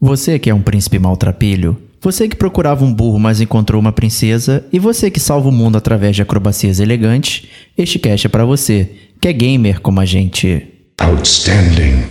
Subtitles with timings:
[0.00, 4.64] Você que é um príncipe maltrapilho, você que procurava um burro, mas encontrou uma princesa,
[4.72, 8.90] e você que salva o mundo através de acrobacias elegantes, este cast é para você,
[9.20, 10.66] que é gamer como a gente.
[10.98, 12.04] Outstanding.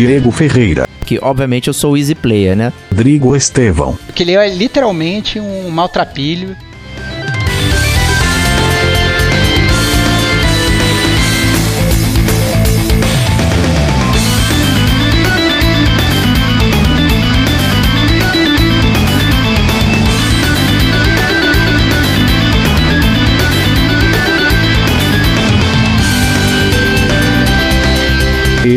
[0.00, 2.72] Diego Ferreira, Que obviamente eu sou easy player, né?
[2.90, 6.56] Rodrigo Estevão, Porque ele é literalmente um maltrapilho.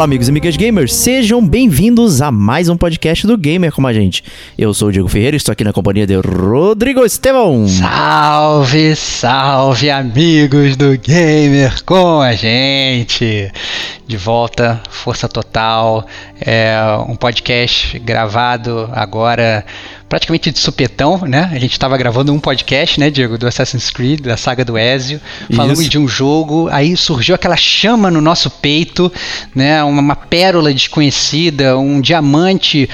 [0.00, 3.92] Olá, amigos e amigas gamers, sejam bem-vindos a mais um podcast do Gamer como a
[3.92, 4.24] gente.
[4.56, 7.68] Eu sou o Diego Ferreira estou aqui na companhia de Rodrigo Estevão.
[7.68, 13.52] Salve, salve, amigos do Gamer com a gente!
[14.06, 16.06] De volta, força total.
[16.40, 19.66] É um podcast gravado agora
[20.10, 21.48] praticamente de supetão, né?
[21.52, 25.20] A gente estava gravando um podcast, né, Diego, do Assassin's Creed, da saga do Ezio.
[25.54, 29.10] Falamos de um jogo, aí surgiu aquela chama no nosso peito,
[29.54, 29.82] né?
[29.84, 32.90] Uma, uma pérola desconhecida, um diamante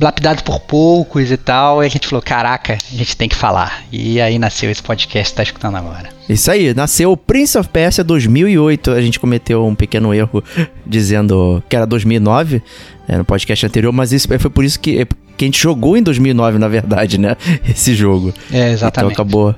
[0.00, 1.82] lapidado por poucos e tal.
[1.82, 3.84] E a gente falou, caraca, a gente tem que falar.
[3.90, 6.10] E aí nasceu esse podcast que tá escutando agora.
[6.28, 8.90] Isso aí, nasceu o Prince of Persia 2008.
[8.90, 10.42] A gente cometeu um pequeno erro
[10.86, 12.62] dizendo que era 2009
[13.08, 15.06] é, no podcast anterior, mas isso foi por isso que,
[15.36, 17.36] que a gente jogou em 2009, na verdade, né?
[17.68, 18.34] Esse jogo.
[18.52, 19.12] É, exatamente.
[19.12, 19.54] Então acabou,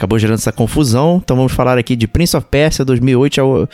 [0.00, 1.20] acabou gerando essa confusão.
[1.22, 3.38] Então vamos falar aqui de Prince of Persia 2008.
[3.38, 3.68] É, o-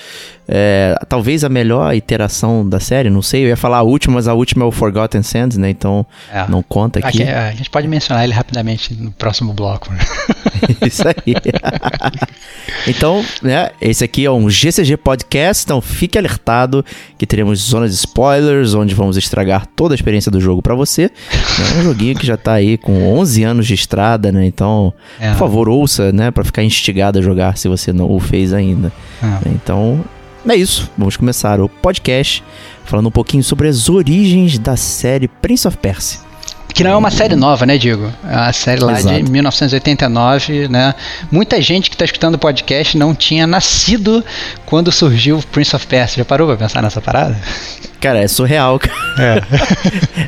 [0.48, 3.44] é, talvez a melhor iteração da série, não sei.
[3.44, 5.70] Eu ia falar a última, mas a última é o Forgotten Sands, né?
[5.70, 6.44] Então É.
[6.48, 7.22] não conta aqui.
[7.22, 9.90] Aqui, a gente pode mencionar ele rapidamente no próximo bloco.
[9.92, 9.98] né?
[10.86, 11.34] Isso aí.
[12.86, 16.84] então, né, esse aqui é um GCG Podcast, então fique alertado
[17.18, 21.10] que teremos zonas de spoilers, onde vamos estragar toda a experiência do jogo pra você.
[21.74, 24.46] É um joguinho que já tá aí com 11 anos de estrada, né?
[24.46, 25.30] Então, É.
[25.30, 28.92] por favor, ouça, né, Pra ficar instigado a jogar se você não o fez ainda.
[29.22, 29.48] É.
[29.50, 30.04] Então,
[30.48, 30.90] é isso.
[30.96, 32.42] Vamos começar o podcast
[32.84, 36.25] falando um pouquinho sobre as origens da série Prince of Persia.
[36.76, 38.12] Que não é uma série nova, né, Diego?
[38.22, 39.24] É uma série lá Exato.
[39.24, 40.94] de 1989, né?
[41.32, 44.22] Muita gente que tá escutando o podcast não tinha nascido
[44.66, 46.18] quando surgiu o Prince of Persia.
[46.18, 47.34] Já parou pra pensar nessa parada?
[48.00, 49.46] Cara, é surreal, cara.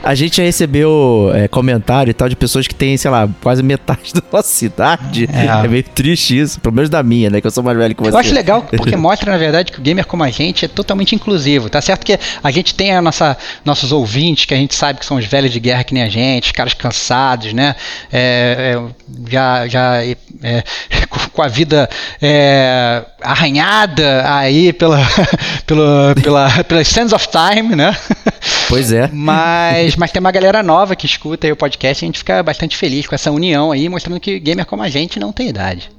[0.03, 3.63] A gente já recebeu é, comentário e tal de pessoas que têm, sei lá, quase
[3.63, 5.29] metade da nossa cidade.
[5.33, 5.65] É.
[5.65, 6.61] É, meio triste isso.
[6.61, 7.41] Pelo menos da minha, né?
[7.41, 8.11] Que eu sou mais velho que você.
[8.11, 11.15] Eu acho legal porque mostra, na verdade, que o gamer como a gente é totalmente
[11.15, 11.69] inclusivo.
[11.69, 15.07] Tá certo que a gente tem a nossa, nossos ouvintes, que a gente sabe que
[15.07, 17.75] são os velhos de guerra que nem a gente, os caras cansados, né?
[18.13, 20.15] É, é, já já é,
[21.33, 21.89] com a vida
[22.21, 24.99] é, arranhada aí pela,
[25.67, 27.97] pela, pela, pelas Sands of Time, né?
[28.69, 29.09] Pois é.
[29.13, 32.43] Mas, mas tem uma galera nova que escuta aí o podcast e a gente fica
[32.43, 35.91] bastante feliz com essa união aí, mostrando que gamer como a gente não tem idade.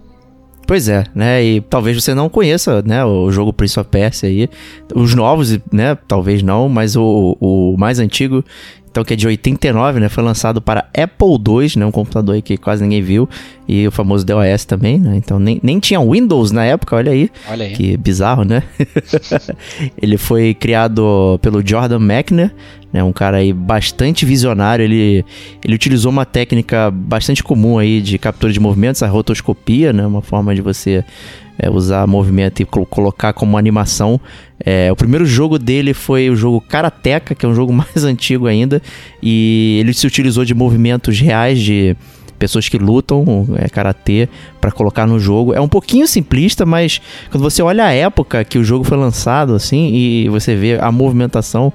[0.69, 1.43] Pois é, né?
[1.43, 4.47] E talvez você não conheça, né, o jogo Prince of Persia aí.
[4.93, 8.45] Os novos, né, talvez não, mas o, o mais antigo,
[8.89, 12.41] então que é de 89, né, foi lançado para Apple II, né, um computador aí
[12.41, 13.29] que quase ninguém viu,
[13.67, 15.15] e o famoso DOS também, né?
[15.15, 17.29] Então nem, nem tinha Windows na época, olha aí.
[17.47, 17.73] Olha aí.
[17.73, 18.63] Que bizarro, né?
[20.01, 22.51] ele foi criado pelo Jordan Mechner,
[22.91, 24.83] né, um cara aí bastante visionário.
[24.83, 25.23] Ele,
[25.63, 30.21] ele utilizou uma técnica bastante comum aí de captura de movimentos, a rotoscopia, né, uma
[30.21, 31.03] forma de você
[31.57, 34.19] é, usar movimento e colo- colocar como animação.
[34.63, 38.47] É, o primeiro jogo dele foi o jogo Karateka, que é um jogo mais antigo
[38.47, 38.81] ainda,
[39.21, 41.95] e ele se utilizou de movimentos reais de
[42.39, 45.53] pessoas que lutam é, karatê para colocar no jogo.
[45.53, 49.53] É um pouquinho simplista, mas quando você olha a época que o jogo foi lançado
[49.53, 51.71] assim e você vê a movimentação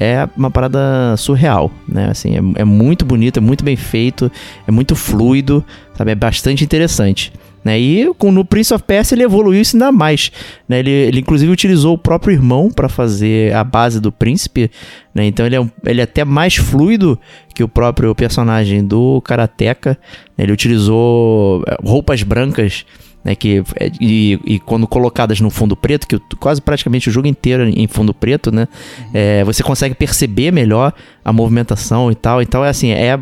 [0.00, 2.08] é uma parada surreal, né?
[2.10, 4.30] Assim, é, é muito bonito, é muito bem feito,
[4.66, 6.12] é muito fluido, sabe?
[6.12, 7.32] É bastante interessante.
[7.68, 7.78] Né?
[7.78, 7.78] Né?
[7.78, 10.32] E com, no Prince of Persia ele evoluiu isso ainda mais.
[10.66, 10.78] Né?
[10.78, 14.70] Ele, ele inclusive utilizou o próprio irmão para fazer a base do príncipe.
[15.14, 15.26] Né?
[15.26, 17.18] Então ele é, um, ele é até mais fluido
[17.54, 19.98] que o próprio personagem do Karateka.
[20.38, 22.86] Ele utilizou é, roupas brancas
[23.22, 27.26] né, que, é, e, e, quando colocadas no fundo preto, que quase praticamente o jogo
[27.26, 28.66] inteiro em fundo preto, né,
[29.12, 32.40] é, você consegue perceber melhor a movimentação e tal.
[32.40, 33.18] Então é assim, é,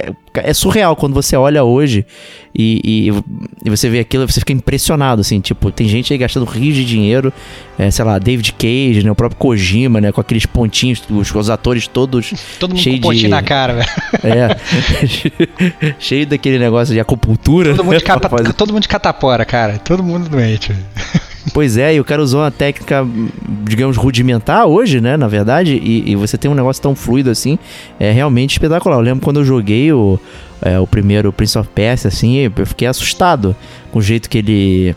[0.00, 2.06] é, é surreal quando você olha hoje
[2.54, 3.08] e, e,
[3.64, 6.84] e, você vê aquilo, você fica impressionado, assim, tipo, tem gente aí gastando rios de
[6.84, 7.32] dinheiro,
[7.78, 11.50] é, sei lá, David Cage, né, o próprio Kojima, né, com aqueles pontinhos, os, os
[11.50, 13.28] atores todos Todo mundo com pontinho de...
[13.28, 13.88] na cara, velho.
[14.24, 14.56] É,
[15.98, 17.70] cheio daquele negócio de acupuntura.
[17.74, 18.28] Todo mundo de, capa...
[18.52, 20.74] todo mundo de catapora, cara, todo mundo doente.
[21.54, 23.06] Pois é, e o cara usou uma técnica,
[23.64, 25.16] digamos, rudimentar hoje, né?
[25.16, 27.58] Na verdade, e, e você tem um negócio tão fluido assim,
[27.98, 28.96] é realmente espetacular.
[28.96, 30.18] Eu lembro quando eu joguei o,
[30.60, 33.56] é, o primeiro Prince of Persia, assim, eu fiquei assustado
[33.90, 34.96] com o jeito que ele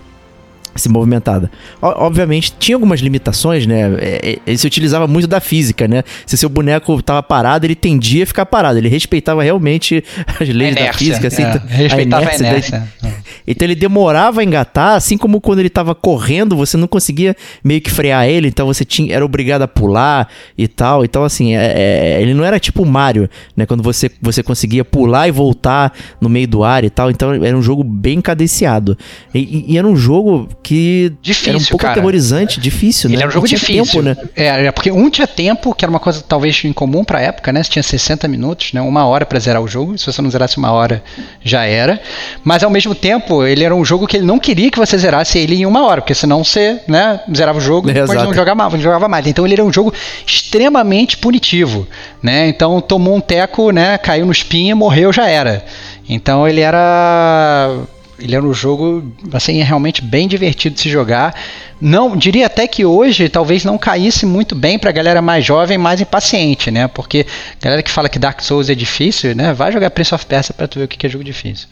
[0.75, 1.49] se movimentada.
[1.81, 3.93] Obviamente, tinha algumas limitações, né?
[3.99, 6.03] É, é, ele se utilizava muito da física, né?
[6.25, 8.77] Se seu boneco estava parado, ele tendia a ficar parado.
[8.77, 10.03] Ele respeitava realmente
[10.39, 11.27] as leis da física.
[11.27, 12.77] Assim, é, respeitava a inércia.
[12.77, 13.23] A inércia.
[13.45, 17.81] Então ele demorava a engatar, assim como quando ele estava correndo, você não conseguia meio
[17.81, 21.03] que frear ele, então você tinha, era obrigado a pular e tal.
[21.03, 23.65] Então, assim, é, é, ele não era tipo o Mario, né?
[23.65, 27.11] Quando você, você conseguia pular e voltar no meio do ar e tal.
[27.11, 28.97] Então era um jogo bem cadenciado.
[29.33, 31.91] E, e era um jogo que difícil, era um pouco cara.
[31.91, 33.23] aterrorizante, difícil, Ele né?
[33.23, 33.83] era um jogo difícil.
[33.83, 34.15] Tempo, né?
[34.35, 37.61] É, é, porque um tinha tempo, que era uma coisa talvez incomum pra época, né?
[37.61, 38.81] Você tinha 60 minutos, né?
[38.81, 39.97] Uma hora para zerar o jogo.
[39.97, 41.03] Se você não zerasse uma hora,
[41.43, 42.01] já era.
[42.43, 45.37] Mas ao mesmo tempo, ele era um jogo que ele não queria que você zerasse
[45.37, 48.55] ele em uma hora, porque senão você, né, zerava o jogo e depois não jogava,
[48.55, 49.27] mais, não jogava mais.
[49.27, 49.93] Então ele era um jogo
[50.25, 51.85] extremamente punitivo,
[52.21, 52.47] né?
[52.47, 53.97] Então tomou um teco, né?
[53.97, 55.65] Caiu no espinho, morreu, já era.
[56.07, 57.69] Então ele era
[58.23, 59.03] ele era um jogo
[59.33, 61.35] assim realmente bem divertido de se jogar.
[61.81, 65.77] Não diria até que hoje talvez não caísse muito bem para a galera mais jovem,
[65.77, 66.87] mais impaciente, né?
[66.87, 67.25] Porque
[67.59, 69.53] a galera que fala que Dark Souls é difícil, né?
[69.53, 71.67] Vai jogar Prince of Persia para tu ver o que é jogo difícil.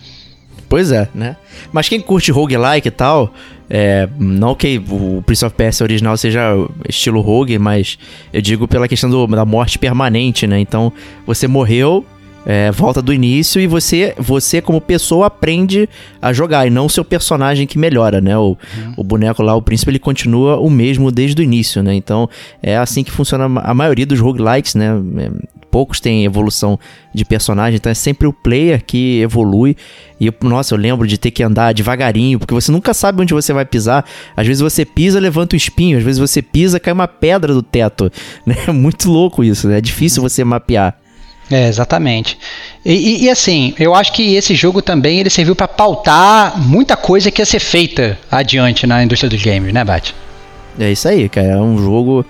[0.67, 1.37] Pois é, né?
[1.71, 3.33] Mas quem curte roguelike e tal,
[3.69, 6.41] é, não que o Prince of Persia original seja
[6.87, 7.97] estilo rogue, mas
[8.33, 10.59] eu digo pela questão do, da morte permanente, né?
[10.59, 10.91] Então,
[11.25, 12.05] você morreu,
[12.45, 15.87] é, volta do início e você, você como pessoa aprende
[16.21, 18.37] a jogar e não o seu personagem que melhora, né?
[18.37, 18.93] O, uhum.
[18.97, 21.93] o boneco lá, o príncipe, ele continua o mesmo desde o início, né?
[21.93, 22.29] Então
[22.61, 24.91] é assim que funciona a maioria dos roguelikes, né?
[25.17, 26.77] É, poucos têm evolução
[27.15, 29.75] de personagem, então é sempre o player que evolui.
[30.19, 33.53] E nossa, eu lembro de ter que andar devagarinho, porque você nunca sabe onde você
[33.53, 34.05] vai pisar.
[34.35, 37.63] Às vezes você pisa, levanta o espinho, às vezes você pisa, cai uma pedra do
[37.63, 38.11] teto,
[38.45, 38.55] né?
[38.67, 39.77] É muito louco isso, né?
[39.77, 41.00] É difícil você mapear.
[41.51, 42.37] É, exatamente.
[42.83, 46.95] E, e, e, assim, eu acho que esse jogo também ele serviu para pautar muita
[46.95, 50.15] coisa que ia ser feita adiante na indústria dos games, né, Bate?
[50.79, 51.47] É isso aí, cara.
[51.47, 52.25] É um jogo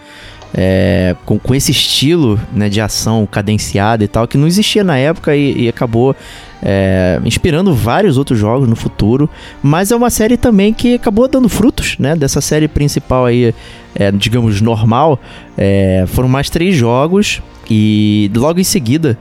[0.53, 4.97] é, com, com esse estilo né, de ação cadenciada e tal, que não existia na
[4.97, 6.15] época e, e acabou
[6.61, 9.29] é, inspirando vários outros jogos no futuro.
[9.63, 12.15] Mas é uma série também que acabou dando frutos, né?
[12.15, 13.53] Dessa série principal aí,
[13.95, 15.19] é, digamos, normal.
[15.57, 19.17] É, foram mais três jogos e logo em seguida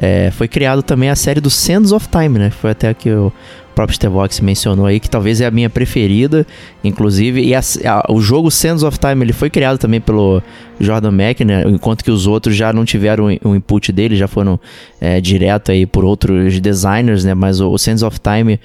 [0.00, 2.50] é, foi criado também a série do Sands of Time, né?
[2.50, 3.30] Foi até que o
[3.74, 6.46] próprio Stevox mencionou aí, que talvez é a minha preferida,
[6.82, 7.42] inclusive.
[7.42, 10.42] E a, a, o jogo Sands of Time ele foi criado também pelo
[10.80, 11.64] Jordan Mack, né?
[11.66, 14.58] Enquanto que os outros já não tiveram o input dele, já foram
[14.98, 17.34] é, direto aí por outros designers, né?
[17.34, 18.58] Mas o, o Sands of Time,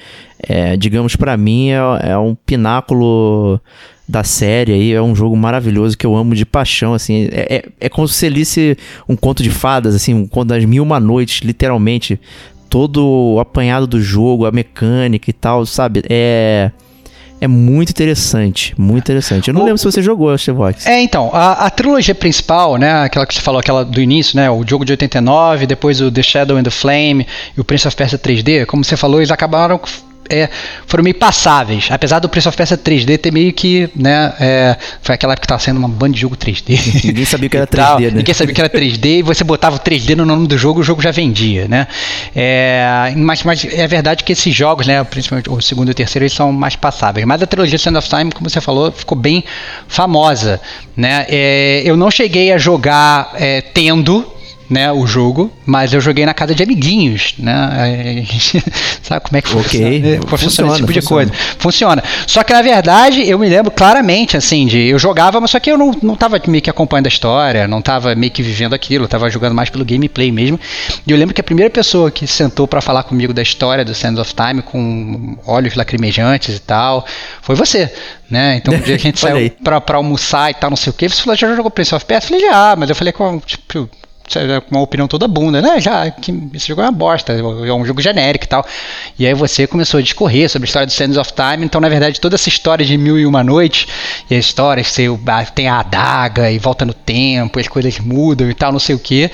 [0.48, 3.60] é, digamos para mim, é, é um pináculo
[4.08, 4.94] da série aí.
[4.94, 7.28] É um jogo maravilhoso que eu amo de paixão, assim.
[7.32, 10.64] É, é, é como se você lisse um conto de fadas, assim, um conto das
[10.66, 12.20] mil uma noites, literalmente.
[12.70, 16.04] Todo o apanhado do jogo, a mecânica e tal, sabe?
[16.10, 16.72] É
[17.42, 19.50] é muito interessante, muito interessante.
[19.50, 20.86] Eu não o, lembro se você jogou Stevox.
[20.88, 24.50] É, então, a, a, trilogia principal, né, aquela que você falou, aquela do início, né,
[24.50, 27.96] o jogo de 89, depois o The Shadow and the Flame e o Prince of
[27.96, 29.80] Persia 3D, como você falou, eles acabaram
[30.30, 30.50] é,
[30.88, 31.88] foram meio passáveis.
[31.90, 35.46] Apesar do Prince of Persia 3D ter meio que, né, é, foi aquela época que
[35.46, 37.04] estava sendo uma banda de jogo 3D.
[37.06, 38.12] Ninguém sabia que era 3D, né?
[38.12, 40.84] Ninguém sabia que era 3D e você botava o 3D no nome do jogo, o
[40.84, 41.88] jogo já vendia, né?
[42.36, 46.24] É, mas, mas é verdade que esses jogos, né, principalmente o segundo e o terceiro,
[46.24, 47.26] eles são mais passáveis.
[47.26, 49.44] Mas a trilogia Sand of Time, como você falou, ficou bem
[49.88, 50.60] famosa,
[50.96, 51.26] né?
[51.30, 54.35] É, eu não cheguei a jogar é, tendo
[54.70, 58.26] né, o jogo, mas eu joguei na casa de amiguinhos, né?
[59.02, 60.20] sabe como é que okay.
[60.28, 61.32] funciona, funciona esse tipo de coisa?
[61.60, 62.04] Funciona.
[62.26, 65.72] Só que na verdade eu me lembro claramente assim de eu jogava, mas só que
[65.72, 69.06] eu não, não tava meio que acompanhando a história, não tava meio que vivendo aquilo,
[69.06, 70.60] eu tava jogando mais pelo gameplay mesmo.
[71.06, 73.94] E eu lembro que a primeira pessoa que sentou para falar comigo da história do
[73.94, 77.06] Sands of Time com olhos lacrimejantes e tal,
[77.42, 77.92] foi você,
[78.30, 78.56] né?
[78.58, 81.08] Então um dia a gente saiu pra, pra, almoçar e tal, não sei o que,
[81.08, 82.36] você falou, já jogou Prince of Persia?
[82.36, 83.90] Eu falei, já, mas eu falei com, tipo,
[84.68, 85.80] com uma opinião toda bunda, né?
[85.80, 88.66] Já que esse jogo é uma bosta, é um jogo genérico e tal.
[89.18, 91.66] E aí você começou a discorrer sobre a história do Sands of Time.
[91.66, 93.88] Então, na verdade, toda essa história de Mil e Uma Noite,
[94.30, 95.08] e a história você
[95.54, 99.00] tem a adaga e volta no tempo, as coisas mudam e tal, não sei o
[99.00, 99.30] que.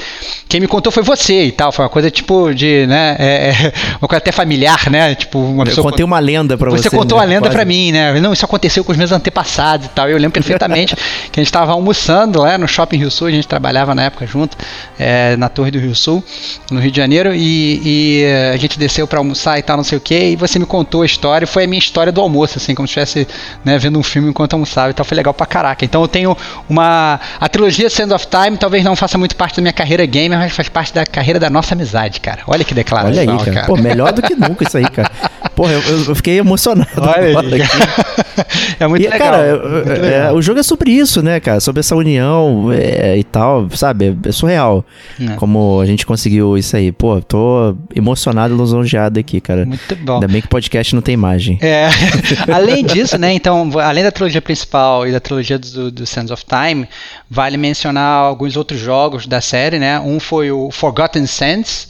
[0.47, 1.71] Quem me contou foi você e tal.
[1.71, 3.15] Foi uma coisa tipo de, né?
[3.17, 5.15] É, é uma coisa até familiar, né?
[5.15, 5.85] Tipo, uma pessoa.
[5.85, 6.83] Eu contei uma lenda pra você.
[6.83, 7.23] Você contou né?
[7.23, 7.55] uma lenda Quase.
[7.55, 8.19] pra mim, né?
[8.19, 10.09] Não, isso aconteceu com os meus antepassados e tal.
[10.09, 10.95] Eu lembro perfeitamente
[11.31, 14.27] que a gente estava almoçando lá no Shopping Rio Sul, a gente trabalhava na época
[14.27, 14.57] junto
[14.99, 16.23] é, na Torre do Rio Sul,
[16.71, 19.97] no Rio de Janeiro, e, e a gente desceu para almoçar e tal, não sei
[19.97, 22.73] o que, e você me contou a história, foi a minha história do almoço, assim,
[22.75, 23.27] como se estivesse
[23.63, 25.83] né, vendo um filme enquanto almoçava e tal, foi legal pra caraca.
[25.83, 26.37] Então eu tenho
[26.69, 27.19] uma.
[27.39, 30.53] A trilogia Sand of Time talvez não faça muito parte da minha carreira gamer, mas
[30.53, 32.41] faz parte da carreira da nossa amizade, cara.
[32.47, 33.21] Olha que declaração.
[33.21, 33.51] Olha aí, cara.
[33.51, 33.67] cara.
[33.67, 35.11] Pô, melhor do que nunca isso aí, cara.
[35.61, 36.89] Porra, eu, eu fiquei emocionado.
[36.97, 37.61] Olha aí,
[38.79, 39.19] é muito e, legal.
[39.19, 40.35] Cara, muito é, legal.
[40.35, 41.59] o jogo é sobre isso, né, cara?
[41.59, 44.17] Sobre essa união é, e tal, sabe?
[44.25, 44.83] É surreal.
[45.19, 45.35] É.
[45.35, 46.91] Como a gente conseguiu isso aí.
[46.91, 49.63] Pô, tô emocionado e lisonjeado aqui, cara.
[49.63, 50.15] Muito bom.
[50.15, 51.59] Ainda bem que o podcast não tem imagem.
[51.61, 51.89] É.
[52.51, 56.43] além disso, né, então, além da trilogia principal e da trilogia do, do Sands of
[56.43, 56.89] Time,
[57.29, 59.99] vale mencionar alguns outros jogos da série, né?
[59.99, 61.87] Um foi o Forgotten Sands,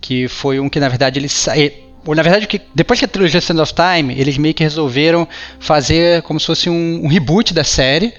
[0.00, 1.28] que foi um que, na verdade, ele
[2.04, 5.26] ou na verdade, que depois que a trilogia Sands of Time, eles meio que resolveram
[5.60, 8.12] fazer como se fosse um, um reboot da série.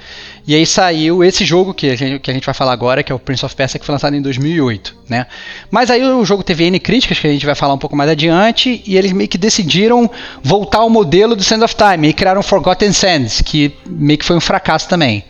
[0.46, 3.12] E aí saiu esse jogo que a, gente, que a gente vai falar agora, que
[3.12, 5.26] é o Prince of Persia, que foi lançado em 2008, né?
[5.72, 8.10] Mas aí o jogo teve N críticas, que a gente vai falar um pouco mais
[8.10, 10.10] adiante, e eles meio que decidiram
[10.42, 14.36] voltar ao modelo do Sands of Time, e criaram Forgotten Sands, que meio que foi
[14.36, 15.24] um fracasso também.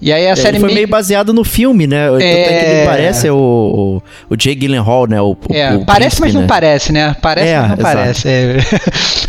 [0.00, 0.86] E aí a é, série foi meio...
[0.86, 2.06] baseado no filme, né?
[2.06, 2.18] É...
[2.18, 4.02] que ele parece o, o,
[4.32, 5.20] o Jay Gyllenhaal, né?
[5.20, 6.46] O, é, o parece, príncipe, mas não né?
[6.46, 7.16] parece, né?
[7.20, 8.28] Parece, é, mas não parece.
[8.28, 8.56] É.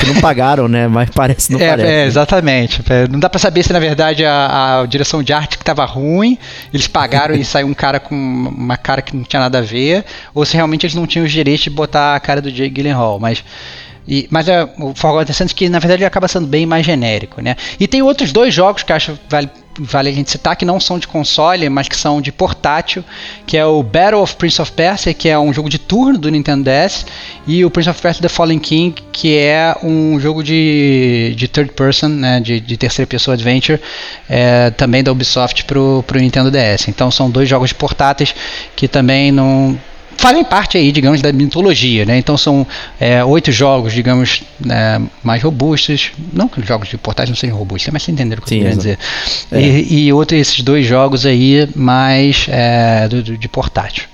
[0.07, 0.87] não pagaram, né?
[0.87, 1.89] Mas parece, não é, parece.
[1.89, 2.81] É, exatamente.
[2.87, 5.83] É, não dá pra saber se, na verdade, a, a direção de arte que tava
[5.85, 6.37] ruim,
[6.71, 10.05] eles pagaram e saiu um cara com uma cara que não tinha nada a ver,
[10.35, 13.19] ou se realmente eles não tinham os direitos de botar a cara do Jay Gyllenhaal,
[13.19, 13.43] mas...
[14.07, 17.55] E, mas é, o Forgotten Sands que na verdade acaba sendo bem mais genérico, né?
[17.79, 19.47] E tem outros dois jogos que acho vale
[19.79, 23.03] vale a gente citar que não são de console, mas que são de portátil,
[23.45, 26.29] que é o Battle of Prince of Persia, que é um jogo de turno do
[26.29, 27.05] Nintendo DS,
[27.47, 31.71] e o Prince of Persia The Fallen King, que é um jogo de, de third
[31.73, 33.79] person, né, de, de terceira pessoa adventure,
[34.29, 36.87] é, também da Ubisoft pro, pro Nintendo DS.
[36.87, 38.35] Então são dois jogos portáteis
[38.75, 39.79] que também não
[40.19, 42.17] fazem parte aí, digamos, da mitologia, né?
[42.17, 42.65] Então são
[42.99, 46.11] é, oito jogos, digamos, é, mais robustos.
[46.33, 48.57] Não que os jogos de portais não sejam robustos, mas você entenderam o que Sim,
[48.57, 48.99] eu queria dizer.
[49.51, 49.61] É.
[49.61, 54.05] E, e outro, esses dois jogos aí mais é, do, do, de portátil?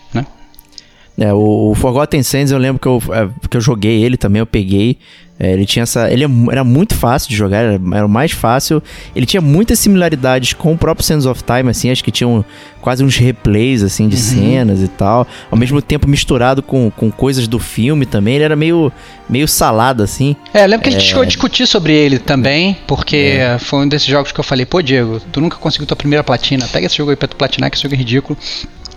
[1.18, 4.40] É, o, o Forgotten Sands eu lembro que eu, é, que eu joguei ele também,
[4.40, 4.98] eu peguei.
[5.38, 6.10] É, ele tinha essa.
[6.10, 8.82] Ele é era muito fácil de jogar, era, era, o mais fácil.
[9.14, 12.44] Ele tinha muitas similaridades com o próprio Sands of Time, assim, acho que tinham
[12.80, 14.22] quase uns replays, assim, de uhum.
[14.22, 15.28] cenas e tal.
[15.52, 18.36] Ao mesmo tempo misturado com, com coisas do filme também.
[18.36, 18.90] Ele era meio,
[19.28, 20.38] meio salado, assim.
[20.54, 23.58] É, eu lembro que a gente chegou a discutir sobre ele também, porque é.
[23.60, 26.66] foi um desses jogos que eu falei, pô, Diego, tu nunca conseguiu tua primeira platina,
[26.72, 28.38] pega esse jogo aí pra tu platinar, que esse jogo é ridículo.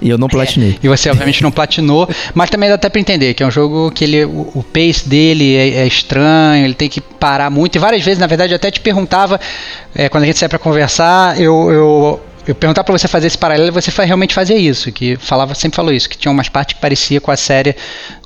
[0.00, 0.72] E eu não platinei.
[0.72, 3.50] É, e você obviamente não platinou, mas também dá até pra entender que é um
[3.50, 7.76] jogo que ele, o, o pace dele é, é, estranho, ele tem que parar muito.
[7.76, 9.40] E várias vezes, na verdade, eu até te perguntava,
[9.94, 13.36] é, quando a gente sai para conversar, eu, eu eu perguntar para você fazer esse
[13.36, 16.80] paralelo, você realmente fazia isso, que falava, sempre falou isso, que tinha umas partes que
[16.80, 17.76] parecia com a série,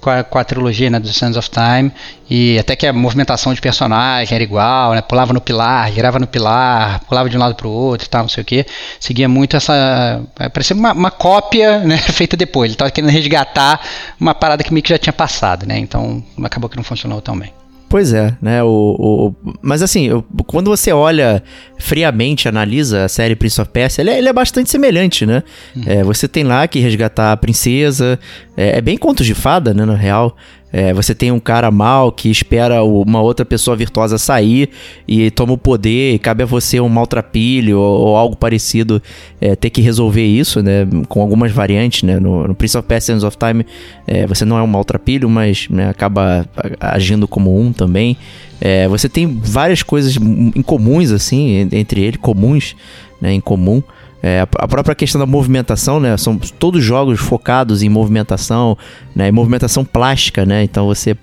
[0.01, 1.91] com a, com a trilogia, né, do Sands of Time,
[2.31, 6.29] e até que a movimentação de personagem era igual, né, pulava no pilar, girava no
[6.29, 8.65] pilar, pulava de um lado para o outro tal, não sei o que,
[9.01, 13.81] seguia muito essa, é, parecia uma, uma cópia, né, feita depois, ele estava querendo resgatar
[14.21, 17.37] uma parada que meio que já tinha passado, né, então acabou que não funcionou tão
[17.37, 17.53] bem.
[17.93, 18.63] Pois é, né?
[18.63, 20.09] O, o, mas assim,
[20.47, 21.43] quando você olha
[21.79, 25.43] friamente, analisa a série Prince of Persia, ele é, ele é bastante semelhante, né?
[25.77, 25.83] Uhum.
[25.85, 28.19] É, você tem lá que resgatar a princesa,
[28.57, 29.85] é, é bem contos de fada, né?
[29.85, 30.35] Na real.
[30.73, 34.71] É, você tem um cara mal que espera uma outra pessoa virtuosa sair
[35.07, 39.03] e toma o poder, e cabe a você um maltrapilho ou, ou algo parecido
[39.41, 40.89] é, ter que resolver isso, né?
[41.09, 42.19] Com algumas variantes, né?
[42.19, 43.67] No, no Prince of Persia of Time,
[44.07, 46.47] é, você não é um maltrapilho, mas né, acaba
[46.81, 48.17] agindo como um também.
[48.61, 52.75] É, você tem várias coisas incomuns, assim, entre eles, comuns,
[53.21, 53.33] né?
[53.33, 53.83] Em comum.
[54.25, 56.17] É, a própria questão da movimentação, né?
[56.17, 58.79] São todos jogos focados em movimentação,
[59.15, 59.29] né?
[59.29, 60.63] Em movimentação plástica, né?
[60.63, 61.17] Então você.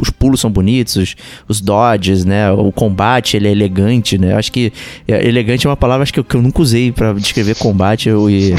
[0.00, 1.16] Os pulos são bonitos, os,
[1.48, 2.50] os dodges, né?
[2.50, 4.32] O combate ele é elegante, né?
[4.32, 4.72] Eu acho que
[5.06, 8.08] é, elegante é uma palavra que eu, que eu nunca usei para descrever combate.
[8.08, 8.52] Eu, e,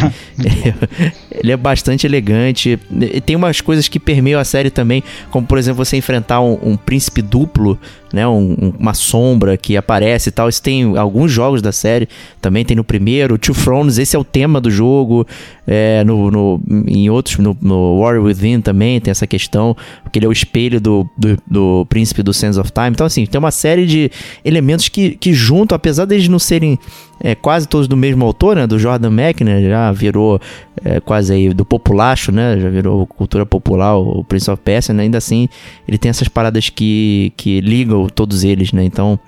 [1.32, 2.80] ele é bastante elegante.
[2.92, 6.58] E tem umas coisas que permeiam a série também, como por exemplo você enfrentar um,
[6.64, 7.78] um príncipe duplo,
[8.14, 8.28] né?
[8.28, 10.48] Um, uma sombra que aparece e tal.
[10.48, 12.08] Isso tem alguns jogos da série,
[12.42, 15.28] também tem no primeiro, Two Thrones, esse é o tema do jogo.
[15.68, 20.26] É, no, no, em outros, no, no War Within também tem essa questão, porque ele
[20.26, 22.90] é o espelho do, do, do príncipe do Sands of Time.
[22.90, 24.12] Então, assim, tem uma série de
[24.44, 26.80] elementos que, que juntam, apesar deles não serem
[27.20, 28.66] é, quase todos do mesmo autor, né?
[28.66, 30.42] Do Jordan Mechner, já virou
[30.84, 32.60] é, quase aí do populacho, né?
[32.60, 35.04] Já virou cultura popular, o Prince of Persia, né?
[35.04, 35.48] Ainda assim,
[35.88, 38.84] ele tem essas paradas que, que ligam todos eles, né?
[38.84, 39.20] Então,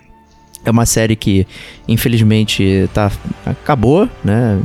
[0.65, 1.45] é uma série que,
[1.87, 3.11] infelizmente, tá,
[3.45, 4.59] acabou, né?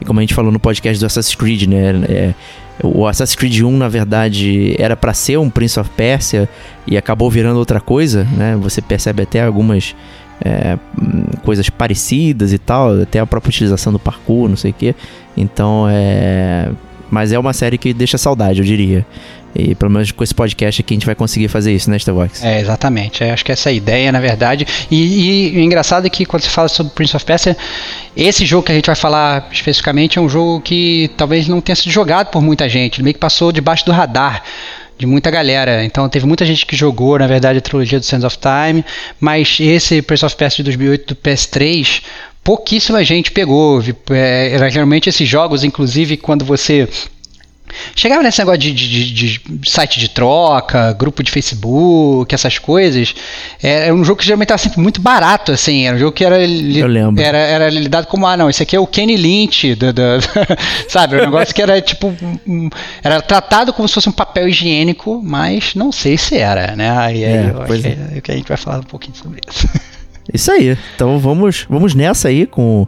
[0.00, 1.90] E como a gente falou no podcast do Assassin's Creed, né?
[2.08, 2.34] É,
[2.82, 6.48] o Assassin's Creed 1, na verdade, era para ser um Prince of Persia
[6.86, 8.56] e acabou virando outra coisa, né?
[8.60, 9.94] Você percebe até algumas
[10.44, 10.78] é,
[11.42, 14.94] coisas parecidas e tal, até a própria utilização do parkour, não sei o que.
[15.36, 16.70] Então é.
[17.10, 19.06] Mas é uma série que deixa saudade, eu diria.
[19.54, 22.44] E pelo menos com esse podcast aqui a gente vai conseguir fazer isso, né, Starbucks?
[22.44, 23.24] É, exatamente.
[23.24, 24.66] Acho que essa é a ideia, na verdade.
[24.90, 27.56] E, e, o engraçado é que quando você fala sobre Prince of Persia,
[28.16, 31.76] esse jogo que a gente vai falar especificamente é um jogo que talvez não tenha
[31.76, 32.96] sido jogado por muita gente.
[32.96, 34.42] Ele meio que passou debaixo do radar
[34.98, 35.84] de muita galera.
[35.84, 38.84] Então teve muita gente que jogou, na verdade, a trilogia do Sands of Time,
[39.20, 42.02] mas esse Prince of Persia de 2008 do PS3,
[42.42, 43.82] pouquíssima gente pegou.
[44.10, 46.88] É, era geralmente esses jogos, inclusive quando você
[47.94, 53.14] Chegava nesse negócio de, de, de, de, site de troca, grupo de Facebook, essas coisas.
[53.62, 55.86] Era é, é um jogo que geralmente estava sempre muito barato, assim.
[55.86, 56.80] Era um jogo que era, li,
[57.18, 60.02] era, era lidado como, ah, não, esse aqui é o Kenny Lynch, do, do,
[60.88, 61.16] sabe?
[61.16, 62.14] Era um negócio que era tipo.
[62.46, 62.68] Um,
[63.02, 66.90] era tratado como se fosse um papel higiênico, mas não sei se era, né?
[66.98, 67.66] Aí, é, eu é.
[67.66, 69.68] que, é, que a gente vai falar um pouquinho sobre isso.
[70.32, 70.76] Isso aí.
[70.94, 72.86] Então vamos, vamos nessa aí com,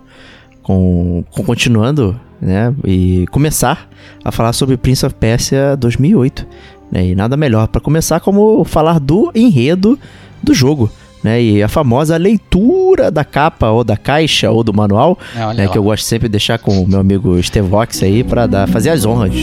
[0.62, 2.74] com, com continuando né?
[2.84, 3.88] E começar
[4.24, 6.46] a falar sobre Prince of Persia 2008.
[6.90, 7.08] Né?
[7.08, 9.98] E nada melhor para começar como falar do enredo
[10.42, 10.90] do jogo.
[11.22, 15.68] Né, e a famosa leitura da capa ou da caixa ou do manual, é, né,
[15.68, 19.04] que eu gosto sempre de deixar com o meu amigo Stevox aí para fazer as
[19.04, 19.34] honras.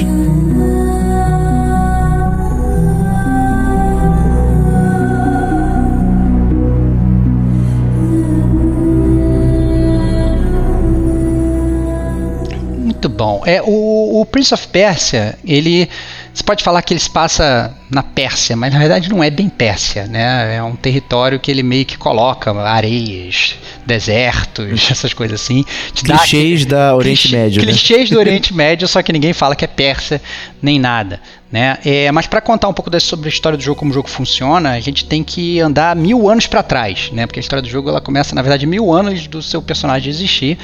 [13.08, 13.42] Muito bom.
[13.46, 15.90] É, o, o Prince of Persia, ele.
[16.38, 19.50] Você pode falar que ele se passa na Pérsia, mas na verdade não é bem
[19.50, 20.58] Pérsia, né?
[20.58, 25.66] É um território que ele meio que coloca areias, desertos, essas coisas assim.
[25.96, 27.62] clichês dá, da Oriente clichê, Médio.
[27.62, 27.66] Né?
[27.66, 28.16] Clichês né?
[28.16, 30.22] do Oriente Médio, só que ninguém fala que é Pérsia
[30.62, 31.20] nem nada.
[31.52, 31.80] Né?
[31.84, 34.74] É, mas para contar um pouco sobre a história do jogo, como o jogo funciona,
[34.74, 37.26] a gente tem que andar mil anos para trás, né?
[37.26, 40.56] Porque a história do jogo ela começa, na verdade, mil anos do seu personagem existir,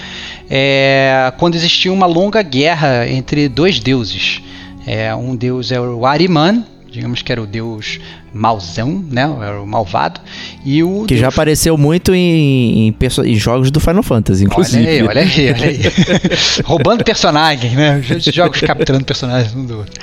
[0.48, 4.40] é, quando existiu uma longa guerra entre dois deuses.
[4.86, 8.00] É, um deus é o Ariman, digamos que era o deus
[8.32, 9.24] mauzão, né?
[9.42, 10.22] Era o malvado.
[10.64, 11.22] E o que deus...
[11.22, 14.84] já apareceu muito em, em, em, jogos do Final Fantasy, inclusive.
[14.84, 15.80] Olha aí, olha aí, olha aí.
[16.64, 18.02] Roubando personagens, né?
[18.32, 19.94] Jogos capturando personagens um do outro.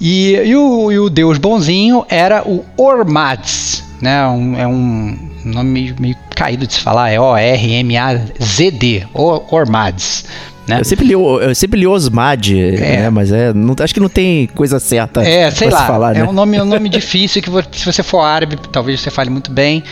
[0.00, 4.26] E, e, o, e o deus bonzinho era o Ormads, né?
[4.26, 10.24] Um, é um nome meio, meio caído de se falar, é O-R-M-A-Z-D, Ormads.
[10.66, 10.80] Né?
[10.80, 13.02] Eu sempre li, eu sempre li Osmad, é.
[13.02, 13.10] né?
[13.10, 15.22] mas é, não, acho que não tem coisa certa.
[15.22, 15.86] É, sei lá.
[15.86, 16.24] Falar, é né?
[16.24, 19.82] um nome, um nome difícil que se você for árabe, talvez você fale muito bem.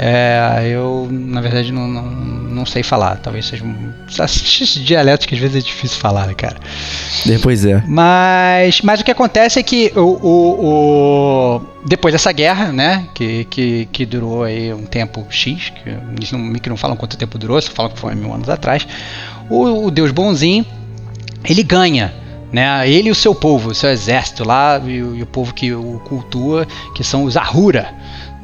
[0.00, 3.16] É, eu, na verdade, não, não, não, sei falar.
[3.16, 3.92] Talvez seja um.
[4.08, 6.56] Esses dialetos que às vezes é difícil falar, né, cara?
[7.26, 7.82] Depois é.
[7.84, 13.44] Mas, mas o que acontece é que o, o, o, depois dessa guerra, né, que,
[13.46, 17.36] que, que durou aí um tempo X, que eles não, que não falam quanto tempo
[17.36, 18.86] durou, só falam que foi mil anos atrás,
[19.50, 20.64] o, o Deus bonzinho,
[21.44, 22.12] ele ganha.
[22.50, 25.52] Né, ele e o seu povo, o seu exército lá, e o, e o povo
[25.52, 27.94] que o cultua, que são os Ahura.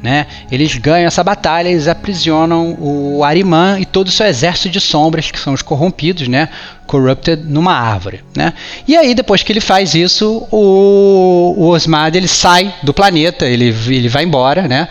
[0.03, 0.27] Né?
[0.51, 5.31] Eles ganham essa batalha, eles aprisionam o Ariman e todo o seu exército de sombras,
[5.31, 6.49] que são os corrompidos, né?
[6.85, 8.23] Corrupted, numa árvore.
[8.37, 8.53] Né?
[8.87, 13.75] E aí, depois que ele faz isso, o, o Osmad ele sai do planeta, ele,
[13.87, 14.87] ele vai embora, né?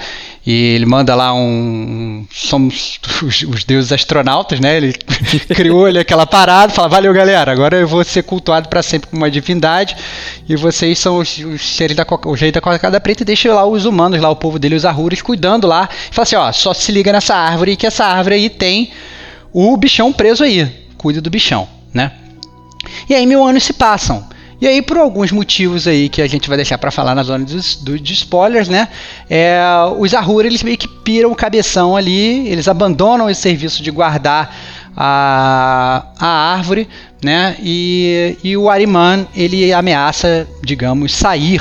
[0.47, 2.27] E ele manda lá um.
[2.31, 4.77] Somos os, os deuses astronautas, né?
[4.77, 4.93] Ele
[5.55, 9.23] criou ali aquela parada, fala: Valeu, galera, agora eu vou ser cultuado para sempre como
[9.23, 9.97] uma divindade.
[10.47, 13.23] E vocês são os, os seres da o jeito da cocada preta.
[13.23, 15.89] E deixa lá os humanos, lá o povo dele, os arruras, cuidando lá.
[16.11, 18.91] E fala assim: Ó, só se liga nessa árvore, que essa árvore aí tem
[19.51, 20.71] o bichão preso aí.
[20.99, 21.67] Cuida do bichão.
[21.93, 22.13] né?
[23.09, 24.34] E aí mil anos se passam.
[24.61, 27.45] E aí, por alguns motivos aí que a gente vai deixar para falar na zona
[27.45, 28.88] dos, do, de spoilers, né?
[29.29, 29.61] É,
[29.99, 34.55] os Ahura, eles meio que piram o cabeção ali, eles abandonam esse serviço de guardar
[34.97, 36.88] a, a árvore,
[37.23, 37.57] né?
[37.61, 41.61] E, e o Ariman, ele ameaça, digamos, sair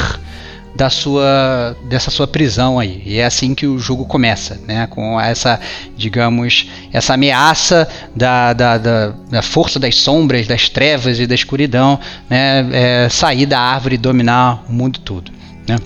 [0.76, 3.02] da sua dessa sua prisão aí.
[3.06, 4.88] E é assim que o jogo começa, né?
[4.88, 5.60] Com essa,
[5.96, 12.00] digamos, essa ameaça da, da, da, da força das sombras, das trevas e da escuridão,
[12.30, 12.68] né?
[12.72, 15.32] É, sair da árvore e dominar o mundo todo,
[15.68, 15.78] né?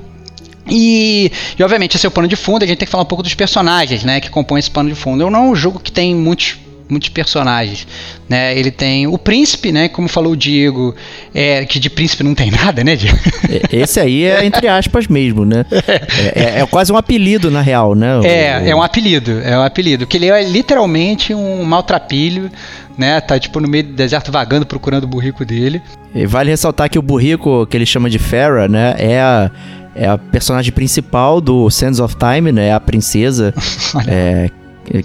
[0.70, 3.08] E, e, obviamente esse é o pano de fundo, a gente tem que falar um
[3.08, 5.24] pouco dos personagens, né, que compõem esse pano de fundo.
[5.24, 6.58] Eu não é um jogo que tem muitos
[6.90, 7.88] muitos personagens,
[8.30, 8.58] né?
[8.58, 9.88] Ele tem o príncipe, né?
[9.88, 10.96] Como falou o Diego,
[11.34, 13.18] é, que de príncipe não tem nada, né, Diego?
[13.50, 15.66] É, esse aí é entre aspas mesmo, né?
[16.34, 18.20] É, é, é quase um apelido na real, né?
[18.24, 18.70] É, o...
[18.70, 20.08] é um apelido, é um apelido.
[20.08, 22.50] Que ele é literalmente um maltrapilho,
[22.98, 23.20] né?
[23.22, 25.82] Tá tipo no meio do deserto vagando procurando o burrico dele.
[26.14, 28.96] E vale ressaltar que o burrico que ele chama de Farah, né?
[28.98, 29.52] É a
[29.98, 32.72] é a personagem principal do Sands of Time, né?
[32.72, 33.52] A princesa
[34.08, 34.50] é,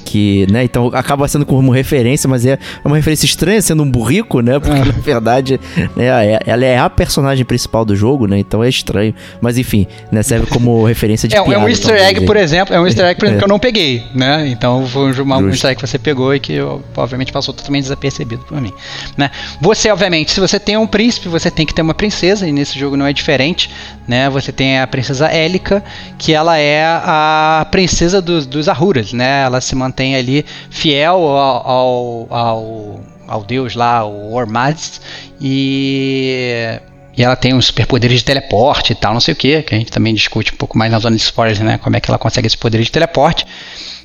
[0.05, 4.41] que, né, então acaba sendo como referência, mas é uma referência estranha sendo um burrico,
[4.41, 4.85] né, porque é.
[4.85, 5.61] na verdade
[5.97, 9.87] né, é, ela é a personagem principal do jogo, né, então é estranho, mas enfim,
[10.11, 12.87] né, serve como referência de é, piada, é um easter egg, por exemplo, é um
[12.87, 13.39] easter egg, por exemplo, é.
[13.39, 16.41] que eu não peguei, né, então foi um, um easter egg que você pegou e
[16.41, 16.59] que
[16.97, 18.73] obviamente passou totalmente desapercebido por mim,
[19.17, 19.31] né.
[19.61, 22.79] Você, obviamente, se você tem um príncipe, você tem que ter uma princesa, e nesse
[22.79, 23.71] jogo não é diferente,
[24.07, 25.83] né, você tem a princesa Élica,
[26.19, 32.33] que ela é a princesa dos, dos Ahuras, né, ela se mantém ali fiel ao,
[32.33, 35.01] ao, ao, deus lá, o Ormazd,
[35.41, 36.81] e
[37.17, 39.79] e ela tem uns superpoderes de teleporte e tal, não sei o que, que a
[39.79, 41.79] gente também discute um pouco mais na zona de spoilers, né?
[41.79, 43.47] Como é que ela consegue esse poder de teleporte.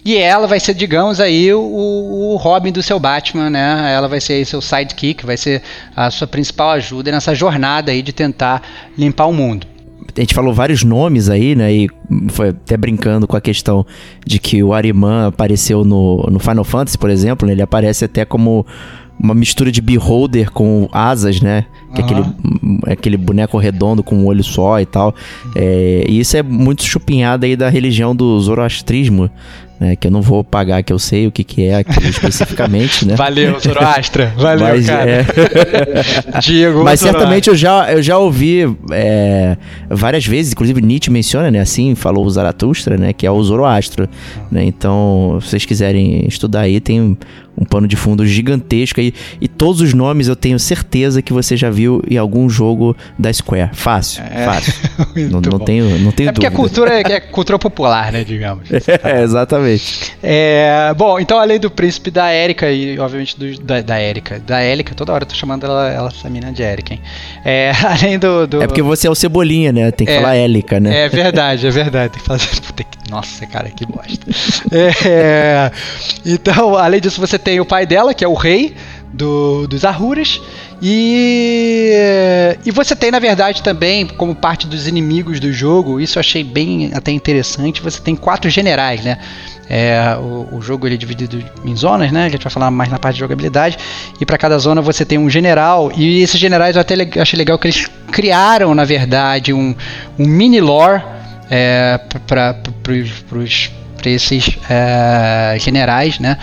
[0.03, 3.93] E ela vai ser, digamos, aí o, o Robin do seu Batman, né?
[3.93, 5.61] Ela vai ser aí seu sidekick, vai ser
[5.95, 8.61] a sua principal ajuda nessa jornada aí de tentar
[8.97, 9.67] limpar o mundo
[10.15, 11.73] a gente falou vários nomes aí, né?
[11.73, 11.89] E
[12.29, 13.85] foi até brincando com a questão
[14.25, 17.53] de que o Ariman apareceu no, no Final Fantasy, por exemplo, né?
[17.53, 18.65] Ele aparece até como
[19.19, 21.65] uma mistura de beholder com asas, né?
[21.95, 22.07] Que uhum.
[22.07, 25.15] é aquele, aquele boneco redondo com um olho só e tal.
[25.55, 29.29] É, e isso é muito chupinhado aí da religião do zoroastrismo,
[29.79, 33.05] né, que eu não vou pagar, que eu sei o que, que é aqui especificamente,
[33.05, 33.15] né?
[33.15, 34.33] Valeu, Zoroastra.
[34.37, 35.09] Valeu, Mas, cara.
[35.11, 35.25] É...
[36.41, 39.57] Diego, Mas certamente eu já, eu já ouvi é,
[39.89, 41.59] várias vezes, inclusive Nietzsche menciona, né?
[41.59, 43.13] Assim falou o Zaratustra, né?
[43.13, 44.09] Que é o Zoroastro.
[44.51, 44.63] Né?
[44.65, 47.17] Então, se vocês quiserem estudar aí, tem
[47.57, 49.13] um pano de fundo gigantesco aí.
[49.41, 53.33] E todos os nomes eu tenho certeza que você já viu em algum jogo da
[53.33, 53.71] Square.
[53.73, 54.73] Fácil, é, fácil.
[55.31, 58.69] não, não tenho, não tenho é porque a cultura é, é, cultura popular, né, digamos.
[58.71, 60.13] é, exatamente.
[60.21, 64.63] É, bom, então além do príncipe da Erika e obviamente do, da, da Erika, da
[64.63, 67.01] Erika, toda hora eu tô chamando ela, ela essa menina de Erika, hein?
[67.43, 69.89] É, além do, do, É porque você é o Cebolinha, né?
[69.91, 71.05] Tem que é, falar Élica, né?
[71.05, 72.13] É verdade, é verdade.
[72.13, 72.39] Tem que falar...
[73.09, 74.25] Nossa, cara, que bosta.
[75.05, 75.71] é,
[76.25, 78.75] então, além disso, você tem o pai dela, que é o rei
[79.13, 80.41] do, dos Ahuras.
[80.81, 81.93] E,
[82.65, 86.43] e você tem, na verdade, também, como parte dos inimigos do jogo, isso eu achei
[86.43, 89.17] bem até interessante, você tem quatro generais, né?
[89.69, 92.25] É, o, o, jogo ele é dividido em zonas, né?
[92.25, 93.77] A gente vai falar mais na parte de jogabilidade.
[94.19, 95.89] E para cada zona você tem um general.
[95.95, 99.73] E esses generais eu até achei legal que eles criaram, na verdade, um,
[100.19, 101.01] um mini lore
[101.49, 102.55] é, para
[104.05, 106.37] esses é, generais, né?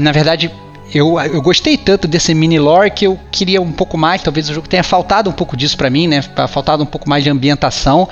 [0.00, 0.50] Na verdade,
[0.94, 4.22] eu, eu gostei tanto desse mini lore que eu queria um pouco mais.
[4.22, 6.22] Talvez o jogo tenha faltado um pouco disso para mim, né?
[6.48, 8.08] Faltado um pouco mais de ambientação,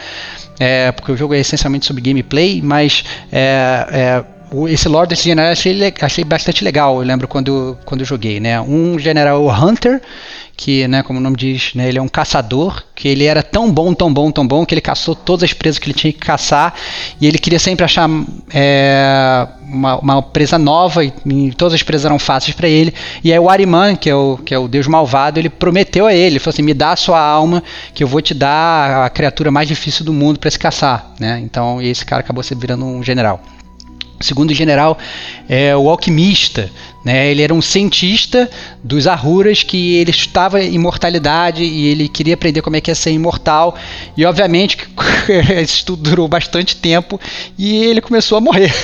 [0.58, 4.24] é, porque o jogo é essencialmente sobre gameplay, mas é, é
[4.68, 7.00] esse lore desse general achei, achei bastante legal.
[7.00, 8.60] Eu lembro quando, quando eu joguei, né?
[8.60, 10.00] Um general Hunter
[10.60, 13.72] que, né, como o nome diz, né, ele é um caçador, que ele era tão
[13.72, 16.18] bom, tão bom, tão bom, que ele caçou todas as presas que ele tinha que
[16.18, 16.74] caçar,
[17.18, 18.10] e ele queria sempre achar
[18.52, 22.92] é, uma, uma, presa nova, e, e, todas as presas eram fáceis para ele,
[23.24, 26.12] e aí o Ariman, que é o, que é o deus malvado, ele prometeu a
[26.12, 27.62] ele, ele falou assim, me dá a sua alma,
[27.94, 31.40] que eu vou te dar a criatura mais difícil do mundo para se caçar, né,
[31.42, 33.42] então esse cara acabou se virando um general.
[34.20, 34.98] O segundo general
[35.48, 36.70] é o alquimista,
[37.04, 37.30] né?
[37.30, 38.50] Ele era um cientista
[38.82, 43.10] dos Ahuras que ele estudava imortalidade e ele queria aprender como é que é ser
[43.10, 43.76] imortal.
[44.16, 44.76] E obviamente
[45.28, 47.18] esse estudo durou bastante tempo
[47.58, 48.72] e ele começou a morrer.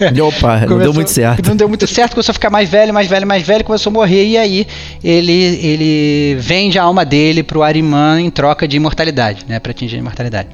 [0.00, 0.22] Né?
[0.22, 1.48] Opa, começou, não deu muito certo.
[1.48, 3.92] Não deu muito certo, começou a ficar mais velho, mais velho, mais velho, começou a
[3.92, 4.66] morrer e aí
[5.02, 9.60] ele, ele vende a alma dele para o Ariman em troca de imortalidade, né?
[9.60, 10.48] para atingir a imortalidade.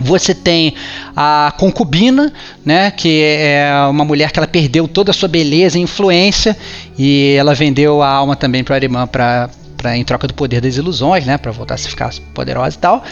[0.00, 0.74] Você tem
[1.14, 2.32] a concubina,
[2.64, 6.56] né, que é uma mulher que ela perdeu toda a sua beleza e influência
[6.98, 9.50] e ela vendeu a alma também para a irmã para
[9.94, 13.04] em troca do poder das ilusões, né, para voltar a se ficar poderosa e tal.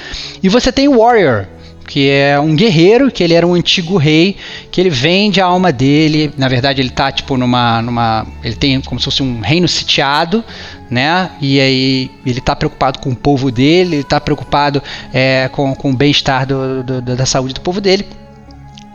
[0.43, 1.47] E você tem o Warrior,
[1.91, 4.37] que é um guerreiro, que ele era um antigo rei,
[4.71, 6.33] que ele vende a alma dele.
[6.39, 7.83] Na verdade, ele tá tipo numa.
[7.83, 10.45] numa ele tem como se fosse um reino sitiado,
[10.89, 11.33] né?
[11.41, 14.81] E aí ele tá preocupado com o povo dele, ele tá preocupado
[15.13, 18.07] é, com, com o bem-estar da saúde do povo dele.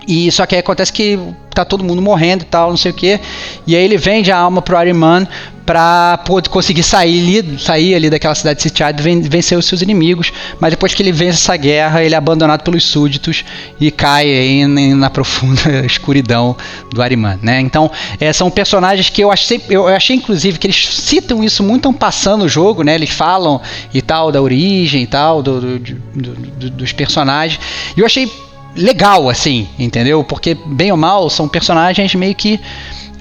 [0.08, 1.20] E só que aí acontece que
[1.56, 3.20] tá todo mundo morrendo e tal, não sei o que.
[3.66, 5.28] E aí ele vende a alma pro Ariman
[5.66, 10.32] para poder conseguir sair ali, sair ali daquela cidade sitiada e vencer os seus inimigos.
[10.60, 13.44] Mas depois que ele vence essa guerra, ele é abandonado pelos súditos
[13.80, 16.56] e cai aí na profunda escuridão
[16.92, 17.60] do Ariman, né?
[17.62, 17.90] Então,
[18.20, 22.46] é, são personagens que eu achei, eu achei inclusive que eles citam isso muito passando
[22.46, 22.94] o jogo, né?
[22.94, 23.60] Eles falam
[23.94, 27.60] e tal da origem e tal do, do, do, dos personagens.
[27.98, 28.30] E eu achei
[28.76, 30.24] legal, assim, entendeu?
[30.24, 32.60] Porque, bem ou mal, são personagens meio que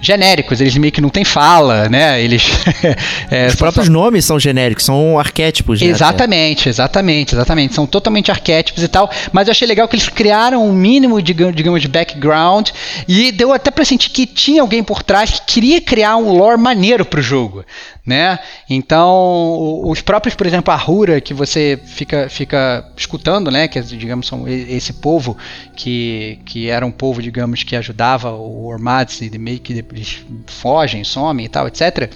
[0.04, 2.22] genéricos, eles meio que não têm fala, né?
[2.22, 2.44] Eles.
[3.30, 3.92] é, Os próprios só...
[3.92, 5.88] nomes são genéricos, são arquétipos, né?
[5.88, 7.74] Exatamente, exatamente, exatamente.
[7.74, 9.10] São totalmente arquétipos e tal.
[9.32, 12.70] Mas eu achei legal que eles criaram um mínimo, de, digamos, de background
[13.08, 16.60] e deu até pra sentir que tinha alguém por trás que queria criar um lore
[16.60, 17.64] maneiro pro jogo
[18.06, 18.38] né?
[18.68, 23.66] Então, os próprios, por exemplo, a Rura que você fica, fica escutando, né?
[23.66, 25.36] Que digamos são esse povo
[25.74, 31.04] que, que era um povo, digamos, que ajudava o Ormads e meio que eles fogem,
[31.04, 32.10] somem e tal, etc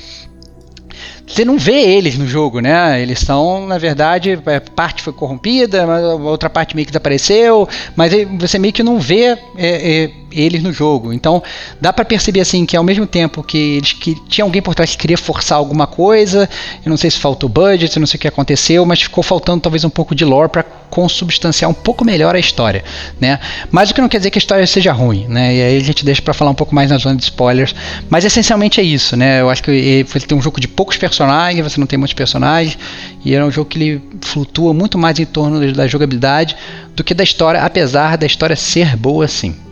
[1.28, 3.00] você não vê eles no jogo, né?
[3.00, 5.86] Eles são, na verdade, é, parte foi corrompida,
[6.22, 10.72] outra parte meio que desapareceu, mas você meio que não vê é, é, eles no
[10.72, 11.12] jogo.
[11.12, 11.42] Então
[11.80, 14.90] dá para perceber assim que ao mesmo tempo que eles que tinha alguém por trás
[14.90, 16.48] que queria forçar alguma coisa,
[16.84, 19.84] eu não sei se faltou budget, não sei o que aconteceu, mas ficou faltando talvez
[19.84, 22.82] um pouco de lore para consubstanciar um pouco melhor a história,
[23.20, 23.38] né?
[23.70, 25.54] Mas o que não quer dizer que a história seja ruim, né?
[25.54, 27.74] E aí a gente deixa para falar um pouco mais na zona de spoilers,
[28.08, 29.40] mas essencialmente é isso, né?
[29.40, 32.14] Eu acho que ele tem um jogo de poucos personagens personagens, você não tem muitos
[32.14, 32.78] personagens,
[33.24, 36.56] e é um jogo que ele flutua muito mais em torno da jogabilidade
[36.94, 39.67] do que da história, apesar da história ser boa sim.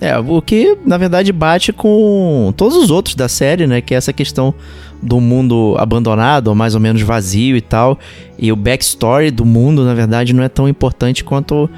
[0.00, 3.80] É, o que na verdade bate com todos os outros da série, né?
[3.80, 4.54] Que é essa questão
[5.02, 7.98] do mundo abandonado, ou mais ou menos vazio e tal.
[8.38, 11.68] E o backstory do mundo, na verdade, não é tão importante quanto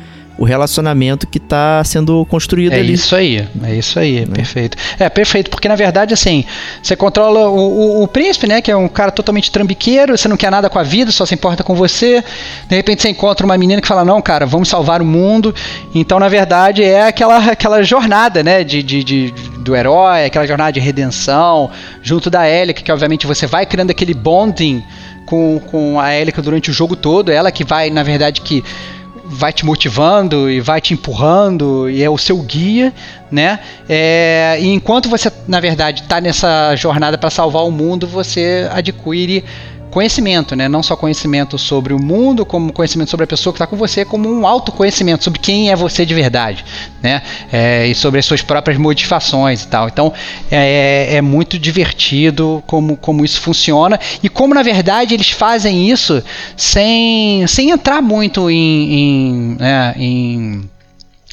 [0.42, 2.90] o relacionamento que está sendo construído é ali.
[2.90, 4.26] É isso aí, é isso aí, é.
[4.26, 4.76] perfeito.
[4.98, 6.44] É, perfeito, porque na verdade, assim,
[6.82, 10.36] você controla o, o, o, príncipe, né, que é um cara totalmente trambiqueiro, você não
[10.36, 12.24] quer nada com a vida, só se importa com você.
[12.68, 15.54] De repente você encontra uma menina que fala, não, cara, vamos salvar o mundo.
[15.94, 20.72] Então, na verdade, é aquela, aquela jornada, né, de, de, de do herói, aquela jornada
[20.72, 21.70] de redenção,
[22.02, 24.82] junto da Ellie, que obviamente você vai criando aquele bonding
[25.24, 28.64] com, com a Ellie durante o jogo todo, ela que vai, na verdade, que
[29.32, 32.92] vai te motivando e vai te empurrando e é o seu guia,
[33.30, 33.58] né?
[33.88, 39.42] É, e enquanto você, na verdade, está nessa jornada para salvar o mundo, você adquire
[39.92, 40.68] conhecimento, né?
[40.68, 44.04] Não só conhecimento sobre o mundo, como conhecimento sobre a pessoa que está com você,
[44.04, 46.64] como um autoconhecimento sobre quem é você de verdade,
[47.02, 47.22] né?
[47.52, 49.88] É, e sobre as suas próprias modificações e tal.
[49.88, 50.12] Então
[50.50, 55.90] é, é, é muito divertido como, como isso funciona e como na verdade eles fazem
[55.90, 56.22] isso
[56.56, 60.70] sem, sem entrar muito em, em, né, em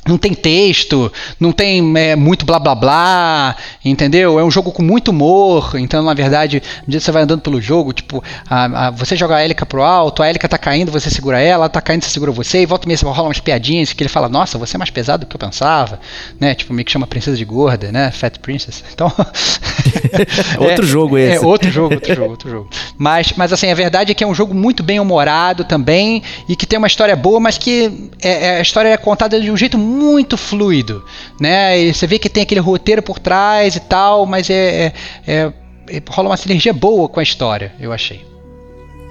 [0.09, 4.39] não tem texto, não tem é, muito blá blá blá, entendeu?
[4.39, 7.61] É um jogo com muito humor, então na verdade, um dia você vai andando pelo
[7.61, 11.09] jogo, tipo, a, a, você joga a Élica pro alto, a Élica tá caindo, você
[11.09, 14.01] segura ela, ela tá caindo, você segura você, e volta você rola umas piadinhas que
[14.01, 15.99] ele fala, nossa, você é mais pesado do que eu pensava,
[16.39, 16.55] né?
[16.55, 18.11] Tipo, meio que chama princesa de gorda, né?
[18.11, 18.83] Fat Princess.
[18.99, 19.13] Então.
[20.59, 21.37] outro é, jogo esse.
[21.37, 22.69] É, outro jogo, outro jogo, outro jogo.
[22.97, 26.55] Mas, mas assim, a verdade é que é um jogo muito bem humorado também, e
[26.55, 29.55] que tem uma história boa, mas que é, é a história é contada de um
[29.55, 31.03] jeito muito muito fluido,
[31.39, 31.79] né?
[31.79, 34.93] E você vê que tem aquele roteiro por trás e tal, mas é, é,
[35.27, 35.53] é,
[35.89, 38.29] é rola uma sinergia boa com a história, eu achei.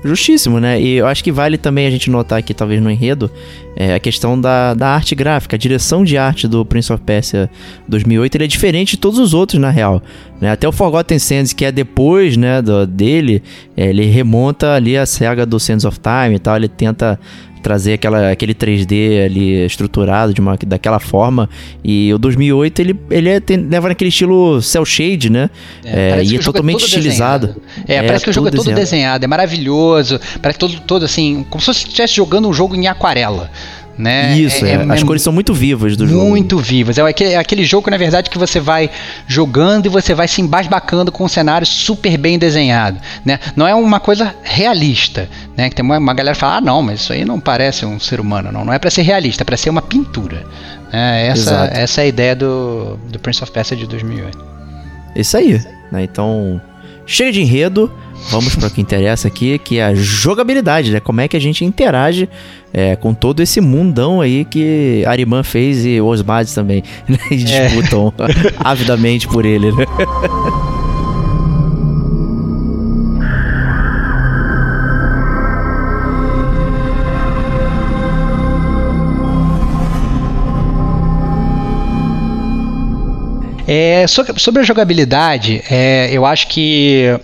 [0.04, 0.80] Justíssimo, né?
[0.80, 3.28] E eu acho que vale também a gente notar aqui, talvez no enredo,
[3.74, 5.56] é, a questão da, da arte gráfica.
[5.56, 7.50] A direção de arte do Prince of Persia
[7.88, 10.00] 2008 ele é diferente de todos os outros, na real.
[10.40, 10.52] Né?
[10.52, 13.42] Até o Forgotten Sands, que é depois né, do, dele,
[13.76, 16.54] é, ele remonta ali a saga do Sands of Time e tal.
[16.54, 17.18] Ele tenta
[17.58, 21.48] trazer aquela, aquele 3D ali estruturado de uma, daquela forma.
[21.84, 25.50] E o 2008 ele, ele é, tem, leva naquele estilo cel shade, né?
[25.84, 27.56] É, é, e é, é totalmente é estilizado.
[27.86, 28.80] É, parece que o jogo é todo desenhado.
[28.80, 30.20] desenhado, é maravilhoso.
[30.40, 33.50] Parece todo, todo assim, como se você estivesse jogando um jogo em aquarela
[33.98, 34.38] Né?
[34.38, 36.24] Isso, é, é, as cores são muito vivas do jogo.
[36.24, 36.98] Muito vivas.
[36.98, 38.88] É aquele, é aquele jogo, na verdade, que você vai
[39.26, 43.00] jogando e você vai se embasbacando com um cenário super bem desenhado.
[43.24, 43.40] Né?
[43.56, 45.28] Não é uma coisa realista.
[45.56, 45.68] Né?
[45.68, 47.98] Que tem uma, uma galera que fala, ah, não, mas isso aí não parece um
[47.98, 48.52] ser humano.
[48.52, 50.46] Não, não é para ser realista, é para ser uma pintura.
[50.92, 54.38] É, essa, essa é a ideia do, do Prince of Persia de 2008.
[55.16, 55.60] Isso aí.
[55.90, 56.04] Né?
[56.04, 56.60] Então,
[57.08, 57.90] chega de enredo.
[58.30, 61.00] Vamos para o que interessa aqui, que é a jogabilidade, né?
[61.00, 62.28] Como é que a gente interage
[62.72, 67.18] é, com todo esse mundão aí que Ariman fez e os Osmades também né?
[67.30, 68.52] e disputam é.
[68.60, 69.84] avidamente por ele, né?
[83.70, 87.20] É, sobre a jogabilidade, é, eu acho que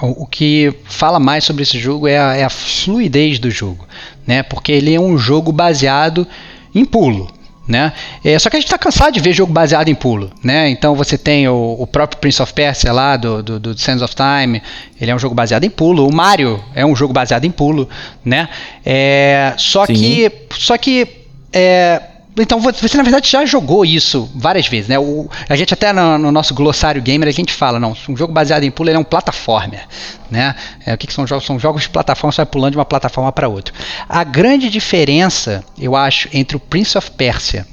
[0.00, 3.86] o, que fala mais sobre esse jogo é a, é a fluidez do jogo,
[4.26, 4.42] né?
[4.42, 6.26] Porque ele é um jogo baseado
[6.74, 7.28] em pulo.
[7.68, 7.92] Né?
[8.24, 10.68] É, só que a gente está cansado de ver jogo baseado em pulo, né?
[10.68, 14.14] Então você tem o, o próprio Prince of Persia lá do, do, do, Sands of
[14.16, 14.60] Time,
[15.00, 16.08] ele é um jogo baseado em pulo.
[16.08, 17.88] O Mario é um jogo baseado em pulo,
[18.24, 18.48] né?
[18.84, 19.94] É, só Sim.
[19.94, 21.06] que, só que
[21.52, 22.02] é,
[22.36, 24.98] então você na verdade já jogou isso várias vezes, né?
[24.98, 28.32] O, a gente até no, no, nosso glossário gamer a gente fala, não, um jogo
[28.32, 29.86] baseado em pulo é um plataformer,
[30.30, 30.54] né?
[30.86, 31.44] É, o que, que, são jogos?
[31.44, 33.74] São jogos de plataforma, você vai pulando de uma plataforma para outra.
[34.08, 37.66] A grande diferença, eu acho, entre o Prince of Persia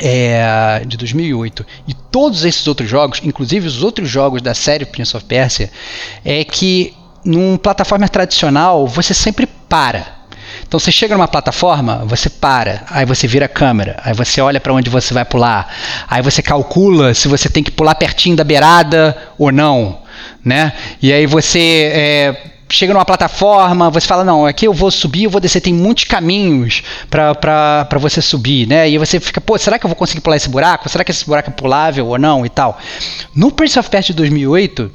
[0.00, 5.16] é, de 2008 e todos esses outros jogos, inclusive os outros jogos da série Prince
[5.16, 5.70] of Persia,
[6.24, 10.23] é que num plataforma tradicional você sempre para
[10.66, 14.60] então você chega numa plataforma, você para, aí você vira a câmera, aí você olha
[14.60, 15.68] para onde você vai pular,
[16.08, 19.98] aí você calcula se você tem que pular pertinho da beirada ou não,
[20.44, 20.72] né?
[21.00, 22.36] E aí você é,
[22.68, 26.04] chega numa plataforma, você fala, não, aqui eu vou subir, eu vou descer, tem muitos
[26.04, 28.88] caminhos para você subir, né?
[28.88, 30.88] E você fica, pô, será que eu vou conseguir pular esse buraco?
[30.88, 32.78] Será que esse buraco é pulável ou não e tal?
[33.34, 34.90] No Prince of Persia de 2008,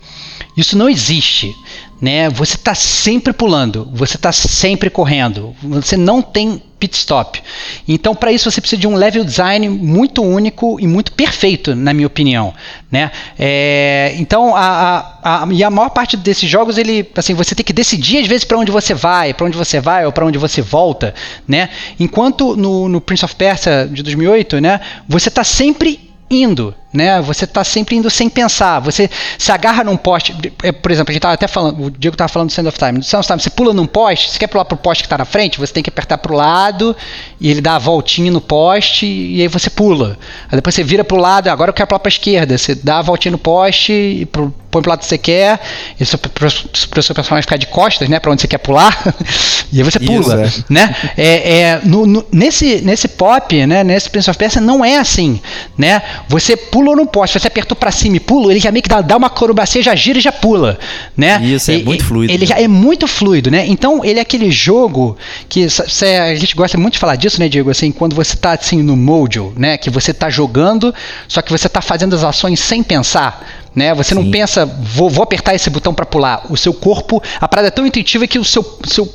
[0.58, 1.56] isso não existe
[2.02, 2.30] né?
[2.30, 7.42] Você está sempre pulando, você está sempre correndo, você não tem pit stop.
[7.88, 11.94] Então, para isso você precisa de um level design muito único e muito perfeito, na
[11.94, 12.54] minha opinião,
[12.90, 13.12] né?
[13.38, 17.66] É, então, a, a, a, e a maior parte desses jogos, ele, assim, você tem
[17.66, 20.38] que decidir às vezes para onde você vai, para onde você vai ou para onde
[20.38, 21.14] você volta,
[21.46, 21.70] né?
[22.00, 24.80] Enquanto no, no Prince of Persia de 2008, né?
[25.08, 27.22] Você está sempre indo, né?
[27.22, 28.80] Você está sempre indo sem pensar.
[28.80, 30.36] Você se agarra num poste.
[30.64, 32.78] É, por exemplo, a gente estava até falando, o Diego estava falando do Sand of
[32.78, 32.94] Time.
[32.94, 35.08] No Sand of Time, você pula num poste, você quer pular para o poste que
[35.08, 36.96] está na frente, você tem que apertar para o lado
[37.40, 40.18] e ele dá a voltinha no poste e aí você pula.
[40.52, 42.58] Aí depois você vira para o lado, agora eu quero pular para a esquerda.
[42.58, 45.60] Você dá a voltinha no poste e pro, põe para o lado que você quer.
[46.00, 48.20] Isso para o seu personagem ficar de costas, né?
[48.20, 48.98] Para onde você quer pular.
[49.72, 50.74] e aí você pula, Isso, é.
[50.74, 50.96] né?
[51.16, 53.84] É, é no, no, nesse, nesse pop, né?
[53.84, 55.40] Nesse Prince of Persia não é assim,
[55.78, 56.02] né?
[56.28, 59.02] Você pula no poste, você apertou para cima e pula, ele já meio que dá,
[59.02, 60.78] dá uma acrobacia, já gira e já pula,
[61.16, 61.42] né?
[61.44, 62.34] Isso, é e, muito fluido.
[62.34, 63.66] Ele já é muito fluido, né?
[63.68, 67.48] Então, ele é aquele jogo que cê, a gente gosta muito de falar disso, né,
[67.48, 67.70] Diego?
[67.70, 69.78] Assim, quando você tá assim no mojo, né?
[69.78, 70.94] Que você tá jogando,
[71.28, 73.46] só que você tá fazendo as ações sem pensar.
[73.76, 73.94] Né?
[73.94, 74.24] Você Sim.
[74.24, 76.46] não pensa, vou, vou apertar esse botão para pular.
[76.50, 79.08] O seu corpo, a parada é tão intuitiva que o seu, seu,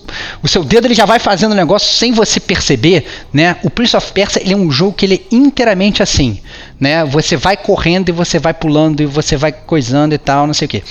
[0.43, 3.05] o seu dedo ele já vai fazendo o negócio sem você perceber.
[3.33, 3.57] Né?
[3.63, 6.41] O Prince of Persia ele é um jogo que ele é inteiramente assim.
[6.79, 7.05] Né?
[7.05, 10.67] Você vai correndo e você vai pulando e você vai coisando e tal, não sei
[10.67, 10.83] o que.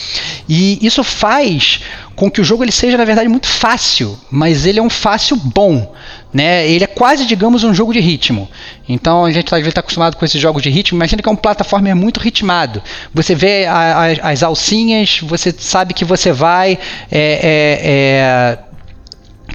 [0.48, 1.82] E isso faz
[2.16, 5.36] com que o jogo ele seja na verdade muito fácil, mas ele é um fácil
[5.36, 5.94] bom,
[6.34, 6.68] né?
[6.68, 8.50] Ele é quase, digamos, um jogo de ritmo.
[8.88, 10.98] Então a gente às vezes está acostumado com esses jogos de ritmo.
[10.98, 12.82] Imagina que é um plataforma muito ritmado.
[13.14, 16.78] Você vê a, a, as alcinhas, você sabe que você vai
[17.12, 18.60] é, é, é,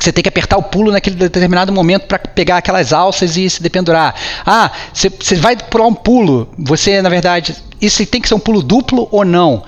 [0.05, 3.63] você tem que apertar o pulo naquele determinado momento para pegar aquelas alças e se
[3.63, 4.15] dependurar.
[4.45, 8.63] Ah, você vai pular um pulo, você na verdade, isso tem que ser um pulo
[8.63, 9.65] duplo ou não?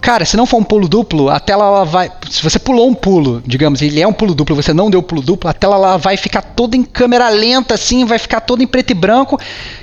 [0.00, 2.10] Cara, se não for um pulo duplo, a tela ela vai.
[2.30, 5.20] Se você pulou um pulo, digamos, ele é um pulo duplo, você não deu pulo
[5.20, 8.66] duplo, a tela ela vai ficar toda em câmera lenta, assim, vai ficar toda em
[8.66, 9.38] preto e branco,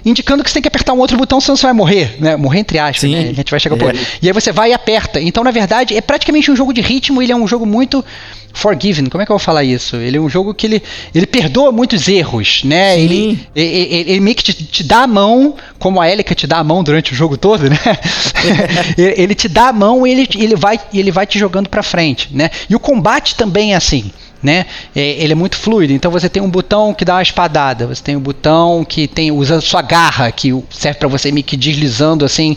[0.06, 2.38] indicando que você tem que apertar um outro botão, senão você vai morrer, né?
[2.38, 3.30] Morrer entre aspas, né?
[3.30, 3.80] A gente vai chegar é.
[3.80, 5.20] por E aí você vai e aperta.
[5.20, 8.04] Então, na verdade, é praticamente um jogo de ritmo, ele é um jogo muito
[8.56, 9.98] Forgiven, como é que eu vou falar isso?
[9.98, 10.82] Ele é um jogo que ele,
[11.14, 12.98] ele perdoa muitos erros, né?
[13.00, 16.60] Ele, ele, ele, meio que te, te, dá a mão, como a Elika te dá
[16.60, 17.78] a mão durante o jogo todo, né?
[18.98, 22.30] ele te dá a mão e ele, ele, vai, ele vai te jogando para frente,
[22.32, 22.50] né?
[22.70, 24.10] E o combate também é assim.
[24.44, 24.68] Né?
[24.96, 25.92] É, ele é muito fluido.
[25.92, 29.32] Então você tem um botão que dá uma espadada, você tem um botão que tem
[29.32, 32.56] usa sua garra que serve para você meio que deslizando assim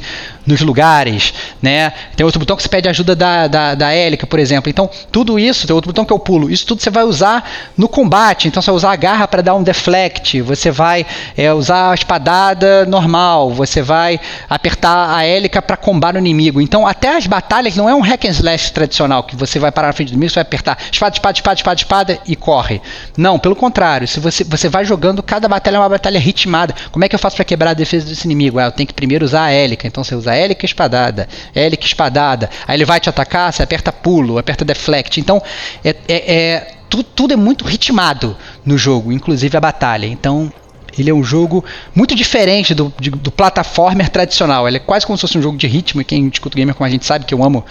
[0.49, 1.93] nos lugares, né?
[2.17, 4.71] Tem outro botão que você pede ajuda da, da, da hélica, por exemplo.
[4.71, 7.89] Então, tudo isso, tem outro botão que o pulo, isso tudo você vai usar no
[7.89, 8.49] combate.
[8.49, 11.05] Então, você vai usar a garra para dar um deflect, você vai
[11.37, 16.61] é, usar a espadada normal, você vai apertar a hélica para combar o inimigo.
[16.61, 19.89] Então, até as batalhas não é um hack and slash tradicional, que você vai parar
[19.89, 22.81] na frente do inimigo, você vai apertar espada, espada, espada, espada, espada e corre.
[23.17, 26.75] Não, pelo contrário, se você, você vai jogando, cada batalha é uma batalha ritmada.
[26.91, 28.59] Como é que eu faço para quebrar a defesa desse inimigo?
[28.59, 31.85] Ah, eu tenho que primeiro usar a hélica, então você usa a hélica espadada, hélica
[31.85, 35.21] espadada, aí ele vai te atacar, você aperta pulo, aperta deflect.
[35.21, 35.43] Então,
[35.85, 40.07] é, é, é tudo, tudo é muito ritmado no jogo, inclusive a batalha.
[40.07, 40.53] Então,
[40.99, 41.65] ele é um jogo
[41.95, 44.67] muito diferente do, de, do plataformer tradicional.
[44.67, 46.87] Ele é quase como se fosse um jogo de ritmo, e quem discute gamer como
[46.87, 47.65] a gente sabe que eu amo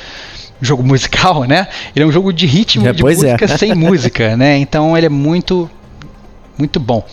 [0.62, 1.68] jogo musical, né?
[1.96, 3.06] Ele é um jogo de ritmo, É, de é.
[3.06, 4.58] música sem música, né?
[4.58, 5.70] Então ele é muito,
[6.58, 7.06] muito bom.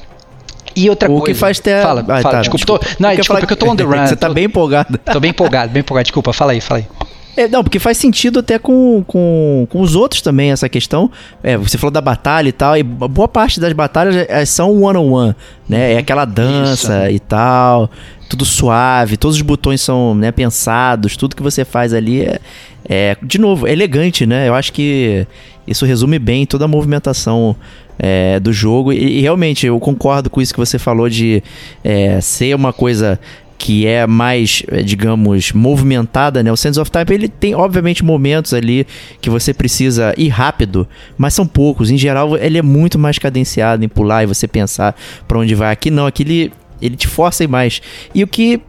[0.76, 1.26] E outra O coisa.
[1.26, 1.82] que faz ter.
[1.82, 2.66] Fala, Ah, fala, tá, desculpa.
[2.66, 4.06] Tô, não, Eu desculpa, falar que eu tô on the run.
[4.06, 4.98] Você tá tô, bem empolgado.
[5.12, 6.04] tô bem empolgado, bem empolgado.
[6.04, 6.86] Desculpa, fala aí, fala aí.
[7.36, 11.10] É, não, porque faz sentido até com, com, com os outros também, essa questão.
[11.42, 15.34] É, você falou da batalha e tal, e boa parte das batalhas é, são one-on-one,
[15.68, 15.94] né?
[15.94, 17.90] É aquela dança e tal,
[18.28, 22.40] tudo suave, todos os botões são né, pensados, tudo que você faz ali é,
[22.88, 24.48] é, de novo, elegante, né?
[24.48, 25.26] Eu acho que
[25.66, 27.56] isso resume bem toda a movimentação
[27.98, 28.92] é, do jogo.
[28.92, 31.42] E, e realmente, eu concordo com isso que você falou de
[31.82, 33.18] é, ser uma coisa
[33.56, 36.52] que é mais, eh, digamos, movimentada, né?
[36.52, 38.86] O Sands of Time, ele tem, obviamente, momentos ali
[39.22, 41.90] que você precisa ir rápido, mas são poucos.
[41.90, 44.94] Em geral, ele é muito mais cadenciado em pular e você pensar
[45.26, 45.72] pra onde vai.
[45.72, 46.52] Aqui não, aqui ele,
[46.86, 47.80] ele te força a ir mais.
[48.14, 48.60] E o que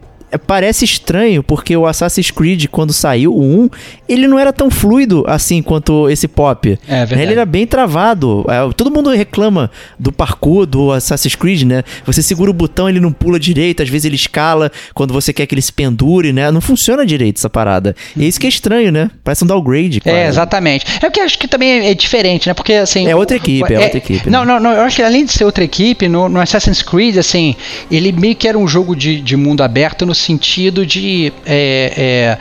[0.46, 3.70] parece estranho, porque o Assassin's Creed, quando saiu, o 1,
[4.08, 6.78] ele não era tão fluido assim quanto esse pop.
[6.88, 7.22] É verdade.
[7.22, 8.44] Ele era bem travado.
[8.48, 11.84] É, todo mundo reclama do parkour do Assassin's Creed, né?
[12.04, 15.46] Você segura o botão, ele não pula direito, às vezes ele escala quando você quer
[15.46, 16.50] que ele se pendure, né?
[16.50, 17.94] Não funciona direito essa parada.
[18.16, 19.10] E é isso que é estranho, né?
[19.22, 20.16] Parece um downgrade, quase.
[20.16, 20.86] É, exatamente.
[20.96, 22.54] É porque acho que também é diferente, né?
[22.54, 23.06] Porque assim.
[23.06, 24.54] É outra equipe, é outra equipe, Não, né?
[24.54, 24.72] não, não.
[24.72, 27.54] Eu acho que além de ser outra equipe, no, no Assassin's Creed, assim,
[27.90, 31.32] ele meio que era um jogo de, de mundo aberto no sentido de.
[31.44, 32.38] é, é,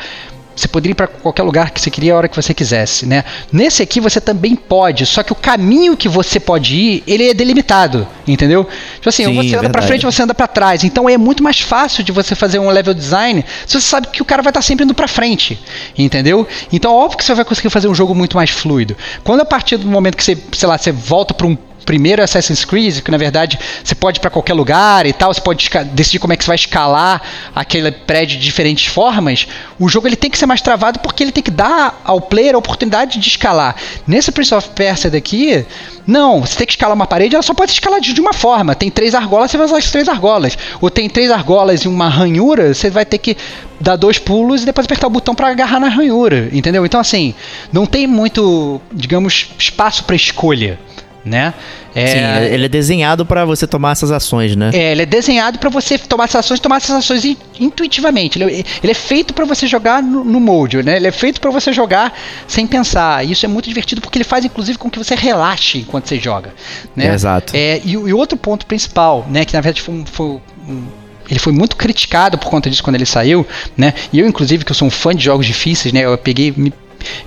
[0.55, 3.26] você poderia ir para qualquer lugar que você queria a hora que você quisesse, né?
[3.51, 7.34] Nesse aqui você também pode, só que o caminho que você pode ir, ele é
[7.34, 8.65] delimitado, entendeu?
[8.95, 10.84] Tipo assim, Sim, você anda para frente você anda para trás.
[10.84, 14.21] Então é muito mais fácil de você fazer um level design se você sabe que
[14.21, 15.59] o cara vai estar sempre indo para frente,
[15.97, 16.47] entendeu?
[16.71, 18.95] Então óbvio que você vai conseguir fazer um jogo muito mais fluido.
[19.23, 22.65] Quando a partir do momento que você, sei lá, você volta para um primeiro Assassin's
[22.65, 26.19] Creed, que na verdade você pode ir para qualquer lugar e tal, você pode decidir
[26.19, 27.21] como é que você vai escalar
[27.53, 29.47] aquele prédio de diferentes formas,
[29.79, 32.55] o jogo ele tem que ser mais travado porque ele tem que dar ao player
[32.55, 33.75] a oportunidade de escalar.
[34.07, 35.65] Nesse Prince of Persia daqui,
[36.07, 38.75] não, você tem que escalar uma parede, ela só pode escalar de uma forma.
[38.75, 40.57] Tem três argolas, você vai usar as três argolas.
[40.79, 43.36] Ou tem três argolas e uma ranhura, você vai ter que
[43.79, 46.86] dar dois pulos e depois apertar o botão para agarrar na ranhura, entendeu?
[46.86, 47.33] Então assim,
[47.71, 50.79] não tem muito, digamos, espaço para escolha,
[51.26, 51.53] né?
[51.95, 54.69] É, Sim, ele é desenhado pra você tomar essas ações, né?
[54.73, 58.38] é, ele é desenhado para você tomar essas ações, tomar essas ações in- intuitivamente.
[58.38, 60.97] Ele, é- ele é feito para você jogar no, no mode, né?
[60.97, 62.13] Ele é feito para você jogar
[62.47, 63.26] sem pensar.
[63.26, 66.53] Isso é muito divertido porque ele faz, inclusive, com que você relaxe enquanto você joga,
[66.95, 67.07] né?
[67.07, 67.53] É, exato.
[67.55, 69.43] É, e, o- e outro ponto principal, né?
[69.45, 70.26] Que na verdade foi, foi
[70.67, 70.84] um-
[71.30, 73.93] ele foi muito criticado por conta disso quando ele saiu, né?
[74.13, 76.01] E eu, inclusive, que eu sou um fã de jogos difíceis, né?
[76.01, 76.71] Eu peguei, me-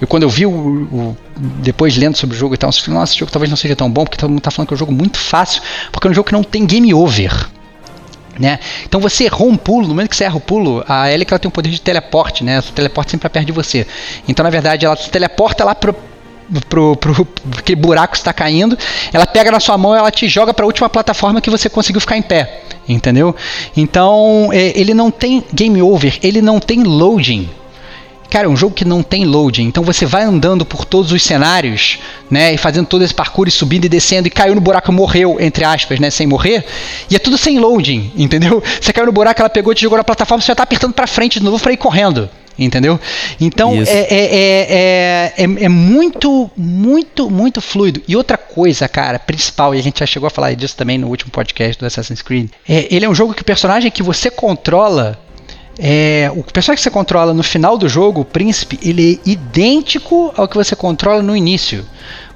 [0.01, 2.99] eu quando eu vi o, o- depois lendo sobre o jogo e tal, eu falei,
[3.01, 4.77] nossa, esse jogo talvez não seja tão bom porque todo mundo tá falando que é
[4.77, 5.63] um jogo muito fácil,
[5.93, 7.49] porque é um jogo que não tem game over.
[8.39, 8.61] Né?
[8.85, 11.41] Então você errou um pulo, no momento que você erra o pulo, a Ellie ela
[11.41, 12.53] tem um poder de teleporte, né?
[12.53, 13.85] Ela teleporta sempre pra perto de você.
[14.29, 15.93] Então, na verdade, ela se teleporta lá pro,
[16.69, 18.79] pro, pro, pro aquele buraco está caindo,
[19.13, 21.69] ela pega na sua mão e ela te joga para a última plataforma que você
[21.69, 23.35] conseguiu ficar em pé, entendeu?
[23.77, 27.49] Então é, ele não tem game over, ele não tem loading.
[28.31, 31.23] Cara, é um jogo que não tem loading, então você vai andando por todos os
[31.23, 31.99] cenários,
[32.31, 35.39] né, e fazendo todo esse parkour e subindo e descendo e caiu no buraco morreu,
[35.41, 36.65] entre aspas, né, sem morrer,
[37.11, 38.63] e é tudo sem loading, entendeu?
[38.81, 41.07] Você caiu no buraco, ela pegou, te jogou na plataforma, você já tá apertando pra
[41.07, 43.01] frente de novo pra ir correndo, entendeu?
[43.41, 48.03] Então é, é, é, é, é, é muito, muito, muito fluido.
[48.07, 51.09] E outra coisa, cara, principal, e a gente já chegou a falar disso também no
[51.09, 54.31] último podcast do Assassin's Creed, é, ele é um jogo que o personagem que você
[54.31, 55.19] controla
[55.79, 60.33] é, o personagem que você controla no final do jogo, o príncipe, ele é idêntico
[60.37, 61.85] ao que você controla no início.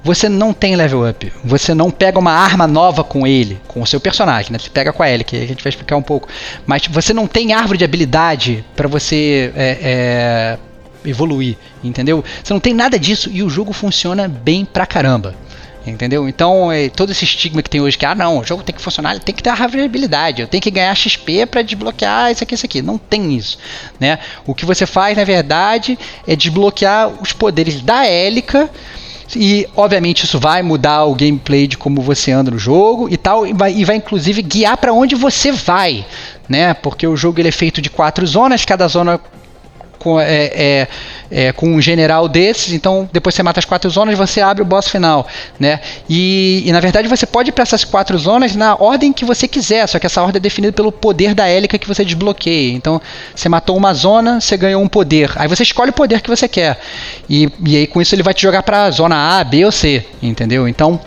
[0.01, 1.31] Você não tem level up.
[1.43, 4.59] Você não pega uma arma nova com ele, com o seu personagem, né?
[4.59, 6.27] Você pega com a Ellie, que a gente vai explicar um pouco.
[6.65, 10.57] Mas você não tem árvore de habilidade para você é, é,
[11.09, 12.23] evoluir, entendeu?
[12.41, 15.35] Você não tem nada disso e o jogo funciona bem pra caramba.
[15.85, 16.29] Entendeu?
[16.29, 18.81] Então, é, todo esse estigma que tem hoje, que ah, não, o jogo tem que
[18.81, 22.55] funcionar, tem que ter a variabilidade, eu tenho que ganhar XP para desbloquear isso aqui,
[22.55, 22.81] isso aqui.
[22.81, 23.57] Não tem isso,
[23.99, 24.19] né?
[24.47, 28.69] O que você faz, na verdade, é desbloquear os poderes da Élica
[29.35, 33.45] e obviamente isso vai mudar o gameplay de como você anda no jogo e tal,
[33.45, 36.05] e vai, e vai inclusive guiar para onde você vai,
[36.47, 36.73] né?
[36.73, 39.19] Porque o jogo ele é feito de quatro zonas, cada zona
[40.03, 40.87] com, é, é,
[41.31, 44.65] é, com um general desses, então depois você mata as quatro zonas você abre o
[44.65, 45.27] boss final,
[45.59, 45.79] né?
[46.09, 49.47] E, e na verdade você pode ir para essas quatro zonas na ordem que você
[49.47, 52.73] quiser, só que essa ordem é definida pelo poder da hélica que você desbloqueia.
[52.73, 53.01] Então
[53.33, 55.31] você matou uma zona, você ganhou um poder.
[55.35, 56.79] Aí você escolhe o poder que você quer.
[57.29, 60.05] E, e aí com isso ele vai te jogar para zona A, B ou C,
[60.21, 60.67] entendeu?
[60.67, 60.99] Então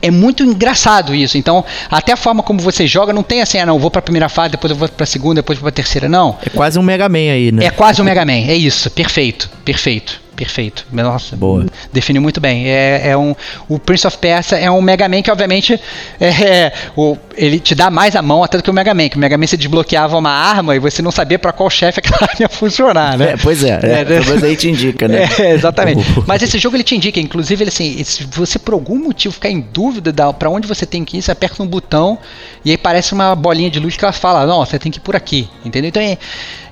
[0.00, 1.36] é muito engraçado isso.
[1.36, 4.02] Então, até a forma como você joga não tem assim, ah, não, vou para a
[4.02, 6.38] primeira fase, depois eu vou para a segunda, depois vou para a terceira, não.
[6.44, 7.66] É quase um Mega Man aí, né?
[7.66, 10.21] É quase um Mega Man, é isso, perfeito, perfeito.
[10.34, 10.86] Perfeito.
[10.90, 11.66] Nossa, Boa.
[11.92, 12.66] define muito bem.
[12.66, 13.34] É, é um,
[13.68, 15.78] o Prince of Persia é um Mega Man que, obviamente,
[16.18, 19.08] é, é, o, ele te dá mais a mão até do que o Mega Man.
[19.08, 22.00] Que o Mega Man você desbloqueava uma arma e você não sabia para qual chefe
[22.04, 23.32] aquela arma ia funcionar, né?
[23.32, 24.20] É, pois é, é, né?
[24.26, 25.28] Mas aí te indica, né?
[25.38, 26.02] É, exatamente.
[26.26, 29.50] Mas esse jogo ele te indica, inclusive, ele assim, se você por algum motivo ficar
[29.50, 32.18] em dúvida para onde você tem que ir, você aperta um botão
[32.64, 35.02] e aí parece uma bolinha de luz que ela fala, não, você tem que ir
[35.02, 35.88] por aqui, entendeu?
[35.88, 36.16] Então é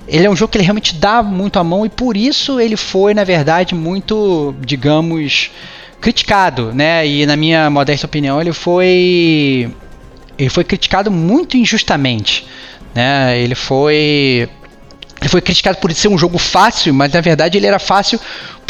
[0.07, 2.75] ele é um jogo que ele realmente dá muito a mão e por isso ele
[2.75, 5.51] foi, na verdade, muito, digamos,
[5.99, 7.07] criticado, né?
[7.07, 9.71] E na minha modesta opinião, ele foi
[10.37, 12.47] ele foi criticado muito injustamente,
[12.95, 13.39] né?
[13.39, 14.49] Ele foi
[15.21, 18.19] ele foi criticado por ser um jogo fácil, mas na verdade ele era fácil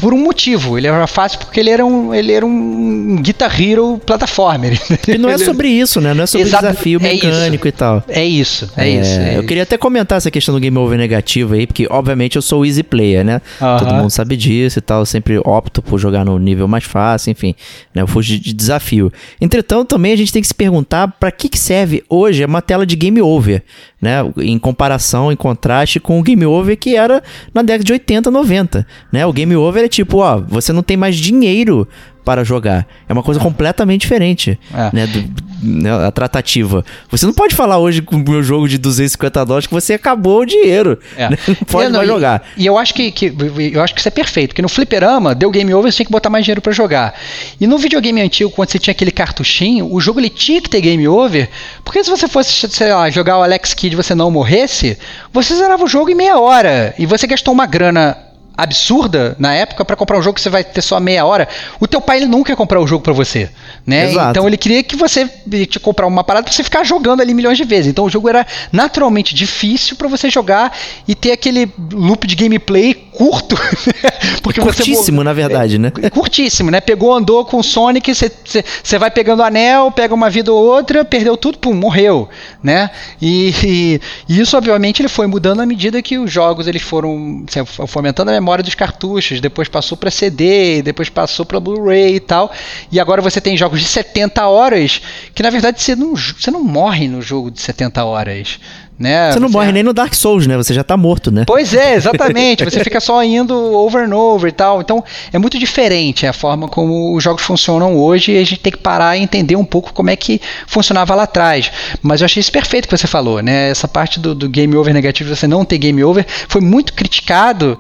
[0.02, 0.78] por um motivo.
[0.78, 4.80] Ele era fácil porque ele era um, ele era um Guitar Hero plataformer.
[5.08, 6.14] E não é sobre isso, né?
[6.14, 8.04] Não é sobre Exato, desafio é mecânico é e tal.
[8.08, 9.20] É isso, é, é isso.
[9.20, 9.48] É eu isso.
[9.48, 12.82] queria até comentar essa questão do game over negativo aí, porque obviamente eu sou easy
[12.82, 13.42] player, né?
[13.60, 13.80] Uh -huh.
[13.80, 15.02] Todo mundo sabe disso e tal.
[15.02, 17.54] Eu sempre opto por jogar no nível mais fácil, enfim.
[17.94, 18.02] Né?
[18.02, 19.12] Eu fujo de desafio.
[19.40, 22.86] Entretanto, também a gente tem que se perguntar para que, que serve hoje uma tela
[22.86, 23.64] de game over,
[24.02, 24.20] né?
[24.38, 27.22] Em comparação, em contraste com o game over que era
[27.54, 29.26] na década de 80, 90, né?
[29.26, 31.88] O game over é tipo, ó, você não tem mais dinheiro
[32.24, 32.88] para jogar.
[33.08, 34.96] É uma coisa completamente diferente, é.
[34.96, 35.24] né, do,
[35.62, 36.86] né, a tratativa.
[37.10, 40.42] Você não pode falar hoje com o meu jogo de 250 dólares que você acabou
[40.42, 41.00] o dinheiro.
[41.18, 41.30] É.
[41.30, 41.38] Né?
[41.48, 42.44] Não pode não, mais e, jogar.
[42.56, 43.34] E eu acho que, que,
[43.74, 46.12] eu acho que isso é perfeito, porque no fliperama, deu game over, você tinha que
[46.12, 47.14] botar mais dinheiro para jogar.
[47.60, 50.82] E no videogame antigo, quando você tinha aquele cartuchinho, o jogo ele tinha que ter
[50.82, 51.50] game over,
[51.84, 54.98] porque se você fosse, sei lá, jogar o Alex Kidd e você não morresse,
[55.34, 56.94] você zerava o jogo em meia hora.
[56.98, 58.31] E você gastou uma grana
[58.62, 61.48] absurda na época para comprar um jogo que você vai ter só meia hora.
[61.80, 63.50] O teu pai ele nunca ia comprar o jogo para você,
[63.86, 64.06] né?
[64.06, 64.32] Exato.
[64.32, 65.28] Então ele queria que você
[65.70, 67.88] te comprar uma parada para você ficar jogando ali milhões de vezes.
[67.88, 72.94] Então o jogo era naturalmente difícil para você jogar e ter aquele loop de gameplay
[72.94, 73.56] curto,
[74.42, 75.92] porque curtíssimo você, na verdade, né?
[76.12, 76.80] Curtíssimo, né?
[76.80, 81.36] Pegou, andou com o Sonic, você vai pegando anel, pega uma vida ou outra, perdeu
[81.36, 82.30] tudo, pum, morreu,
[82.64, 82.90] né?
[83.22, 87.44] E, e, e isso obviamente ele foi mudando à medida que os jogos eles foram
[87.88, 92.20] fomentando a memória memória dos cartuchos, depois passou para CD, depois passou para Blu-ray e
[92.20, 92.52] tal.
[92.92, 95.02] E agora você tem jogos de 70 horas
[95.34, 98.60] que na verdade você não, você não morre no jogo de 70 horas.
[99.00, 99.32] Né?
[99.32, 100.56] Você não você morre nem no Dark Souls, né?
[100.58, 101.44] Você já tá morto, né?
[101.48, 102.64] Pois é, exatamente.
[102.64, 104.80] você fica só indo over and over e tal.
[104.80, 108.72] Então é muito diferente a forma como os jogos funcionam hoje e a gente tem
[108.72, 111.72] que parar e entender um pouco como é que funcionava lá atrás.
[112.00, 113.72] Mas eu achei isso perfeito que você falou, né?
[113.72, 117.80] Essa parte do, do game over negativo, você não ter game over, foi muito criticado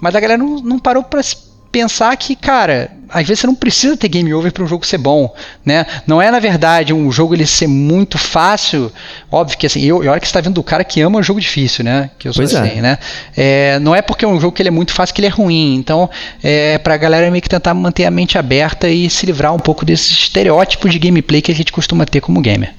[0.00, 1.22] mas a galera não, não parou para
[1.70, 4.98] pensar que, cara, às vezes você não precisa ter game over para um jogo ser
[4.98, 5.32] bom,
[5.64, 5.86] né?
[6.06, 8.92] Não é na verdade um jogo ele ser muito fácil,
[9.30, 11.22] óbvio que assim, eu, e olha que você está vendo do cara que ama um
[11.22, 12.10] jogo difícil, né?
[12.18, 12.60] Que eu sou pois é.
[12.60, 12.82] assim, é.
[12.82, 12.98] né?
[13.36, 15.30] É, não é porque é um jogo que ele é muito fácil que ele é
[15.30, 15.76] ruim.
[15.76, 16.10] Então,
[16.42, 19.58] é para a galera meio que tentar manter a mente aberta e se livrar um
[19.58, 22.74] pouco desses estereótipos de gameplay que a gente costuma ter como gamer.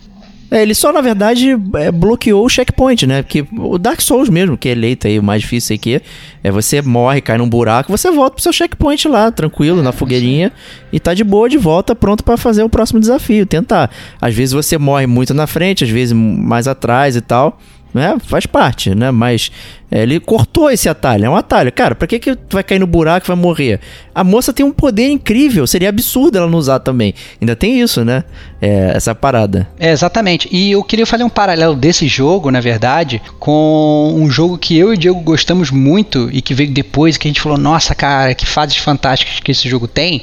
[0.51, 3.23] É, ele só, na verdade, é, bloqueou o checkpoint, né?
[3.23, 6.01] Porque o Dark Souls mesmo, que é eleito aí, o mais difícil aqui,
[6.43, 10.51] é você morre, cai num buraco, você volta pro seu checkpoint lá, tranquilo, na fogueirinha,
[10.91, 13.89] e tá de boa de volta, pronto para fazer o próximo desafio, tentar.
[14.19, 17.57] Às vezes você morre muito na frente, às vezes mais atrás e tal
[17.93, 18.17] né?
[18.23, 19.11] Faz parte, né?
[19.11, 19.51] Mas
[19.91, 21.71] é, ele cortou esse atalho, é um atalho.
[21.71, 23.79] Cara, pra que que vai cair no buraco e vai morrer?
[24.15, 27.13] A moça tem um poder incrível, seria absurdo ela não usar também.
[27.41, 28.23] Ainda tem isso, né?
[28.61, 29.67] É, essa parada.
[29.77, 30.47] É, exatamente.
[30.49, 34.91] E eu queria fazer um paralelo desse jogo, na verdade, com um jogo que eu
[34.91, 38.33] e o Diego gostamos muito e que veio depois, que a gente falou, nossa, cara,
[38.33, 40.21] que fases fantásticas que esse jogo tem,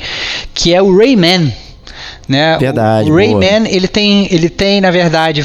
[0.54, 1.52] que é o Rayman.
[2.26, 2.56] Né?
[2.58, 3.10] Verdade.
[3.10, 5.44] O Rayman, ele tem, ele tem, na verdade,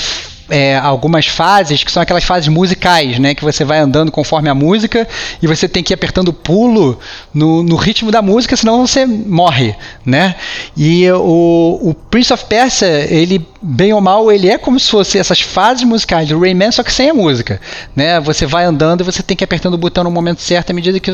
[0.49, 3.33] é, algumas fases que são aquelas fases musicais, né?
[3.33, 5.07] Que você vai andando conforme a música
[5.41, 6.99] e você tem que ir apertando pulo
[7.33, 9.75] no, no ritmo da música, senão você morre,
[10.05, 10.35] né?
[10.75, 15.17] E o, o Prince of Persia, ele bem ou mal, ele é como se fosse
[15.17, 17.61] essas fases musicais do Rayman, só que sem a música,
[17.95, 18.19] né?
[18.19, 20.73] Você vai andando e você tem que ir apertando o botão no momento certo à
[20.73, 21.11] medida que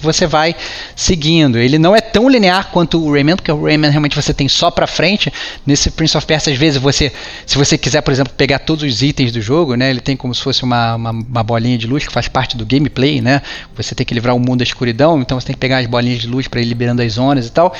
[0.00, 0.54] você vai
[0.94, 1.58] seguindo.
[1.58, 4.70] Ele não é tão linear quanto o Rayman, porque o Rayman realmente você tem só
[4.70, 5.32] para frente.
[5.66, 7.10] Nesse Prince of Persia, às vezes você,
[7.46, 9.88] se você quiser, por exemplo, pegar todos os itens do jogo, né?
[9.88, 12.66] Ele tem como se fosse uma, uma, uma bolinha de luz que faz parte do
[12.66, 13.40] gameplay, né?
[13.76, 16.20] Você tem que livrar o mundo da escuridão, então você tem que pegar as bolinhas
[16.20, 17.74] de luz para ir liberando as zonas e tal.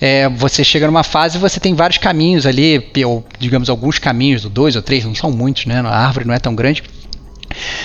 [0.00, 4.44] É, você chega numa fase e você tem vários caminhos ali, ou digamos alguns caminhos,
[4.44, 5.80] dois ou três, não são muitos, né?
[5.80, 6.82] A árvore não é tão grande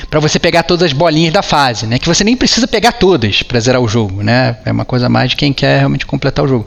[0.09, 1.97] para você pegar todas as bolinhas da fase, né?
[1.97, 4.57] Que você nem precisa pegar todas para zerar o jogo, né?
[4.65, 6.65] É uma coisa mais de quem quer realmente completar o jogo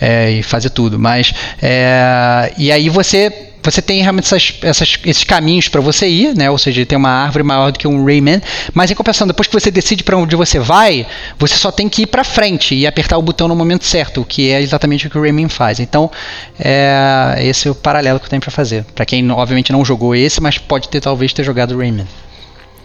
[0.00, 0.98] é, e fazer tudo.
[0.98, 6.34] Mas é, e aí você você tem realmente essas, essas, esses caminhos para você ir,
[6.34, 6.50] né?
[6.50, 8.40] Ou seja, tem uma árvore maior do que um Rayman,
[8.74, 11.06] mas em compensação, depois que você decide para onde você vai,
[11.38, 14.24] você só tem que ir para frente e apertar o botão no momento certo, o
[14.24, 15.80] que é exatamente o que o Rayman faz.
[15.80, 16.10] Então,
[16.58, 18.84] é, esse é o paralelo que eu tenho para fazer.
[18.94, 22.06] Para quem obviamente não jogou esse, mas pode ter talvez ter jogado o Rayman.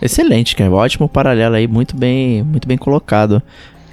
[0.01, 0.71] Excelente, cara.
[0.71, 3.41] Ótimo paralelo aí, muito bem, muito bem colocado.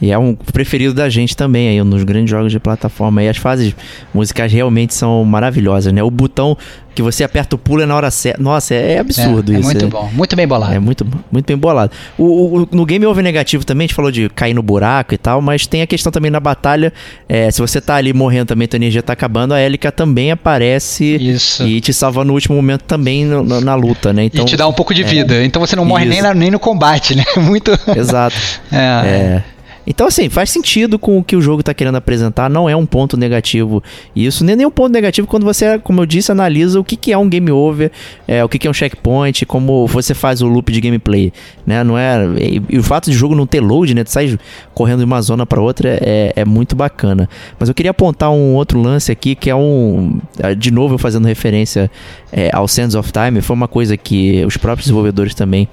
[0.01, 3.23] E é um preferido da gente também aí, nos grandes jogos de plataforma.
[3.23, 3.75] E as fases
[4.13, 6.03] musicais realmente são maravilhosas, né?
[6.03, 6.57] O botão
[6.95, 8.41] que você aperta o pulo é na hora certa.
[8.41, 9.71] Nossa, é, absurdo é, é isso.
[9.71, 10.75] É muito bom, muito bem bolado.
[10.75, 11.91] É muito, muito bem bolado.
[12.17, 15.19] O, o, no game over negativo também, a gente falou de cair no buraco e
[15.19, 16.93] tal, mas tem a questão também na batalha.
[17.29, 21.17] É, se você tá ali morrendo também, tua energia tá acabando, a Élica também aparece
[21.17, 21.67] isso.
[21.67, 24.25] e te salva no último momento também no, no, na luta, né?
[24.25, 25.45] Então, e te dá um pouco de é, vida.
[25.45, 27.25] Então você não morre nem, na, nem no combate, né?
[27.37, 27.73] Muito.
[27.97, 28.37] Exato.
[28.71, 29.43] é.
[29.87, 29.91] É.
[29.91, 32.87] Então, assim, faz sentido com o que o jogo está querendo apresentar, não é um
[32.87, 33.83] ponto negativo.
[34.15, 37.13] Isso nem é um ponto negativo quando você, como eu disse, analisa o que, que
[37.13, 37.91] é um game over,
[38.27, 41.33] é, o que, que é um checkpoint, como você faz o loop de gameplay,
[41.67, 41.85] né?
[41.85, 44.05] Não é, e, e o fato de o jogo não ter load, né?
[44.05, 44.39] Tu sai
[44.73, 47.29] correndo de uma zona para outra é, é muito bacana.
[47.59, 50.21] Mas eu queria apontar um outro lance aqui que é um,
[50.57, 51.91] de novo fazendo referência
[52.33, 55.69] é, ao Sands of Time, foi uma coisa que os próprios desenvolvedores também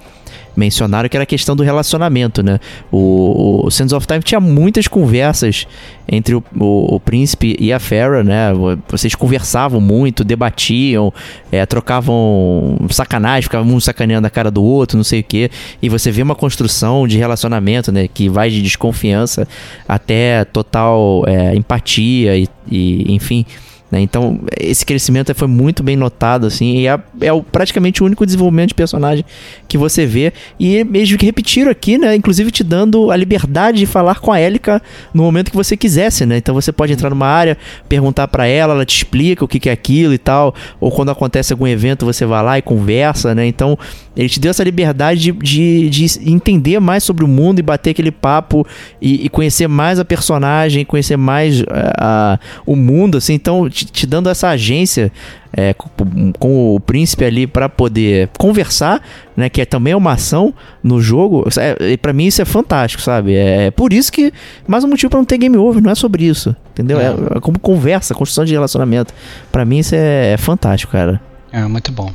[0.56, 2.58] mencionaram, que era a questão do relacionamento, né?
[2.90, 5.66] O, o Sands of Time tinha muitas conversas
[6.08, 8.52] entre o, o, o príncipe e a Farah, né?
[8.88, 11.12] Vocês conversavam muito, debatiam,
[11.50, 15.50] é, trocavam sacanagem, ficavam um sacaneando a cara do outro, não sei o quê.
[15.80, 18.08] E você vê uma construção de relacionamento, né?
[18.08, 19.46] Que vai de desconfiança
[19.88, 23.46] até total é, empatia e, e enfim...
[23.92, 24.00] Né?
[24.00, 28.24] Então, esse crescimento foi muito bem notado, assim, e é, é o, praticamente o único
[28.24, 29.22] desenvolvimento de personagem
[29.68, 30.32] que você vê.
[30.58, 32.16] E mesmo que repetiram aqui, né?
[32.16, 34.80] Inclusive te dando a liberdade de falar com a Élica
[35.12, 36.38] no momento que você quisesse, né?
[36.38, 39.68] Então você pode entrar numa área, perguntar para ela, ela te explica o que, que
[39.68, 40.54] é aquilo e tal.
[40.80, 43.46] Ou quando acontece algum evento, você vai lá e conversa, né?
[43.46, 43.78] Então,
[44.16, 47.90] ele te deu essa liberdade de, de, de entender mais sobre o mundo e bater
[47.90, 48.66] aquele papo
[49.00, 53.34] e, e conhecer mais a personagem, conhecer mais uh, uh, o mundo, assim.
[53.34, 55.12] Então, te, te dando essa agência
[55.52, 59.02] é, com, com, o príncipe ali para poder conversar,
[59.36, 59.48] né?
[59.48, 61.46] Que é também uma ação no jogo.
[61.58, 63.34] É, para mim isso é fantástico, sabe?
[63.34, 64.32] É, é, por isso que
[64.66, 66.98] mais um motivo para não ter game over, não é sobre isso, entendeu?
[67.00, 69.12] É, é como conversa, construção de relacionamento.
[69.50, 71.20] Para mim isso é, é fantástico, cara.
[71.52, 72.10] É muito bom.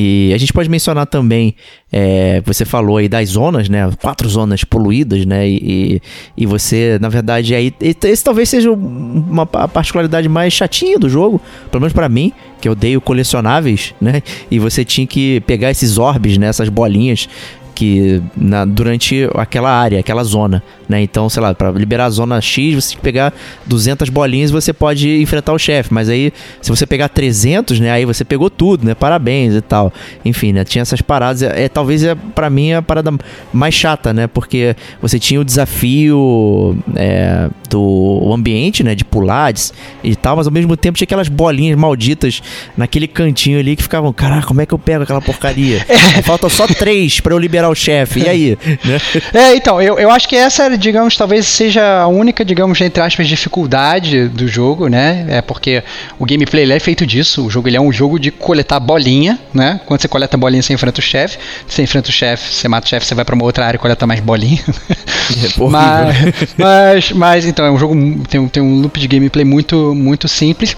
[0.00, 1.56] E a gente pode mencionar também,
[1.92, 3.90] é, você falou aí das zonas, né?
[4.00, 5.48] Quatro zonas poluídas, né?
[5.48, 6.00] E,
[6.36, 11.80] e você, na verdade, aí esse talvez seja uma particularidade mais chatinha do jogo, pelo
[11.80, 14.22] menos para mim, que eu odeio colecionáveis, né?
[14.48, 16.46] E você tinha que pegar esses orbes, né?
[16.46, 17.28] Essas bolinhas
[17.78, 21.00] que na, durante aquela área, aquela zona, né?
[21.00, 23.32] Então, sei lá, para liberar a zona X, você tem que pegar
[23.66, 27.92] 200 bolinhas e você pode enfrentar o chefe, mas aí se você pegar 300, né,
[27.92, 28.96] aí você pegou tudo, né?
[28.96, 29.92] Parabéns e tal.
[30.24, 33.12] Enfim, né, tinha essas paradas, é, é talvez é para mim a parada
[33.52, 34.26] mais chata, né?
[34.26, 39.70] Porque você tinha o desafio é, do ambiente, né, de pular de,
[40.02, 42.42] e tal, mas ao mesmo tempo tinha aquelas bolinhas malditas
[42.76, 45.86] naquele cantinho ali que ficavam, caraca, como é que eu pego aquela porcaria?
[45.98, 46.22] É.
[46.22, 48.20] Falta só três para eu liberar o chefe.
[48.20, 48.58] E aí?
[48.84, 49.00] né?
[49.32, 53.28] É, então, eu, eu acho que essa, digamos, talvez seja a única, digamos, entre aspas,
[53.28, 55.26] dificuldade do jogo, né?
[55.28, 55.82] É porque
[56.18, 57.46] o gameplay é feito disso.
[57.46, 59.80] O jogo ele é um jogo de coletar bolinha, né?
[59.86, 61.38] Quando você coleta bolinha, você enfrenta o chefe.
[61.66, 63.80] Você enfrenta o chefe, você mata o chefe, você vai para uma outra área e
[63.80, 64.62] coleta mais bolinha.
[65.28, 67.94] É mas, mas, mas, então, é um jogo.
[68.28, 70.74] Tem, tem um loop de gameplay muito, muito simples.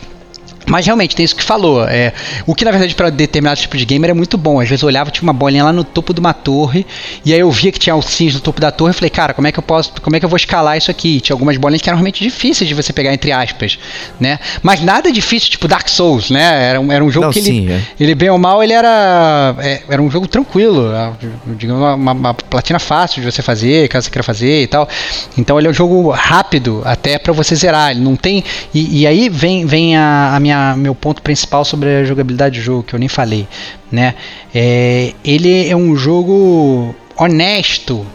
[0.71, 1.85] Mas realmente, tem isso que falou.
[1.87, 2.13] É,
[2.47, 4.61] o que na verdade para determinado tipo de gamer é muito bom.
[4.61, 6.87] Às vezes eu olhava, tinha uma bolinha lá no topo de uma torre,
[7.25, 9.49] e aí eu via que tinha alcinhos no topo da torre e falei, cara, como
[9.49, 9.93] é que eu posso.
[10.01, 11.21] Como é que eu vou escalar isso aqui?
[11.21, 13.79] Tinha algumas bolinhas que eram realmente difíceis de você pegar, entre aspas.
[14.21, 14.39] né?
[14.63, 16.69] Mas nada difícil, tipo Dark Souls, né?
[16.71, 17.81] Era um, era um jogo Não, que sim, ele, é.
[17.99, 19.55] ele, bem ou mal, ele era.
[19.59, 20.93] é, era um jogo tranquilo.
[20.95, 21.11] é,
[21.57, 24.89] Digamos, uma, uma- platina fácil de você fazer, caso você queira fazer e tal.
[25.37, 27.91] Então ele é um jogo rápido até pra você zerar.
[27.91, 28.45] Ele não tem.
[28.73, 32.65] E, e aí vem, vem a, a minha, meu ponto principal sobre a jogabilidade do
[32.65, 33.47] jogo, que eu nem falei.
[33.91, 34.15] Né?
[34.55, 38.07] É, ele é um jogo honesto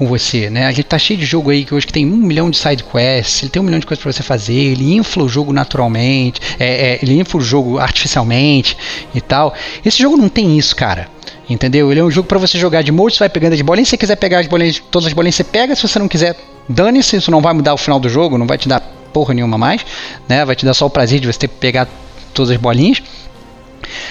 [0.00, 0.66] com você, né?
[0.66, 2.82] A gente tá cheio de jogo aí que hoje que tem um milhão de side
[2.82, 6.40] quests, ele tem um milhão de coisas para você fazer, ele infla o jogo naturalmente,
[6.58, 8.78] é, é, ele infla o jogo artificialmente
[9.14, 9.52] e tal.
[9.84, 11.06] Esse jogo não tem isso, cara.
[11.50, 11.90] Entendeu?
[11.90, 13.90] Ele é um jogo para você jogar de molde, você vai pegando as bolinhas, se
[13.90, 16.34] você quiser pegar as bolinhas, todas as bolinhas você pega, se você não quiser,
[16.66, 18.80] dane-se, isso não vai mudar o final do jogo, não vai te dar
[19.12, 19.84] porra nenhuma mais,
[20.28, 20.44] né?
[20.44, 21.88] Vai te dar só o prazer de você ter que pegar
[22.32, 23.02] todas as bolinhas.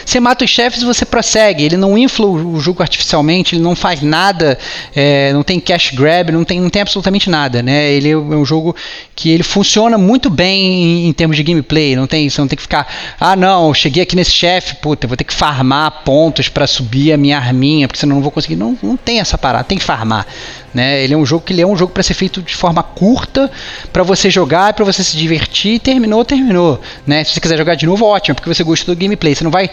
[0.06, 1.64] Você mata os chefes e você prossegue.
[1.64, 4.58] Ele não infla o jogo artificialmente, ele não faz nada,
[4.95, 7.91] é, não tem cash grab, não tem, não tem absolutamente nada, né?
[7.91, 8.76] Ele é um jogo
[9.16, 11.95] que ele funciona muito bem em, em termos de gameplay.
[11.95, 12.88] Não tem, você não tem que ficar,
[13.20, 17.18] ah não, cheguei aqui nesse chefe, puta, vou ter que farmar pontos para subir a
[17.18, 18.56] minha arminha, porque senão não vou conseguir.
[18.56, 20.26] Não, não tem essa parada, tem que farmar.
[20.74, 21.03] Né?
[21.03, 23.49] Ele é um jogo que ele é um jogo para ser feito de forma curta,
[23.91, 25.80] para você jogar, para você se divertir.
[25.80, 26.80] Terminou, terminou.
[27.07, 27.24] Né?
[27.24, 29.34] Se você quiser jogar de novo, ótimo, porque você gostou do gameplay.
[29.34, 29.70] Você não vai,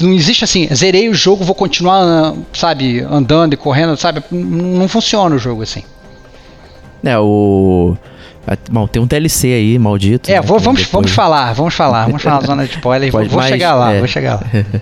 [0.00, 4.22] não existe assim, zerei o jogo, vou continuar, sabe, andando e correndo, sabe?
[4.30, 5.82] Não funciona o jogo assim.
[7.04, 7.96] É, o.
[8.70, 10.30] Bom, tem um DLC aí, maldito.
[10.30, 13.10] É, né, vou- vamos, depois- vamos falar, vamos falar, vamos falar da zona de spoiler.
[13.10, 13.98] Vou, Pode, vou mas, chegar lá, é.
[13.98, 14.42] vou chegar lá.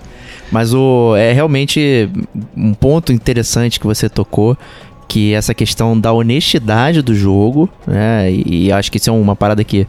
[0.52, 2.08] Mas o, é realmente
[2.56, 4.56] um ponto interessante que você tocou,
[5.08, 8.32] que essa questão da honestidade do jogo, né?
[8.32, 9.86] E, acho que isso é uma parada que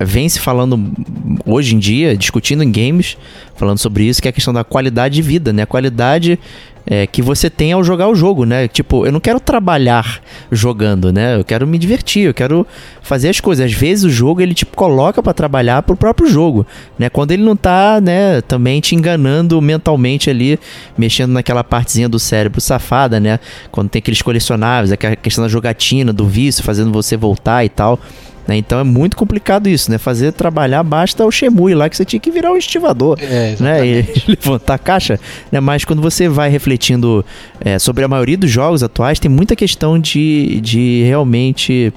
[0.00, 0.92] vem se falando
[1.44, 3.16] hoje em dia, discutindo em games,
[3.56, 5.62] falando sobre isso, que é a questão da qualidade de vida, né?
[5.62, 6.38] A qualidade
[6.90, 8.66] é, que você tem ao jogar o jogo, né?
[8.66, 11.36] Tipo, eu não quero trabalhar jogando, né?
[11.36, 12.66] Eu quero me divertir, eu quero
[13.02, 13.66] fazer as coisas.
[13.66, 16.66] Às vezes o jogo ele te coloca pra trabalhar pro próprio jogo,
[16.98, 17.10] né?
[17.10, 20.58] Quando ele não tá, né, também te enganando mentalmente ali,
[20.96, 23.38] mexendo naquela partezinha do cérebro safada, né?
[23.70, 28.00] Quando tem aqueles colecionáveis, aquela questão da jogatina, do vício, fazendo você voltar e tal.
[28.48, 28.56] Né?
[28.56, 29.98] Então é muito complicado isso, né?
[29.98, 33.86] Fazer trabalhar basta o Shemui lá que você tinha que virar um estivador É, né,
[33.86, 35.20] e levantar a caixa,
[35.52, 37.24] né, mas quando você vai refletindo
[37.60, 41.92] é, sobre a maioria dos jogos atuais, tem muita questão de, de realmente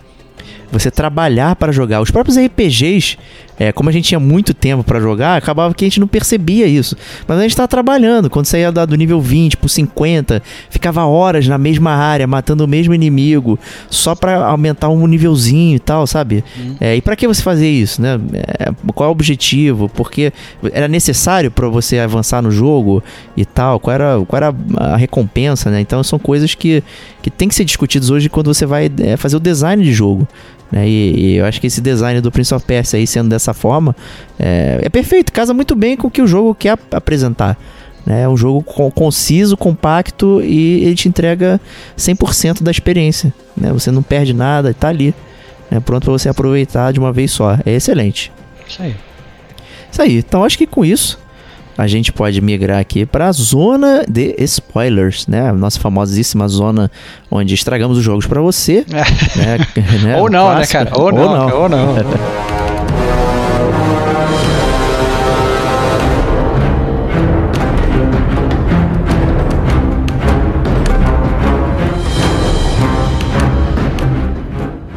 [0.71, 2.01] você trabalhar para jogar.
[2.01, 3.17] Os próprios RPGs,
[3.61, 6.65] é, como a gente tinha muito tempo para jogar, acabava que a gente não percebia
[6.65, 6.97] isso.
[7.27, 8.27] Mas a gente estava trabalhando.
[8.27, 12.67] Quando você ia do nível 20 pro 50, ficava horas na mesma área, matando o
[12.67, 16.43] mesmo inimigo, só para aumentar um nívelzinho e tal, sabe?
[16.79, 18.19] É, e para que você fazer isso, né?
[18.33, 19.87] É, qual é o objetivo?
[19.89, 20.33] Porque
[20.73, 23.03] era necessário para você avançar no jogo
[23.37, 23.79] e tal?
[23.79, 25.81] Qual era, qual era a recompensa, né?
[25.81, 26.83] Então são coisas que,
[27.21, 30.27] que tem que ser discutidas hoje quando você vai é, fazer o design de jogo.
[30.71, 30.87] Né?
[30.87, 33.95] E, e eu acho que esse design do Prince of Persia aí sendo dessa forma
[34.39, 37.57] é, é perfeito, casa muito bem com o que o jogo quer ap- apresentar.
[38.05, 38.21] né?
[38.23, 41.59] É um jogo con- conciso, compacto e ele te entrega
[41.97, 43.33] 100% da experiência.
[43.55, 43.71] Né?
[43.73, 45.13] Você não perde nada, tá ali.
[45.69, 45.79] Né?
[45.79, 47.57] Pronto para você aproveitar de uma vez só.
[47.65, 48.31] É excelente.
[48.67, 48.95] Isso aí.
[49.91, 50.17] Isso aí.
[50.19, 51.19] Então acho que com isso
[51.77, 55.49] a gente pode migrar aqui para a zona de spoilers, né?
[55.49, 56.91] A nossa famosíssima zona
[57.29, 58.85] onde estragamos os jogos para você.
[58.89, 59.57] né?
[60.01, 60.19] Né?
[60.19, 60.91] Ou não, né, cara?
[60.95, 61.95] Ou não, cara, ou não.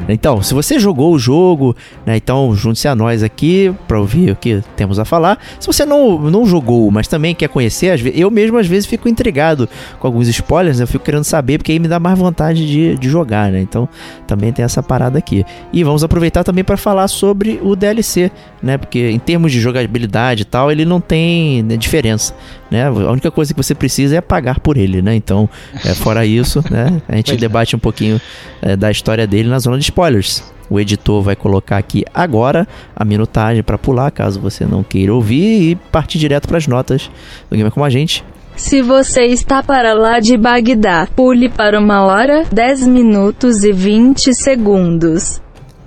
[0.09, 1.75] Então, se você jogou o jogo,
[2.05, 5.39] né, então junte-se a nós aqui para ouvir o que temos a falar.
[5.59, 9.69] Se você não, não jogou, mas também quer conhecer, eu mesmo às vezes fico intrigado
[9.99, 12.97] com alguns spoilers, né, eu fico querendo saber, porque aí me dá mais vontade de,
[12.97, 13.61] de jogar, né?
[13.61, 13.89] Então,
[14.27, 15.45] também tem essa parada aqui.
[15.73, 18.31] E vamos aproveitar também para falar sobre o DLC,
[18.63, 18.77] né?
[18.79, 22.35] Porque em termos de jogabilidade e tal, ele não tem né, diferença,
[22.71, 22.87] né?
[22.87, 25.15] A única coisa que você precisa é pagar por ele, né?
[25.15, 25.49] Então,
[25.85, 27.01] é, fora isso, né?
[27.09, 27.37] A gente é.
[27.37, 28.21] debate um pouquinho
[28.63, 30.43] é, da história dele na zona de spoilers.
[30.69, 32.67] O editor vai colocar aqui agora
[32.97, 37.11] a minutagem para pular, caso você não queira ouvir, e partir direto para as notas
[37.49, 38.25] do Gamer Como a Gente.
[38.57, 44.35] Se você está para lá de Bagdá, pule para uma hora, 10 minutos e 20
[44.35, 45.41] segundos.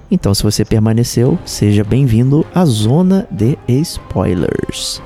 [0.09, 5.01] Então, se você permaneceu, seja bem-vindo à zona de spoilers.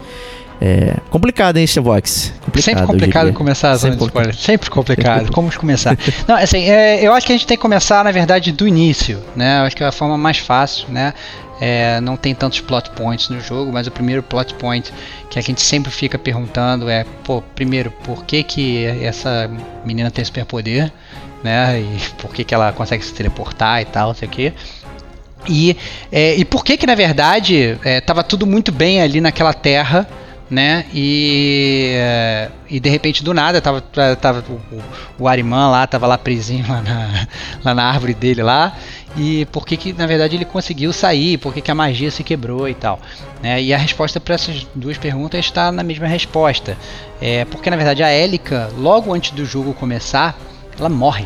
[0.63, 2.31] É, complicado, hein, Stevox?
[2.39, 4.35] Complicado, Sempre complicado começar a zona Sempre spoiler.
[4.35, 5.17] Sempre complicado.
[5.21, 5.31] Sempre.
[5.33, 5.97] Como começar?
[6.27, 9.19] Não, assim, é, eu acho que a gente tem que começar, na verdade, do início,
[9.35, 9.61] né?
[9.61, 11.15] Eu acho que é a forma mais fácil, né?
[11.59, 14.93] É, não tem tantos plot points no jogo, mas o primeiro plot point
[15.31, 19.49] que a gente sempre fica perguntando é, pô, primeiro, por que que essa
[19.83, 20.91] menina tem superpoder,
[21.43, 21.79] né?
[21.79, 24.53] E por que que ela consegue se teleportar e tal, não sei o que.
[25.49, 25.75] E,
[26.11, 30.07] é, e por que que na verdade estava é, tudo muito bem ali naquela terra
[30.51, 30.85] né?
[30.93, 31.95] E,
[32.69, 33.81] e de repente do nada tava,
[34.19, 37.27] tava o, o Arimã lá, tava lá presinho lá na,
[37.63, 38.75] lá na árvore dele lá.
[39.15, 41.37] E por que, que na verdade ele conseguiu sair?
[41.37, 42.99] Por que, que a magia se quebrou e tal?
[43.41, 43.61] Né?
[43.61, 46.77] E a resposta para essas duas perguntas está na mesma resposta.
[47.21, 50.37] É porque na verdade a Élica, logo antes do jogo começar,
[50.77, 51.25] ela morre.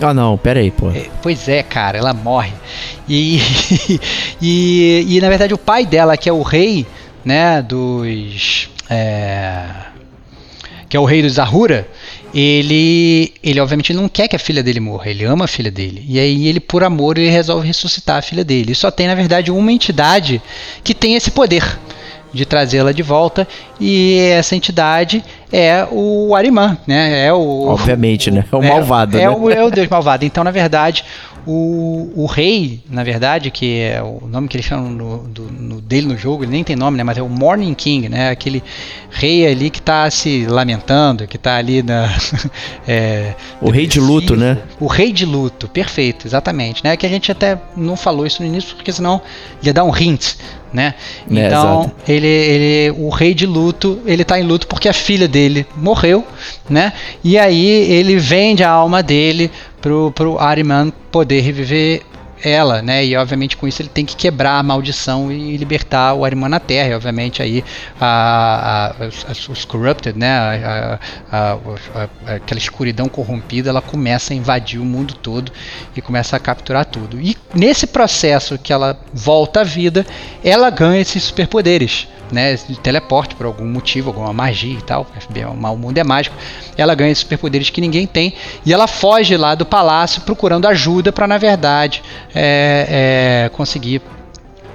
[0.00, 0.90] Ah não, pera aí, pô.
[0.90, 2.52] É, pois é, cara, ela morre.
[3.08, 3.40] E,
[4.40, 6.86] e, e na verdade o pai dela, que é o rei,
[7.28, 9.62] né, dos é,
[10.88, 11.86] que é o rei dos Ahura,
[12.34, 16.02] ele, ele obviamente não quer que a filha dele morra, ele ama a filha dele.
[16.08, 18.72] E aí ele, por amor, ele resolve ressuscitar a filha dele.
[18.72, 20.40] E só tem, na verdade, uma entidade
[20.82, 21.78] que tem esse poder
[22.32, 23.46] de trazê-la de volta.
[23.78, 25.22] E essa entidade
[25.52, 27.26] é o Arimã, né?
[27.26, 28.42] É o, Obviamente, né?
[28.50, 29.18] É o malvado.
[29.18, 29.30] É, né?
[29.30, 30.24] o, é o deus malvado.
[30.24, 31.04] Então, na verdade,
[31.46, 35.80] o, o rei, na verdade, que é o nome que eles chamam no, do, no,
[35.80, 37.04] dele no jogo, ele nem tem nome, né?
[37.04, 38.30] Mas é o Morning King, né?
[38.30, 38.62] Aquele
[39.10, 42.08] rei ali que está se lamentando, que está ali na.
[42.86, 44.58] é, o rei de luto, né?
[44.78, 46.82] O rei de luto, perfeito, exatamente.
[46.84, 46.96] Né?
[46.96, 49.20] Que a gente até não falou isso no início, porque senão
[49.62, 50.34] ia dar um hint
[50.72, 50.94] né?
[51.30, 55.26] É, então, ele, ele, o rei de luto, ele tá em luto porque a filha
[55.26, 56.26] dele morreu,
[56.68, 56.92] né?
[57.22, 59.50] E aí ele vende a alma dele
[59.80, 62.02] pro, pro Ariman poder reviver
[62.42, 63.04] ela, né?
[63.04, 66.60] E obviamente com isso ele tem que quebrar a maldição e libertar o Ariman na
[66.60, 66.90] Terra.
[66.90, 67.64] E obviamente aí
[68.00, 70.98] a, a, a, os corrupted, né?
[72.26, 75.52] aquela escuridão corrompida, ela começa a invadir o mundo todo
[75.96, 77.20] e começa a capturar tudo.
[77.20, 80.06] E nesse processo que ela volta à vida,
[80.42, 85.06] ela ganha esses superpoderes né, teleporte por algum motivo, alguma magia e tal.
[85.50, 86.36] O mundo é mágico.
[86.76, 88.34] Ela ganha superpoderes que ninguém tem
[88.64, 92.02] e ela foge lá do palácio procurando ajuda para, na verdade,
[92.34, 94.02] é, é, conseguir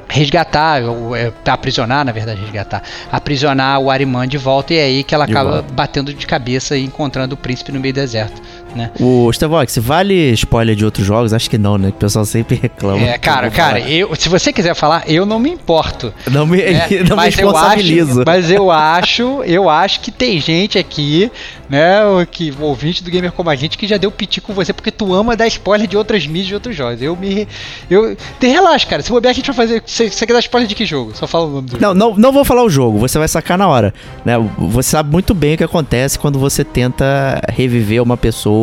[0.08, 5.04] resgatar, ou é, aprisionar, na verdade, resgatar, aprisionar o Ariman de volta e é aí
[5.04, 8.42] que ela acaba batendo de cabeça e encontrando o príncipe no meio do deserto
[8.76, 8.92] né?
[9.00, 11.34] O Stevox, vale spoiler de outros jogos?
[11.34, 11.90] Acho que não, né?
[11.90, 13.02] O pessoal sempre reclama.
[13.02, 16.14] É, cara, cara, eu, se você quiser falar, eu não me importo.
[16.32, 16.88] Não me, né?
[17.08, 18.22] não mas me responsabilizo.
[18.22, 21.32] Eu acho, mas eu acho, eu acho que tem gente aqui,
[21.70, 24.92] né, que ouvinte do Gamer como a gente que já deu piti com você porque
[24.92, 27.02] tu ama dar spoiler de outras mídias de outros jogos.
[27.02, 27.48] Eu me
[27.90, 29.02] eu te relaxa, cara.
[29.02, 31.16] Se bobear a gente vai fazer, você, você quer dar spoiler de que jogo?
[31.16, 32.00] Só fala o nome do não, jogo.
[32.00, 33.94] Não, não vou falar o jogo, você vai sacar na hora,
[34.26, 34.34] né?
[34.58, 38.63] Você sabe muito bem o que acontece quando você tenta reviver uma pessoa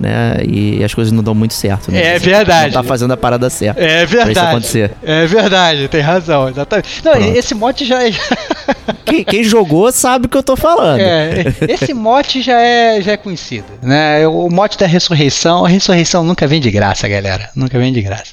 [0.00, 0.36] né?
[0.48, 1.92] E as coisas não dão muito certo.
[1.92, 2.14] Né?
[2.14, 2.74] É verdade.
[2.74, 3.80] Não tá fazendo a parada certa.
[3.80, 4.32] É verdade.
[4.32, 4.90] Pra isso acontecer.
[5.02, 7.04] É verdade, tem razão, exatamente.
[7.04, 7.36] Não, Pronto.
[7.36, 8.10] esse mote já é.
[9.04, 11.00] quem, quem, jogou sabe o que eu tô falando.
[11.00, 13.66] É, esse mote já é, já é conhecido.
[13.82, 14.26] Né?
[14.26, 17.50] O mote da ressurreição, a ressurreição nunca vem de graça, galera.
[17.54, 18.32] Nunca vem de graça.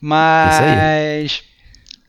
[0.00, 1.42] Mas.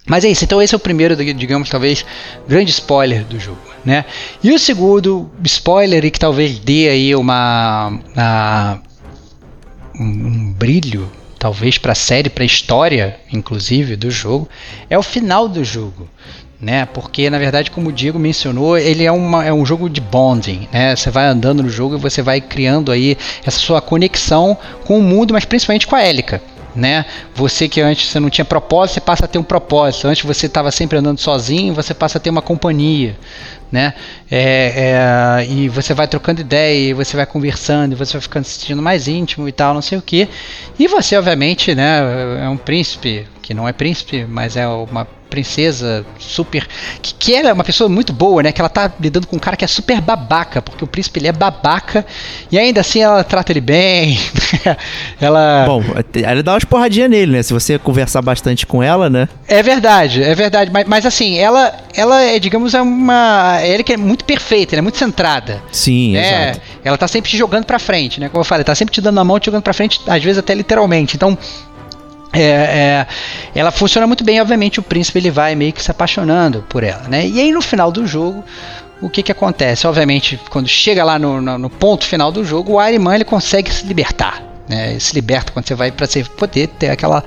[0.07, 2.03] Mas é isso, então esse é o primeiro, digamos, talvez,
[2.47, 4.05] grande spoiler do jogo, né?
[4.43, 8.81] E o segundo spoiler, e que talvez dê aí uma, uma
[9.99, 14.47] um, brilho, talvez para a série, para a história, inclusive, do jogo,
[14.89, 16.07] é o final do jogo.
[16.61, 16.85] Né?
[16.87, 20.67] Porque na verdade, como o Diego mencionou, ele é, uma, é um jogo de bonding,
[20.73, 20.93] né?
[20.93, 25.01] Você vai andando no jogo e você vai criando aí essa sua conexão com o
[25.01, 26.41] mundo, mas principalmente com a Élica,
[26.75, 27.05] né?
[27.33, 30.07] Você que antes você não tinha propósito, você passa a ter um propósito.
[30.07, 33.17] Antes você estava sempre andando sozinho, você passa a ter uma companhia,
[33.71, 33.93] né?
[34.29, 38.43] É, é, e você vai trocando ideia, e você vai conversando, e você vai ficando
[38.45, 40.27] se sentindo mais íntimo e tal, não sei o que.
[40.77, 41.99] E você, obviamente, né,
[42.43, 46.67] é um príncipe que não é príncipe, mas é uma princesa super.
[47.01, 48.51] Que, que ela é uma pessoa muito boa, né?
[48.51, 51.27] Que ela tá lidando com um cara que é super babaca, porque o príncipe ele
[51.27, 52.05] é babaca
[52.51, 54.19] e ainda assim ela trata ele bem.
[55.21, 55.65] ela.
[55.65, 57.43] Bom, ela dá umas porradinhas nele, né?
[57.43, 59.29] Se você conversar bastante com ela, né?
[59.47, 60.71] É verdade, é verdade.
[60.71, 63.59] Mas, mas assim, ela, ela é, digamos, é uma.
[63.61, 65.61] Ela que é muito perfeita, ela é muito centrada.
[65.71, 66.61] Sim, é, exato.
[66.83, 68.29] Ela tá sempre te jogando pra frente, né?
[68.29, 70.39] Como eu falei, tá sempre te dando a mão, te jogando pra frente, às vezes
[70.39, 71.15] até literalmente.
[71.15, 71.37] Então
[72.31, 73.07] é, é,
[73.55, 77.07] ela funciona muito bem, obviamente o príncipe ele vai meio que se apaixonando por ela,
[77.07, 77.27] né?
[77.27, 78.43] E aí no final do jogo,
[79.01, 79.87] o que que acontece?
[79.87, 83.25] Obviamente, quando chega lá no, no, no ponto final do jogo, o Iron Man ele
[83.25, 84.99] consegue se libertar, né?
[84.99, 87.23] Se liberta quando você vai para você poder ter aquela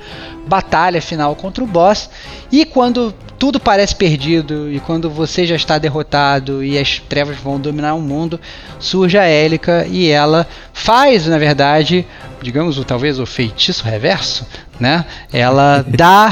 [0.47, 2.09] batalha final contra o boss.
[2.49, 7.59] E quando tudo parece perdido e quando você já está derrotado e as trevas vão
[7.59, 8.39] dominar o mundo,
[8.79, 12.07] surge a Élica e ela faz, na verdade,
[12.41, 14.47] digamos, o, talvez o feitiço reverso,
[14.79, 15.03] né?
[15.31, 16.29] Ela dá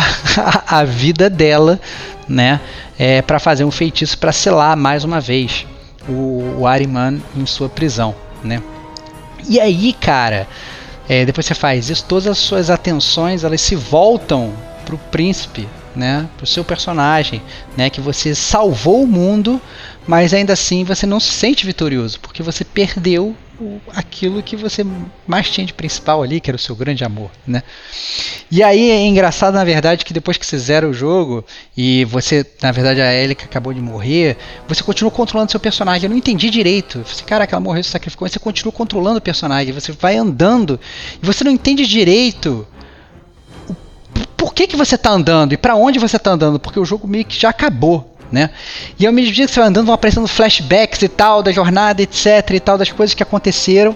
[0.65, 1.79] a vida dela,
[2.29, 2.61] né?
[2.97, 5.65] É, para fazer um feitiço para selar mais uma vez
[6.07, 8.61] o, o Ariman em sua prisão, né?
[9.49, 10.47] E aí, cara,
[11.11, 14.53] é, depois você faz isso, todas as suas atenções elas se voltam
[14.85, 17.41] pro príncipe, né, pro seu personagem,
[17.75, 19.61] né, que você salvou o mundo,
[20.07, 23.35] mas ainda assim você não se sente vitorioso, porque você perdeu
[23.89, 24.85] aquilo que você
[25.27, 27.63] mais tinha de principal ali, que era o seu grande amor, né?
[28.49, 31.45] E aí é engraçado, na verdade, que depois que você zera o jogo
[31.75, 34.37] e você, na verdade, a Ellie acabou de morrer,
[34.67, 36.05] você continua controlando seu personagem.
[36.05, 37.03] Eu não entendi direito.
[37.05, 39.73] Falei, caraca, ela morreu, se sacrificou, mas você continua controlando o personagem.
[39.73, 40.79] Você vai andando
[41.21, 42.67] e você não entende direito
[44.35, 47.07] por que, que você está andando e para onde você está andando, porque o jogo
[47.07, 48.49] meio que já acabou né?
[48.99, 52.49] E mesmo dia que você vai andando, vão aparecendo flashbacks e tal da jornada, etc
[52.51, 53.95] e tal, das coisas que aconteceram.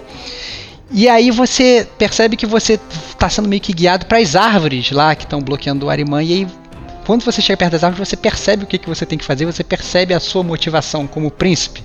[0.90, 2.78] E aí você percebe que você
[3.08, 6.22] está sendo meio que guiado para as árvores lá que estão bloqueando o Arimã.
[6.22, 6.46] E aí,
[7.04, 9.46] quando você chega perto das árvores, você percebe o que, que você tem que fazer,
[9.46, 11.82] você percebe a sua motivação como príncipe,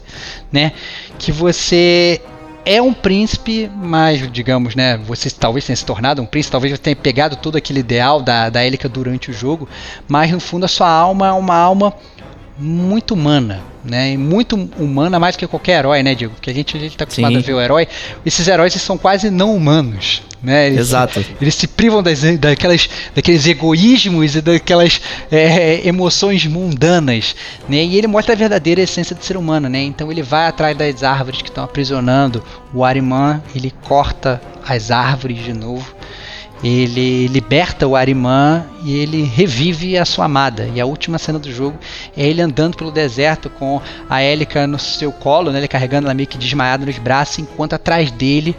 [0.52, 0.72] né?
[1.18, 2.22] Que você
[2.66, 6.78] é um príncipe, mas digamos, né, você talvez tenha se tornado um príncipe, talvez você
[6.78, 9.68] tenha pegado todo aquele ideal da, da Élica durante o jogo,
[10.08, 11.93] mas no fundo a sua alma é uma alma
[12.62, 14.12] muito humana, né?
[14.12, 16.34] E muito humana mais que qualquer herói, né, Diego?
[16.36, 17.39] Porque a gente está acostumado Sim.
[17.39, 17.88] a ver o herói.
[18.24, 20.68] Esses heróis são quase não humanos, né?
[20.68, 21.26] Eles, Exato.
[21.41, 25.01] Eles se privam das, daquelas, daqueles egoísmos e daquelas
[25.32, 27.36] é, emoções mundanas,
[27.68, 27.84] né?
[27.84, 29.82] E ele mostra a verdadeira essência do ser humano, né?
[29.82, 35.43] Então ele vai atrás das árvores que estão aprisionando o Arimã, ele corta as árvores
[35.43, 35.95] de novo
[36.64, 40.70] ele liberta o Arimã e ele revive a sua amada.
[40.74, 41.78] E a última cena do jogo
[42.16, 46.14] é ele andando pelo deserto com a Élica no seu colo, né, ele carregando ela
[46.14, 48.55] meio que desmaiada nos braços, enquanto atrás dele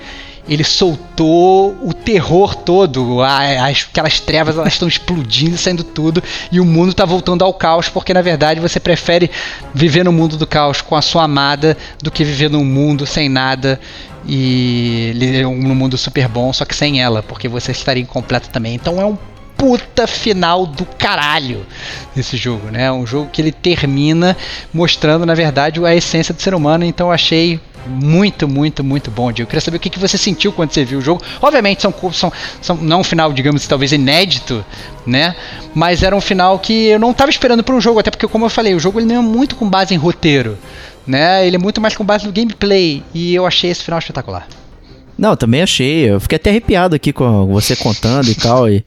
[0.49, 6.65] ele soltou o terror todo, as, aquelas trevas elas estão explodindo, saindo tudo, e o
[6.65, 9.31] mundo está voltando ao caos, porque na verdade você prefere
[9.73, 13.29] viver no mundo do caos com a sua amada do que viver num mundo sem
[13.29, 13.79] nada
[14.27, 15.13] e
[15.43, 18.75] num mundo super bom, só que sem ela, porque você estaria incompleto também.
[18.75, 19.17] Então é um
[19.57, 21.65] puta final do caralho
[22.17, 22.91] esse jogo, né?
[22.91, 24.37] Um jogo que ele termina
[24.75, 26.85] mostrando, na verdade, a essência do ser humano.
[26.85, 29.47] Então eu achei muito, muito, muito bom, Diego.
[29.47, 31.23] Eu queria saber o que, que você sentiu quando você viu o jogo.
[31.41, 34.65] Obviamente, são, são, são não um final, digamos, talvez inédito,
[35.07, 35.35] né?
[35.75, 38.45] Mas era um final que eu não estava esperando para um jogo, até porque, como
[38.45, 40.59] eu falei, o jogo ele não é muito com base em roteiro,
[41.07, 41.47] né?
[41.47, 43.03] Ele é muito mais com base no gameplay.
[43.15, 44.47] E eu achei esse final espetacular.
[45.17, 46.11] Não, também achei.
[46.11, 48.69] Eu fiquei até arrepiado aqui com você contando e tal.
[48.69, 48.85] E,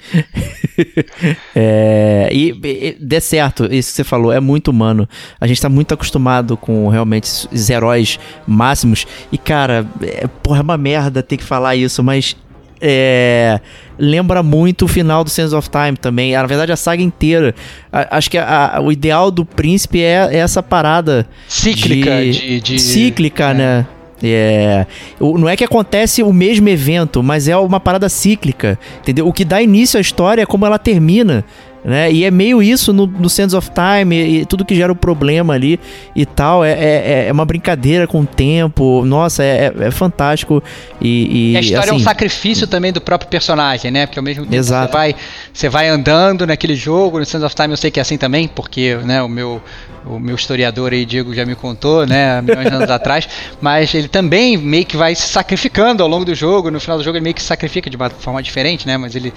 [1.56, 5.08] é, e, e dê certo, isso que você falou, é muito humano.
[5.40, 9.06] A gente tá muito acostumado com realmente os heróis máximos.
[9.32, 12.36] E, cara, é, porra, é uma merda ter que falar isso, mas
[12.82, 13.60] é,
[13.98, 16.34] lembra muito o final do Sense of Time também.
[16.34, 17.56] Na verdade, a saga inteira.
[17.92, 22.32] A, acho que a, a, o ideal do príncipe é, é essa parada cíclica, de,
[22.32, 23.54] de, de cíclica, é.
[23.54, 23.88] né?
[24.24, 24.86] É,
[25.20, 29.28] não é que acontece o mesmo evento, mas é uma parada cíclica, entendeu?
[29.28, 31.44] O que dá início à história é como ela termina.
[31.86, 32.12] Né?
[32.12, 34.96] E é meio isso no, no Sands of Time e, e tudo que gera o
[34.96, 35.80] problema ali
[36.16, 36.66] e tal.
[36.66, 39.06] É, é, é uma brincadeira com o tempo.
[39.06, 40.64] Nossa, é, é, é fantástico.
[41.00, 44.08] E, e, a história assim, é um assim, sacrifício também do próprio personagem, né?
[44.08, 44.88] Porque ao mesmo tempo exato.
[44.88, 45.16] você vai,
[45.54, 48.48] você vai andando naquele jogo, no Sands of Time eu sei que é assim também,
[48.48, 49.62] porque né, o meu
[50.06, 53.28] o meu historiador aí, Diego, já me contou, né, milhões de anos atrás,
[53.60, 57.04] mas ele também meio que vai se sacrificando ao longo do jogo, no final do
[57.04, 59.34] jogo ele meio que se sacrifica de uma forma diferente, né, mas ele,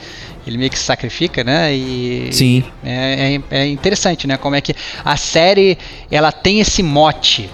[0.47, 2.29] ele meio que se sacrifica, né, e...
[2.33, 2.65] Sim.
[2.85, 5.79] É, é, é interessante, né, como é que a série,
[6.11, 7.49] ela tem esse mote,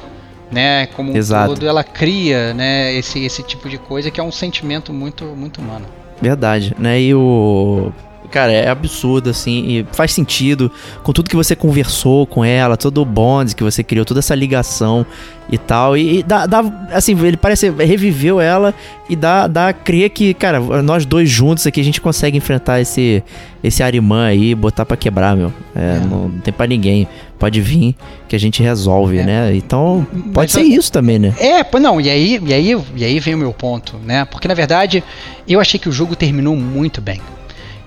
[0.51, 1.55] né, como Exato.
[1.55, 5.61] todo, ela cria, né, esse, esse tipo de coisa que é um sentimento muito, muito
[5.61, 5.87] humano.
[6.21, 7.93] Verdade, né, e o
[8.35, 10.68] cara, é absurdo, assim, e faz sentido
[11.05, 14.35] com tudo que você conversou com ela, todo o bond que você criou, toda essa
[14.35, 15.07] ligação
[15.49, 15.97] e tal.
[15.97, 18.74] E, e dá, dá, assim, ele parece reviveu ela
[19.09, 22.80] e dá, dá a crer que, cara, nós dois juntos aqui a gente consegue enfrentar
[22.80, 23.22] esse
[23.62, 25.53] esse Arimã aí, botar para quebrar, meu.
[25.74, 26.01] É, é.
[26.01, 27.07] Não, não, tem para ninguém.
[27.39, 27.95] Pode vir
[28.28, 29.24] que a gente resolve, é.
[29.24, 29.57] né?
[29.57, 30.05] Então,
[30.35, 31.35] pode Mas, ser isso também, né?
[31.39, 34.24] É, não, e aí, e aí, e aí vem o meu ponto, né?
[34.24, 35.05] Porque na verdade,
[35.49, 37.20] eu achei que o jogo terminou muito bem.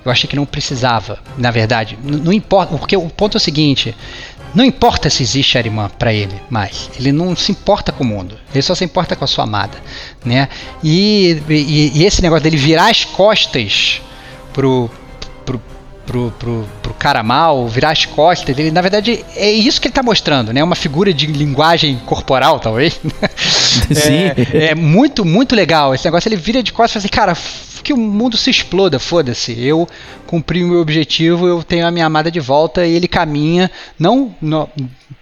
[0.08, 1.98] Eu achei que não precisava, na verdade.
[2.02, 3.96] Não, não importa, porque o ponto é o seguinte:
[4.56, 6.90] não importa se existe Ariman para ele mais.
[6.98, 8.38] Ele não se importa com o mundo.
[8.54, 9.78] Ele só se importa com a sua amada,
[10.24, 10.48] né?
[10.84, 14.02] E, e, e esse negócio dele virar as costas
[14.54, 14.90] pro
[15.46, 15.62] pro,
[16.06, 20.02] pro, pro, pro cara mal, virar as costas, na verdade é isso que ele está
[20.02, 20.64] mostrando, né?
[20.64, 23.00] Uma figura de linguagem corporal, talvez.
[23.36, 24.32] Sim.
[24.54, 25.94] É, é muito, muito legal.
[25.94, 29.00] Esse negócio ele vira de costas e fala assim, cara, que o mundo se exploda,
[29.00, 29.58] foda-se.
[29.58, 29.88] Eu
[30.26, 34.36] cumpri o meu objetivo, eu tenho a minha amada de volta e ele caminha, não
[34.42, 34.70] no,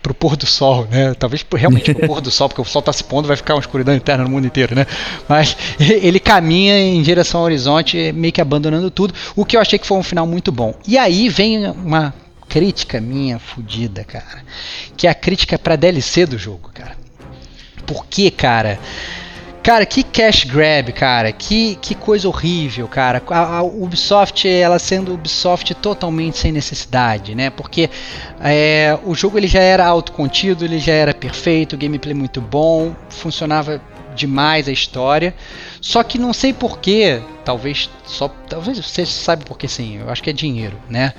[0.02, 1.14] pro pôr do sol, né?
[1.14, 3.60] Talvez realmente pro pôr do sol, porque o sol tá se pondo, vai ficar uma
[3.60, 4.88] escuridão interna no mundo inteiro, né?
[5.30, 9.78] Mas ele caminha em direção ao horizonte, meio que abandonando tudo, o que eu achei
[9.78, 10.74] que foi um final muito bom.
[10.88, 12.16] E aí vem uma
[12.50, 14.44] crítica minha fodida, cara,
[14.98, 16.98] que é a crítica pra DLC do jogo, cara.
[17.86, 18.80] Por que, cara?
[19.66, 21.32] Cara, que cash grab, cara.
[21.32, 23.20] Que, que coisa horrível, cara.
[23.32, 27.50] A, a Ubisoft, ela sendo Ubisoft totalmente sem necessidade, né?
[27.50, 27.90] Porque
[28.40, 33.82] é, o jogo ele já era autocontido, ele já era perfeito, gameplay muito bom, funcionava
[34.16, 35.34] demais a história.
[35.82, 38.28] Só que não sei porquê, talvez só.
[38.48, 41.12] Talvez você saiba porque sim, eu acho que é dinheiro, né?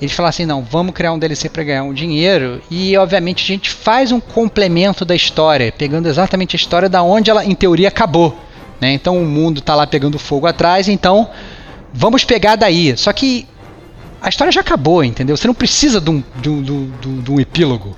[0.00, 3.46] Eles falaram assim: não, vamos criar um DLC para ganhar um dinheiro e, obviamente, a
[3.46, 7.88] gente faz um complemento da história, pegando exatamente a história da onde ela, em teoria,
[7.88, 8.36] acabou.
[8.80, 8.92] Né?
[8.92, 11.28] Então o mundo está lá pegando fogo atrás, então
[11.92, 12.96] vamos pegar daí.
[12.96, 13.46] Só que
[14.22, 15.36] a história já acabou, entendeu?
[15.36, 17.94] Você não precisa de um, de um, de um, de um epílogo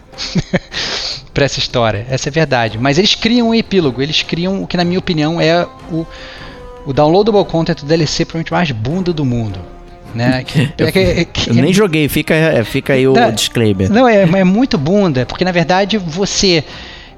[1.33, 2.79] para essa história, essa é verdade.
[2.79, 6.05] Mas eles criam um epílogo, eles criam o que, na minha opinião, é o,
[6.85, 9.61] o downloadable content do DLC provavelmente mais bunda do mundo
[10.15, 10.45] né?
[10.53, 12.35] Que, eu, que, que, eu nem joguei, fica,
[12.65, 13.91] fica aí o não, disclaimer.
[13.91, 16.65] Não, é, é muito bunda, porque na verdade você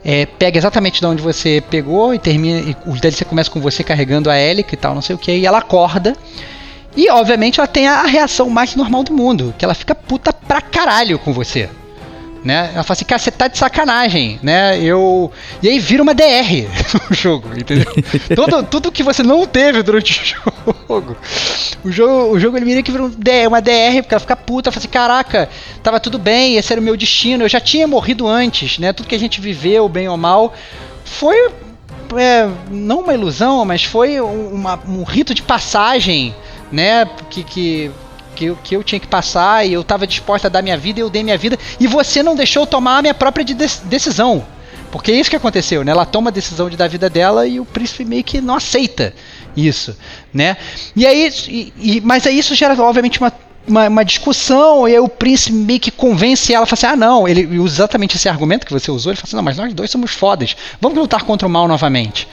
[0.04, 2.60] é, pega exatamente de onde você pegou e termina.
[2.60, 5.32] E o DLC começa com você carregando a hélica e tal, não sei o que,
[5.32, 6.16] e ela acorda.
[6.96, 10.60] E obviamente ela tem a reação mais normal do mundo, que ela fica puta pra
[10.60, 11.68] caralho com você
[12.44, 12.72] né?
[12.74, 14.78] Ela fala assim, cara, você tá de sacanagem, né?
[14.78, 15.32] Eu.
[15.62, 16.68] E aí vira uma DR
[17.08, 17.90] no jogo, entendeu?
[18.36, 20.24] tudo, tudo que você não teve durante o
[20.86, 21.16] jogo.
[21.82, 23.04] O jogo, o jogo ele vira que vira
[23.48, 25.48] uma DR, porque ela fica puta, fala assim, caraca,
[25.82, 28.92] tava tudo bem, esse era o meu destino, eu já tinha morrido antes, né?
[28.92, 30.52] Tudo que a gente viveu, bem ou mal,
[31.04, 31.50] foi.
[32.16, 36.34] É, não uma ilusão, mas foi uma, um rito de passagem,
[36.70, 37.08] né?
[37.30, 37.90] Que, que
[38.34, 41.00] que eu, que eu tinha que passar e eu estava disposta a dar minha vida
[41.00, 44.44] e eu dei minha vida e você não deixou tomar a minha própria de decisão.
[44.90, 45.90] Porque é isso que aconteceu, né?
[45.90, 48.54] Ela toma a decisão de dar a vida dela e o príncipe meio que não
[48.54, 49.12] aceita
[49.56, 49.96] isso,
[50.32, 50.56] né?
[50.94, 53.32] E aí, e, e, mas aí isso gera obviamente uma,
[53.66, 57.26] uma, uma, discussão, e aí o príncipe meio que convence ela, fala assim, ah não,
[57.26, 59.90] ele usa exatamente esse argumento que você usou, ele fala assim, não, mas nós dois
[59.90, 62.28] somos fodas, vamos lutar contra o mal novamente,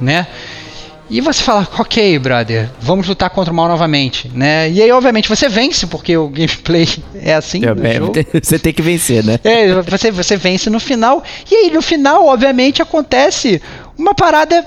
[0.00, 0.26] né?
[1.08, 4.68] E você fala, ok, brother, vamos lutar contra o mal novamente, né?
[4.68, 7.60] E aí, obviamente, você vence, porque o gameplay é assim.
[7.64, 9.38] É, você tem que vencer, né?
[9.44, 11.22] É, você, você vence no final.
[11.48, 13.62] E aí, no final, obviamente, acontece
[13.96, 14.66] uma parada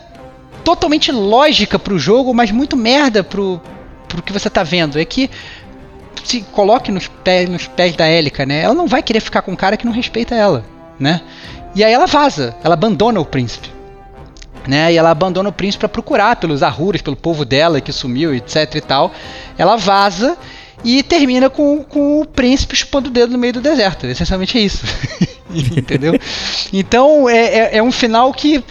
[0.63, 3.59] totalmente lógica pro jogo, mas muito merda pro,
[4.07, 4.97] pro que você tá vendo.
[4.97, 5.29] É que
[6.23, 8.61] se coloque nos pés, nos pés da Élica, né?
[8.61, 10.63] Ela não vai querer ficar com um cara que não respeita ela,
[10.97, 11.19] né?
[11.75, 13.78] E aí ela vaza, ela abandona o príncipe
[14.69, 14.93] né?
[14.93, 18.75] E ela abandona o príncipe para procurar pelos arruras, pelo povo dela que sumiu, etc
[18.75, 19.11] e tal.
[19.57, 20.37] Ela vaza
[20.85, 24.05] e termina com, com o príncipe chupando o dedo no meio do deserto.
[24.05, 24.85] Essencialmente é isso.
[25.75, 26.13] Entendeu?
[26.71, 28.63] Então é, é, é, um final que,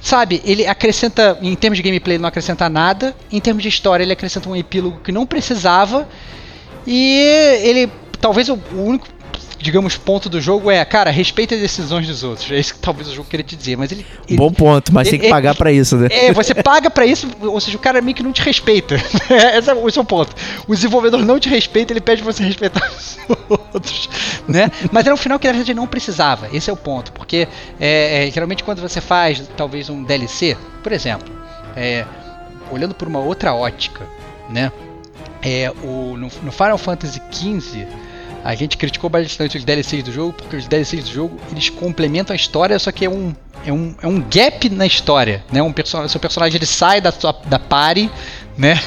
[0.00, 3.12] sabe, ele acrescenta, em termos de gameplay, ele não acrescenta nada.
[3.30, 6.08] Em termos de história, ele acrescenta um epílogo que não precisava.
[6.86, 7.18] E
[7.64, 7.90] ele,
[8.20, 9.08] talvez o, o único
[9.62, 12.50] digamos, ponto do jogo é, cara, respeita as decisões dos outros.
[12.50, 13.76] É isso que talvez o jogo queria te dizer.
[13.76, 14.04] Mas ele.
[14.28, 16.08] ele Bom ponto, mas ele, tem que pagar para isso, né?
[16.10, 18.96] É, você paga para isso, ou seja, o cara meio que não te respeita.
[19.56, 20.34] esse, é, esse é o ponto.
[20.66, 24.10] O desenvolvedor não te respeita, ele pede pra você respeitar os outros.
[24.48, 24.70] Né?
[24.90, 26.48] Mas era um final que na verdade não precisava.
[26.52, 27.12] Esse é o ponto.
[27.12, 27.46] Porque
[27.78, 31.32] é, é, geralmente quando você faz talvez um DLC, por exemplo,
[31.76, 32.04] é,
[32.70, 34.04] olhando por uma outra ótica,
[34.50, 34.72] né?
[35.40, 37.86] É, o, no, no Final Fantasy XV
[38.44, 42.34] a gente criticou bastante os DLCs do jogo, porque os DLCs do jogo eles complementam
[42.34, 43.34] a história, só que é um,
[43.64, 45.62] é um, é um gap na história, né?
[45.62, 48.10] Um person seu personagem ele sai da, sua, da party,
[48.56, 48.80] né?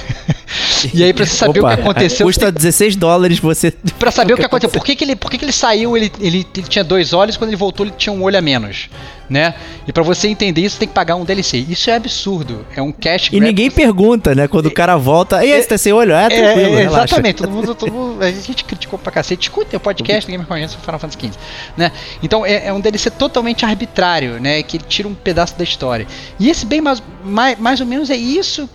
[0.93, 2.25] e aí pra você saber Opa, o que aconteceu.
[2.25, 3.71] Custa 16 dólares você.
[3.99, 4.69] Pra saber o que, aconteceu.
[4.69, 7.37] Por que, que, ele, por que, que ele saiu, ele, ele, ele tinha dois olhos,
[7.37, 8.89] quando ele voltou, ele tinha um olho a menos
[9.29, 9.55] né?
[9.87, 11.57] E para você entender isso, tem que pagar um DLC.
[11.57, 12.65] Isso é absurdo.
[12.75, 14.47] É um cash E ninguém pergunta, né?
[14.47, 16.13] Quando o cara volta, e aí, você tá sem olho?
[16.13, 17.37] É, tranquilo, é, Exatamente.
[17.37, 19.49] Todo mundo, todo mundo, a gente criticou pra cacete.
[19.49, 21.39] Escuta o podcast do Game Conhece Final Fantasy XV,
[21.75, 21.91] né?
[22.21, 24.61] Então é, é, um DLC totalmente arbitrário, né?
[24.63, 26.07] Que ele tira um pedaço da história.
[26.39, 28.69] E esse bem mais, mais, mais ou menos é isso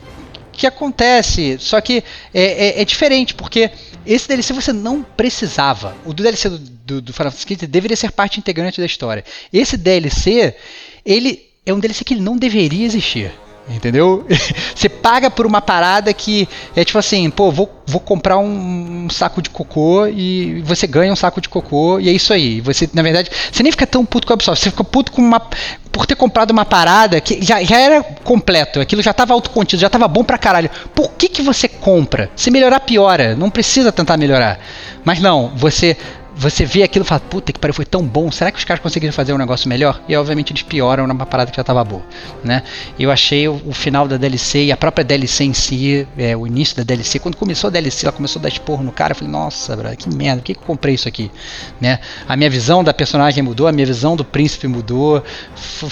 [0.60, 1.56] que acontece.
[1.58, 3.70] Só que é, é, é diferente, porque
[4.06, 5.96] esse DLC você não precisava.
[6.04, 9.24] O do DLC do do, do Final Fantasy XV deveria ser parte integrante da história.
[9.52, 10.54] Esse DLC,
[11.06, 13.32] ele é um DLC que ele não deveria existir.
[13.68, 14.26] Entendeu?
[14.74, 19.10] Você paga por uma parada que é tipo assim, pô, vou, vou comprar um, um,
[19.10, 22.60] saco de cocô e você ganha um saco de cocô e é isso aí.
[22.62, 25.22] Você, na verdade, você nem fica tão puto com a Ubisoft, você fica puto com
[25.22, 25.40] uma
[25.92, 29.88] por ter comprado uma parada que já, já era completo, aquilo já estava autocontido, já
[29.88, 30.70] estava bom pra caralho.
[30.94, 32.30] Por que que você compra?
[32.36, 34.58] Se melhorar piora, não precisa tentar melhorar.
[35.04, 35.96] Mas não, você
[36.40, 38.82] você vê aquilo e fala, puta que pariu, foi tão bom, será que os caras
[38.82, 40.00] conseguiram fazer um negócio melhor?
[40.08, 42.02] E obviamente eles pioram numa parada que já estava boa,
[42.42, 42.62] né?
[42.98, 46.46] Eu achei o, o, final da DLC e a própria DLC em si, é, o
[46.46, 49.16] início da DLC, quando começou a DLC, ela começou a dar esporro no cara, eu
[49.16, 51.30] falei, nossa, brother, que merda, por que, que eu comprei isso aqui?
[51.78, 51.98] Né?
[52.26, 55.22] A minha visão da personagem mudou, a minha visão do príncipe mudou,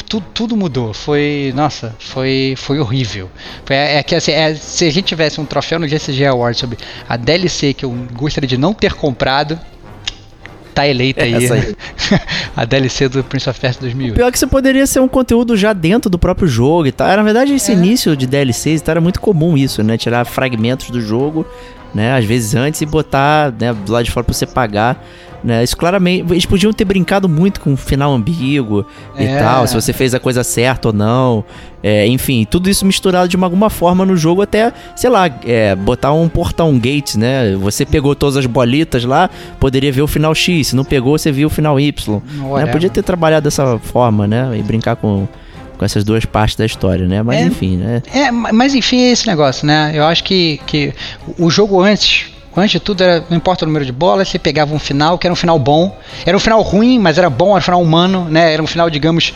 [0.08, 3.30] tudo, tudo mudou, foi, nossa, foi, foi horrível.
[3.66, 6.58] Foi, é, é que assim, é, se a gente tivesse um troféu no GCG Awards
[6.58, 9.60] sobre a DLC que eu gostaria de não ter comprado,
[10.78, 11.76] tá eleita aí, aí.
[12.56, 14.14] a DLC do Prince of Persia 2008.
[14.14, 17.08] Pior que você poderia ser um conteúdo já dentro do próprio jogo e tal.
[17.08, 17.74] Na verdade, esse é.
[17.74, 19.98] início de DLCs tá, era muito comum isso, né?
[19.98, 21.44] Tirar fragmentos do jogo,
[21.92, 22.16] né?
[22.16, 25.04] Às vezes antes e botar né, do lado de fora pra você pagar.
[25.42, 25.62] Né?
[25.62, 26.24] Isso claramente.
[26.30, 28.84] Eles podiam ter brincado muito com o final ambíguo
[29.16, 29.24] é.
[29.24, 31.44] e tal, se você fez a coisa certa ou não.
[31.82, 35.76] É, enfim, tudo isso misturado de uma, alguma forma no jogo, até, sei lá, é,
[35.76, 37.54] botar um portão gate, né?
[37.56, 40.68] Você pegou todas as bolitas lá, poderia ver o final X.
[40.68, 42.20] Se não pegou, você viu o final Y.
[42.56, 42.66] Né?
[42.66, 44.58] Podia ter trabalhado dessa forma, né?
[44.58, 45.28] E brincar com
[45.78, 47.22] com essas duas partes da história, né?
[47.22, 48.02] Mas é, enfim, né?
[48.12, 49.92] É, mas enfim, é esse negócio, né?
[49.94, 50.92] Eu acho que, que
[51.38, 54.74] o jogo antes Antes de tudo, era, não importa o número de bolas, você pegava
[54.74, 55.96] um final que era um final bom.
[56.24, 58.52] Era um final ruim, mas era bom, era um final humano, né?
[58.52, 59.32] Era um final, digamos,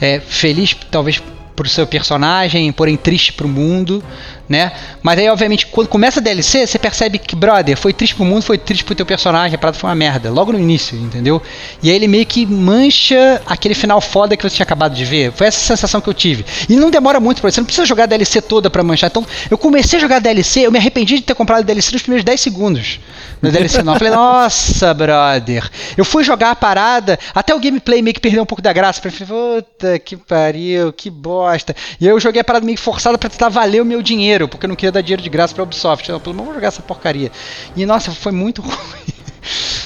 [0.00, 1.22] é, feliz, talvez
[1.54, 4.02] pro seu personagem, porém triste pro mundo,
[4.50, 4.72] né?
[5.00, 8.42] Mas aí, obviamente, quando começa a DLC, você percebe que, brother, foi triste pro mundo,
[8.42, 11.40] foi triste pro teu personagem, a parada foi uma merda, logo no início, entendeu?
[11.80, 15.30] E aí ele meio que mancha aquele final foda que você tinha acabado de ver.
[15.30, 16.44] Foi essa sensação que eu tive.
[16.68, 19.08] E não demora muito pra você, não precisa jogar a DLC toda pra manchar.
[19.08, 21.92] Então, eu comecei a jogar a DLC, eu me arrependi de ter comprado a DLC
[21.92, 22.98] nos primeiros 10 segundos.
[23.40, 23.94] Na DLC não.
[23.94, 25.70] Eu falei, nossa, brother.
[25.96, 29.00] Eu fui jogar a parada, até o gameplay meio que perdeu um pouco da graça.
[29.04, 31.74] Eu falei, puta que pariu, que bosta.
[32.00, 34.66] E aí eu joguei a parada meio forçada pra tentar valer o meu dinheiro, porque
[34.66, 36.08] eu não queria dar dinheiro de graça pra Ubisoft.
[36.08, 37.30] Eu falei, vamos jogar essa porcaria.
[37.76, 38.74] E nossa, foi muito ruim.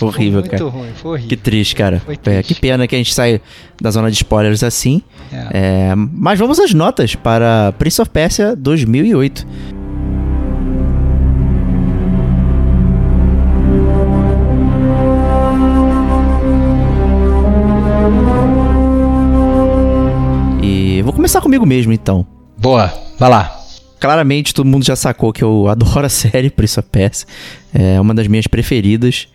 [0.00, 0.64] Horrível, foi muito cara.
[0.64, 1.28] Ruim, foi horrível.
[1.28, 2.00] Que triste, cara.
[2.04, 2.30] Triste.
[2.30, 3.40] É, que pena que a gente sai
[3.80, 5.02] da zona de spoilers assim.
[5.32, 5.90] É.
[5.90, 9.46] É, mas vamos às notas para Prince of Persia 2008.
[21.24, 22.26] começar comigo mesmo, então.
[22.58, 23.63] Boa, vai lá.
[24.04, 27.26] Claramente todo mundo já sacou que eu adoro a série Prince of Persia.
[27.72, 29.28] É uma das minhas preferidas.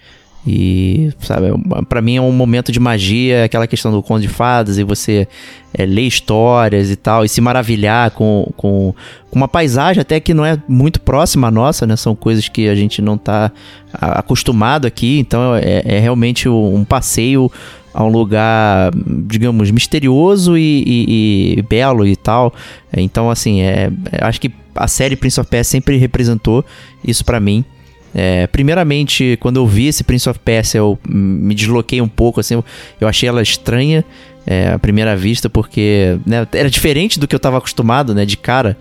[0.48, 1.48] E, sabe,
[1.90, 5.28] para mim é um momento de magia, aquela questão do conto de fadas e você
[5.74, 8.96] é, ler histórias e tal, e se maravilhar com, com,
[9.30, 11.96] com, uma paisagem até que não é muito próxima à nossa, né?
[11.96, 13.52] São coisas que a gente não tá
[13.92, 17.52] acostumado aqui, então é, é realmente um passeio
[17.94, 18.92] a um lugar,
[19.28, 22.54] digamos, misterioso e, e, e belo e tal.
[22.96, 23.92] Então, assim, é,
[24.22, 26.64] acho que a série Prince of Persia sempre representou
[27.04, 27.66] isso para mim.
[28.14, 32.62] É, primeiramente, quando eu vi esse Prince of Persia, eu me desloquei um pouco, assim,
[33.00, 34.04] eu, achei ela estranha
[34.46, 38.38] é, à primeira vista, porque né, era diferente do que eu estava acostumado, né, de
[38.38, 38.78] cara.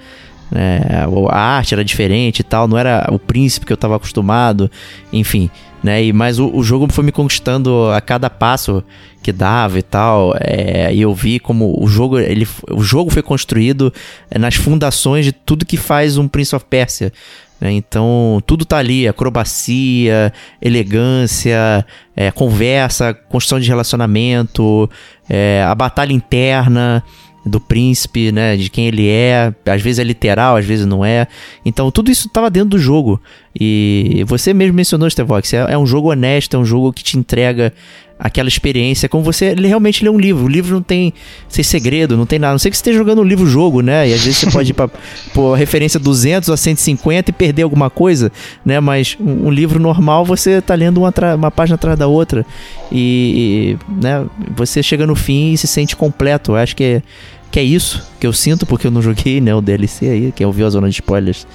[0.50, 4.70] É, a arte era diferente e tal, não era o príncipe que eu estava acostumado,
[5.12, 5.50] enfim
[5.82, 6.04] né?
[6.04, 8.82] E, mas o, o, jogo foi me conquistando a cada passo
[9.28, 10.34] que dava e tal.
[10.40, 13.92] É, e eu vi como o jogo, ele, o jogo foi construído
[14.30, 17.12] é, nas fundações de tudo que faz um Prince of Persia.
[17.60, 17.72] Né?
[17.72, 20.32] Então, tudo tá ali: acrobacia,
[20.62, 21.84] elegância,
[22.16, 24.88] é, conversa, construção de relacionamento,
[25.28, 27.04] é, a batalha interna
[27.44, 31.26] do príncipe, né, de quem ele é, às vezes é literal, às vezes não é.
[31.64, 33.20] Então tudo isso estava dentro do jogo.
[33.58, 37.16] E você mesmo mencionou, Stevox, é, é um jogo honesto, é um jogo que te
[37.16, 37.72] entrega
[38.18, 40.44] aquela experiência, como você realmente lê um livro.
[40.44, 41.12] O livro não tem
[41.48, 42.52] sem segredo, não tem nada.
[42.52, 44.08] Não sei que você esteja jogando um livro-jogo, né?
[44.08, 47.88] E às vezes você pode ir para a referência 200 a 150 e perder alguma
[47.88, 48.32] coisa,
[48.64, 48.80] né?
[48.80, 52.44] Mas um, um livro normal você tá lendo uma, uma página atrás da outra
[52.90, 54.26] e, e, né?
[54.56, 56.52] Você chega no fim e se sente completo.
[56.52, 57.02] Eu acho que é,
[57.50, 60.32] que é isso que eu sinto, porque eu não joguei né, o DLC aí.
[60.32, 61.46] Quem ouviu a zona de spoilers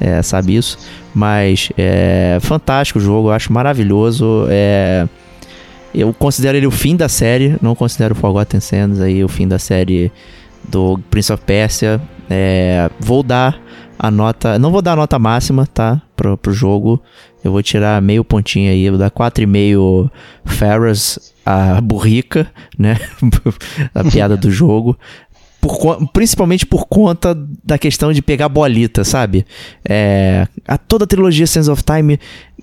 [0.00, 0.78] é, sabe isso.
[1.14, 4.46] Mas é fantástico o jogo, eu acho maravilhoso.
[4.48, 5.06] É,
[5.94, 9.58] eu considero ele o fim da série, não considero Forgotten Sands aí o fim da
[9.58, 10.10] série
[10.68, 12.00] do Prince of Persia.
[12.30, 13.60] É, vou dar
[13.98, 14.58] a nota.
[14.58, 16.00] Não vou dar a nota máxima, tá?
[16.16, 17.02] Pro, pro jogo.
[17.44, 20.10] Eu vou tirar meio pontinho aí, vou dar 4,5
[20.44, 22.46] Ferras, a burrica,
[22.78, 22.98] né?
[23.94, 24.96] a piada do jogo.
[25.62, 29.46] Por, principalmente por conta da questão de pegar bolita, sabe?
[29.88, 32.18] É, a toda a trilogia Sense of Time,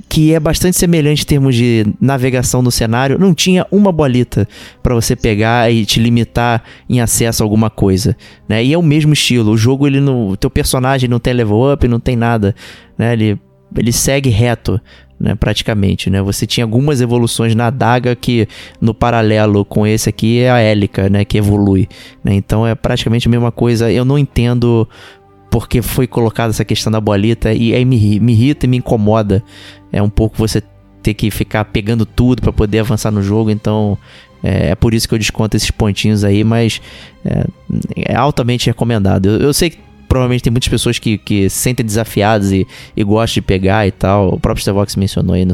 [0.09, 4.45] que é bastante semelhante em termos de navegação no cenário, não tinha uma bolita
[4.83, 8.17] para você pegar e te limitar em acesso a alguma coisa,
[8.49, 8.61] né?
[8.61, 9.53] E é o mesmo estilo.
[9.53, 12.53] O jogo ele não, o teu personagem não tem level up, não tem nada,
[12.97, 13.13] né?
[13.13, 13.39] Ele
[13.77, 14.81] ele segue reto
[15.19, 16.21] né, praticamente, né?
[16.21, 18.47] Você tinha algumas evoluções na adaga que
[18.79, 21.87] no paralelo com esse aqui é a hélica, né, que evolui,
[22.23, 22.33] né?
[22.33, 23.91] Então é praticamente a mesma coisa.
[23.91, 24.87] Eu não entendo
[25.51, 29.43] porque foi colocada essa questão da bolita e aí me, me irrita e me incomoda.
[29.91, 30.61] É um pouco você
[31.01, 33.97] ter que ficar pegando tudo para poder avançar no jogo, então
[34.43, 36.81] é, é, por isso que eu desconto esses pontinhos aí, mas
[37.25, 37.45] é,
[37.95, 39.27] é altamente recomendado.
[39.27, 42.67] Eu, eu sei que provavelmente tem muitas pessoas que, que se sentem desafiadas e,
[42.97, 44.33] e gostam de pegar e tal.
[44.33, 45.53] O próprio Stevox mencionou aí no,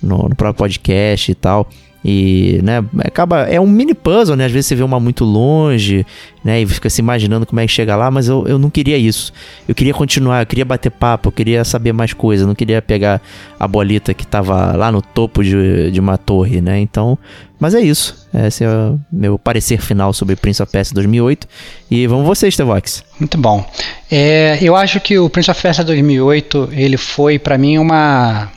[0.00, 1.68] no, no próprio podcast e tal.
[2.04, 3.42] E, né, acaba.
[3.42, 4.46] É um mini puzzle, né?
[4.46, 6.06] Às vezes você vê uma muito longe,
[6.42, 6.60] né?
[6.60, 9.32] E fica se imaginando como é que chega lá, mas eu, eu não queria isso.
[9.68, 12.80] Eu queria continuar, eu queria bater papo, eu queria saber mais coisas, eu não queria
[12.80, 13.20] pegar
[13.58, 16.80] a bolita que tava lá no topo de, de uma torre, né?
[16.80, 17.18] Então.
[17.58, 18.26] Mas é isso.
[18.32, 21.46] Esse é o meu parecer final sobre Prince of Persia 2008.
[21.90, 23.04] E vamos vocês, Tevox.
[23.18, 23.70] Muito bom.
[24.10, 28.50] É, eu acho que o Prince of Persia 2008 ele foi para mim uma.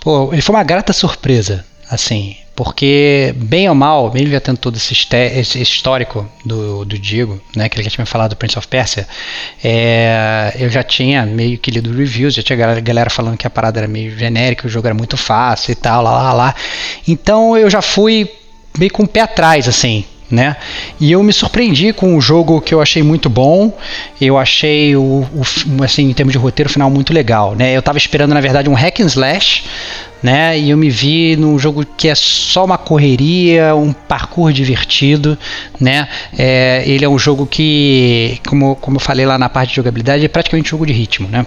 [0.00, 1.66] Pô, ele foi uma grata surpresa.
[1.90, 7.40] Assim, porque, bem ou mal, mesmo já tendo todo esse, esse histórico do, do Diego,
[7.56, 9.08] né, que ele já tinha falado do Prince of Persia,
[9.62, 13.50] é, eu já tinha meio que lido reviews, já tinha galera, galera falando que a
[13.50, 16.54] parada era meio genérica, o jogo era muito fácil e tal, lá, lá, lá.
[17.08, 18.30] Então eu já fui
[18.78, 20.56] meio com o pé atrás, assim, né?
[21.00, 23.76] E eu me surpreendi com um jogo que eu achei muito bom.
[24.20, 27.74] Eu achei o, o assim, em termos de roteiro final muito legal, né?
[27.74, 29.64] Eu estava esperando na verdade um hack and slash,
[30.24, 30.58] né?
[30.58, 35.36] E eu me vi num jogo que é só uma correria, um parkour divertido,
[35.78, 36.08] né?
[36.38, 40.24] É, ele é um jogo que, como, como eu falei lá na parte de jogabilidade,
[40.24, 41.44] é praticamente um jogo de ritmo, né?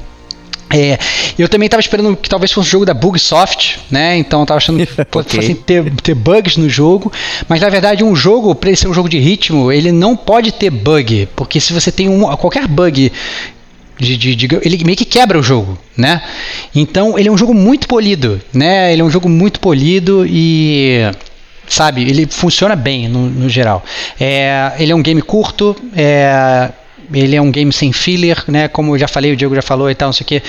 [0.69, 0.99] É,
[1.39, 4.15] eu também estava esperando que talvez fosse um jogo da Bugsoft, né?
[4.15, 5.55] Então eu tava achando que fosse okay.
[5.55, 7.11] ter, ter bugs no jogo.
[7.49, 10.51] Mas na verdade, um jogo, para ele ser um jogo de ritmo, ele não pode
[10.51, 11.27] ter bug.
[11.35, 13.11] Porque se você tem um, qualquer bug
[13.99, 16.21] de, de, de, ele meio que quebra o jogo, né?
[16.73, 18.93] Então ele é um jogo muito polido, né?
[18.93, 21.01] Ele é um jogo muito polido e
[21.67, 23.83] sabe, ele funciona bem no, no geral.
[24.19, 26.69] É, ele é um game curto, é,
[27.13, 28.67] ele é um game sem filler, né?
[28.67, 30.43] Como eu já falei, o Diego já falou e tal, não sei o que.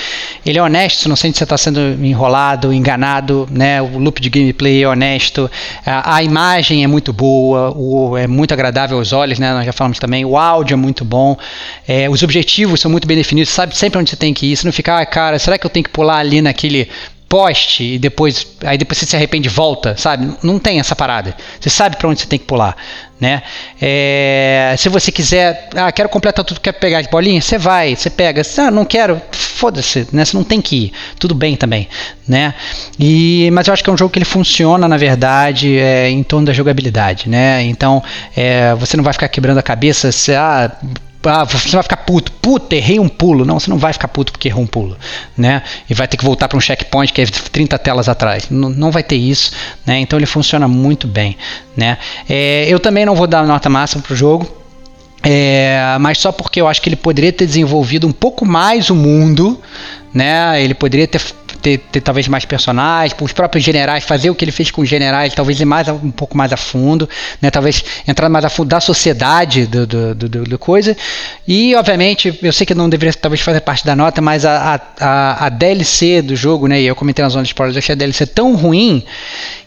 [0.45, 3.81] Ele é honesto, não sente que você está sendo enrolado, enganado, né?
[3.81, 5.49] O loop de gameplay é honesto,
[5.85, 9.53] a, a, imagem é muito boa, o, é muito agradável aos olhos, né?
[9.53, 11.37] Nós já falamos também, o áudio é muito bom,
[11.87, 14.65] é, os objetivos são muito bem definidos, sabe sempre onde você tem que ir, você
[14.65, 16.89] não fica, ah, cara, será que eu tenho que pular ali naquele
[17.29, 20.33] poste e depois aí depois você se arrepende e volta, sabe?
[20.41, 21.35] Não tem essa parada.
[21.59, 22.75] Você sabe para onde você tem que pular,
[23.19, 23.43] né?
[23.81, 28.09] É, se você quiser, ah, quero completar tudo, quer pegar as bolinhas, você vai, você
[28.09, 28.41] pega.
[28.57, 30.23] Ah, não quero, foda-se, né?
[30.23, 31.87] Você não tem que ir, tudo bem também,
[32.27, 32.53] né?
[32.97, 36.23] E mas eu acho que é um jogo que ele funciona na verdade é, em
[36.23, 37.63] torno da jogabilidade, né?
[37.63, 38.01] Então
[38.35, 40.71] é, você não vai ficar quebrando a cabeça, se, ah,
[41.23, 42.31] ah, você vai ficar puto.
[42.31, 43.43] Puta, errei um pulo.
[43.43, 44.97] Não, você não vai ficar puto porque errou um pulo,
[45.37, 45.63] né?
[45.89, 48.49] E vai ter que voltar para um checkpoint que é 30 telas atrás.
[48.49, 49.51] Não, não vai ter isso,
[49.85, 49.99] né?
[49.99, 51.37] Então ele funciona muito bem,
[51.75, 51.97] né?
[52.27, 54.59] É, eu também não vou dar nota máxima pro jogo.
[55.21, 58.95] É, mas só porque eu acho que ele poderia ter desenvolvido um pouco mais o
[58.95, 59.61] mundo,
[60.13, 60.61] né?
[60.61, 61.21] Ele poderia ter
[61.61, 64.89] ter, ter, talvez mais personagens, os próprios generais, fazer o que ele fez com os
[64.89, 67.07] generais, talvez ir mais um pouco mais a fundo,
[67.41, 67.51] né?
[67.51, 70.95] Talvez entrar mais a fundo da sociedade do, do, do, do coisa.
[71.47, 75.45] E, obviamente, eu sei que não deveria talvez fazer parte da nota, mas a, a,
[75.45, 76.81] a DLC do jogo, né?
[76.81, 79.03] E eu comentei na zona de spoilers, eu achei a DLC tão ruim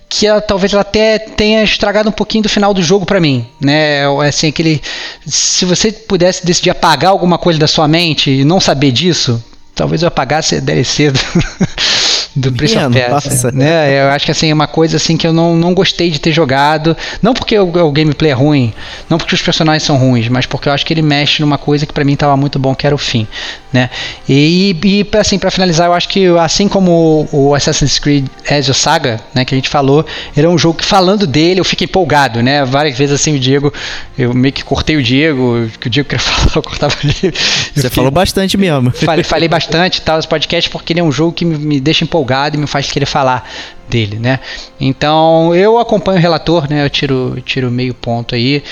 [0.08, 3.46] que ela, talvez ela até tenha estragado um pouquinho do final do jogo para mim,
[3.58, 4.02] né?
[4.26, 4.82] Assim, aquele
[5.26, 9.42] se você pudesse decidir apagar alguma coisa da sua mente e não saber disso,
[9.74, 11.20] talvez eu apagasse a DLC do,
[12.34, 14.04] do Prince of Persia, né?
[14.04, 16.32] Eu acho que assim é uma coisa assim que eu não, não gostei de ter
[16.32, 18.72] jogado, não porque o, o, gameplay é ruim,
[19.08, 21.84] não porque os personagens são ruins, mas porque eu acho que ele mexe numa coisa
[21.84, 23.26] que para mim estava muito bom, que era o fim,
[23.72, 23.90] né?
[24.26, 29.20] E, e assim para finalizar, eu acho que assim como o Assassin's Creed Ezio Saga,
[29.34, 30.04] né, que a gente falou,
[30.34, 32.64] era um jogo que falando dele eu fiquei empolgado, né?
[32.64, 33.72] Várias vezes assim o Diego,
[34.16, 37.34] eu meio que cortei o Diego, que o Diego queria falar, eu cortava ele.
[37.74, 38.90] Você falou bastante mesmo.
[38.90, 42.04] Falei, falei bastante tal, os podcasts porque ele é um jogo que me, me deixa
[42.04, 43.48] empolgado empolgado e me faz querer falar
[43.88, 44.40] dele, né?
[44.80, 46.84] Então eu acompanho o relator, né?
[46.84, 48.62] Eu tiro, tiro meio ponto aí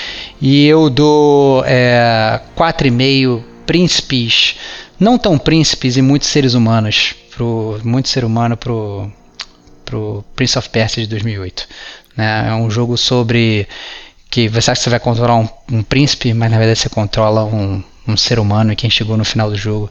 [0.41, 4.55] e eu dou é, 4,5 príncipes
[4.99, 9.11] não tão príncipes e muitos seres humanos, pro, muito ser humano pro,
[9.83, 11.67] pro Prince of Persia de 2008.
[12.15, 12.49] Né?
[12.49, 13.67] É um jogo sobre
[14.29, 17.43] que você acha que você vai controlar um, um príncipe, mas na verdade você controla
[17.43, 19.89] um, um ser humano e quem chegou no final do jogo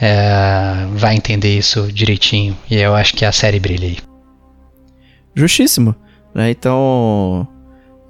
[0.00, 2.56] é, vai entender isso direitinho.
[2.70, 3.98] E eu acho que a série brilha aí.
[5.34, 5.94] Justíssimo.
[6.34, 6.50] Né?
[6.50, 7.46] Então,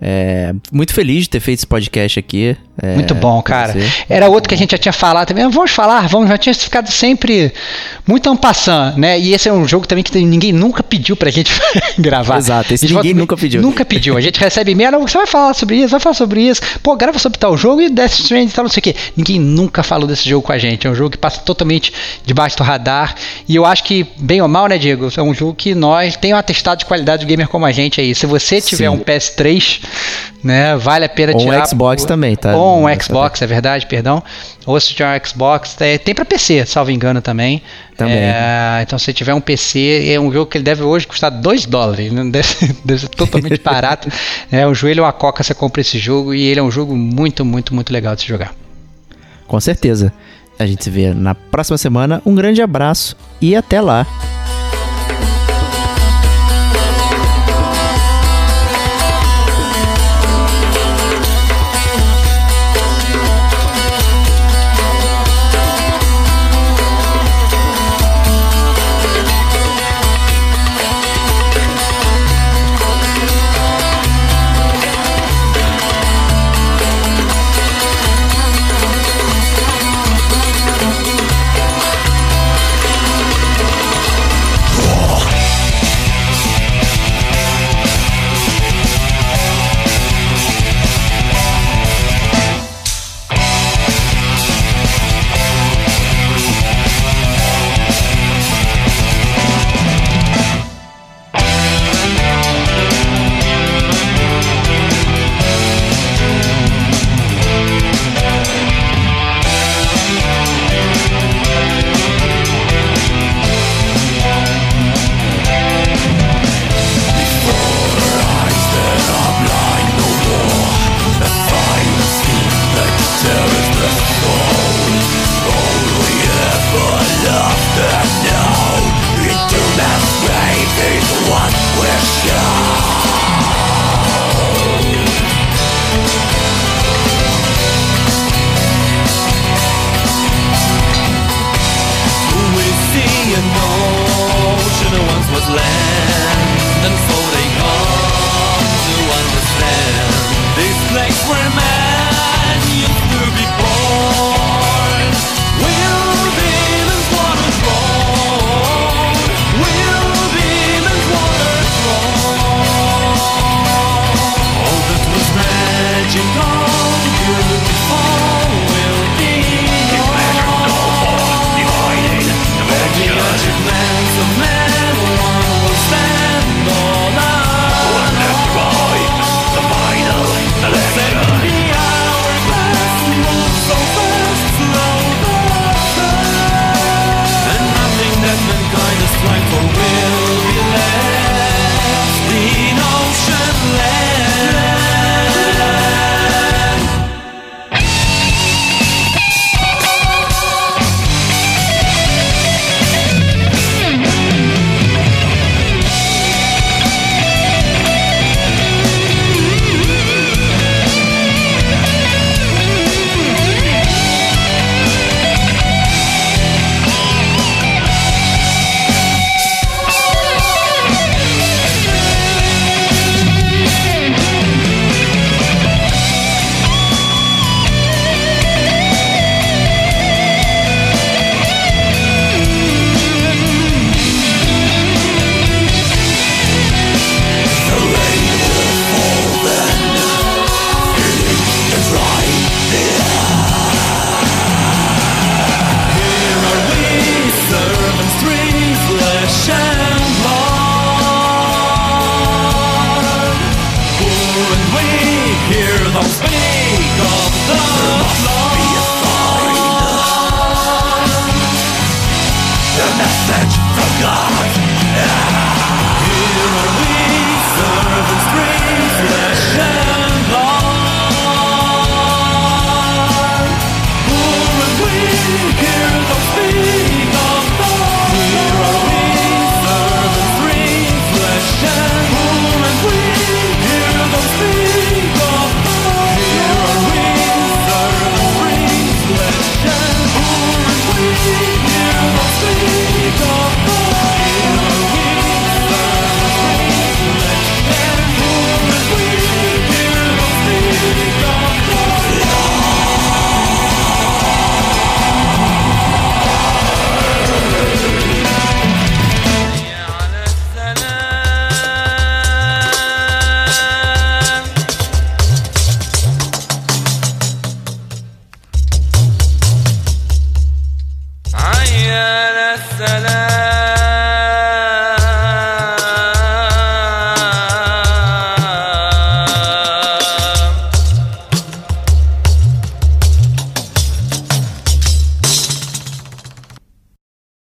[0.06, 2.54] é, muito feliz de ter feito esse podcast aqui.
[2.82, 3.72] É, muito bom, cara.
[3.72, 3.88] você.
[4.08, 5.48] Era outro que a gente já tinha falado também.
[5.48, 7.50] Vamos falar, vamos, já tinha ficado sempre
[8.06, 9.18] muito ampassando, né?
[9.18, 11.52] E esse é um jogo também que ninguém nunca pediu pra gente
[11.98, 12.36] gravar.
[12.36, 13.62] Exato, esse ninguém volta- nunca pediu.
[13.62, 14.16] Nunca pediu.
[14.16, 16.60] A gente recebe e-mail, "Não, você vai falar sobre isso, vai falar sobre isso.
[16.82, 18.94] Pô, grava sobre tal jogo e Death Stranding e tal, não sei o quê.
[19.16, 20.86] Ninguém nunca falou desse jogo com a gente.
[20.86, 21.92] É um jogo que passa totalmente
[22.26, 23.14] debaixo do radar.
[23.48, 25.08] E eu acho que, bem ou mal, né, Diego?
[25.16, 28.00] É um jogo que nós tem um atestado de qualidade de gamer como a gente
[28.00, 28.14] aí.
[28.14, 28.96] Se você tiver Sim.
[28.96, 29.80] um PS3,
[30.42, 31.66] né, vale a pena Ou um tirar.
[31.66, 32.56] Xbox também, tá?
[32.56, 34.22] Ou um Xbox, é verdade, perdão.
[34.66, 37.62] Ou se tiver um Xbox, é, tem pra PC, salvo engano também.
[37.96, 38.16] Também.
[38.16, 41.66] É, então se tiver um PC, é um jogo que ele deve hoje custar 2
[41.66, 42.48] dólares, não deve,
[42.84, 44.08] deve ser totalmente barato.
[44.50, 46.94] É, um joelho ou uma coca você compra esse jogo e ele é um jogo
[46.96, 48.54] muito, muito, muito legal de se jogar.
[49.46, 50.12] Com certeza.
[50.58, 52.22] A gente se vê na próxima semana.
[52.24, 54.06] Um grande abraço e até lá.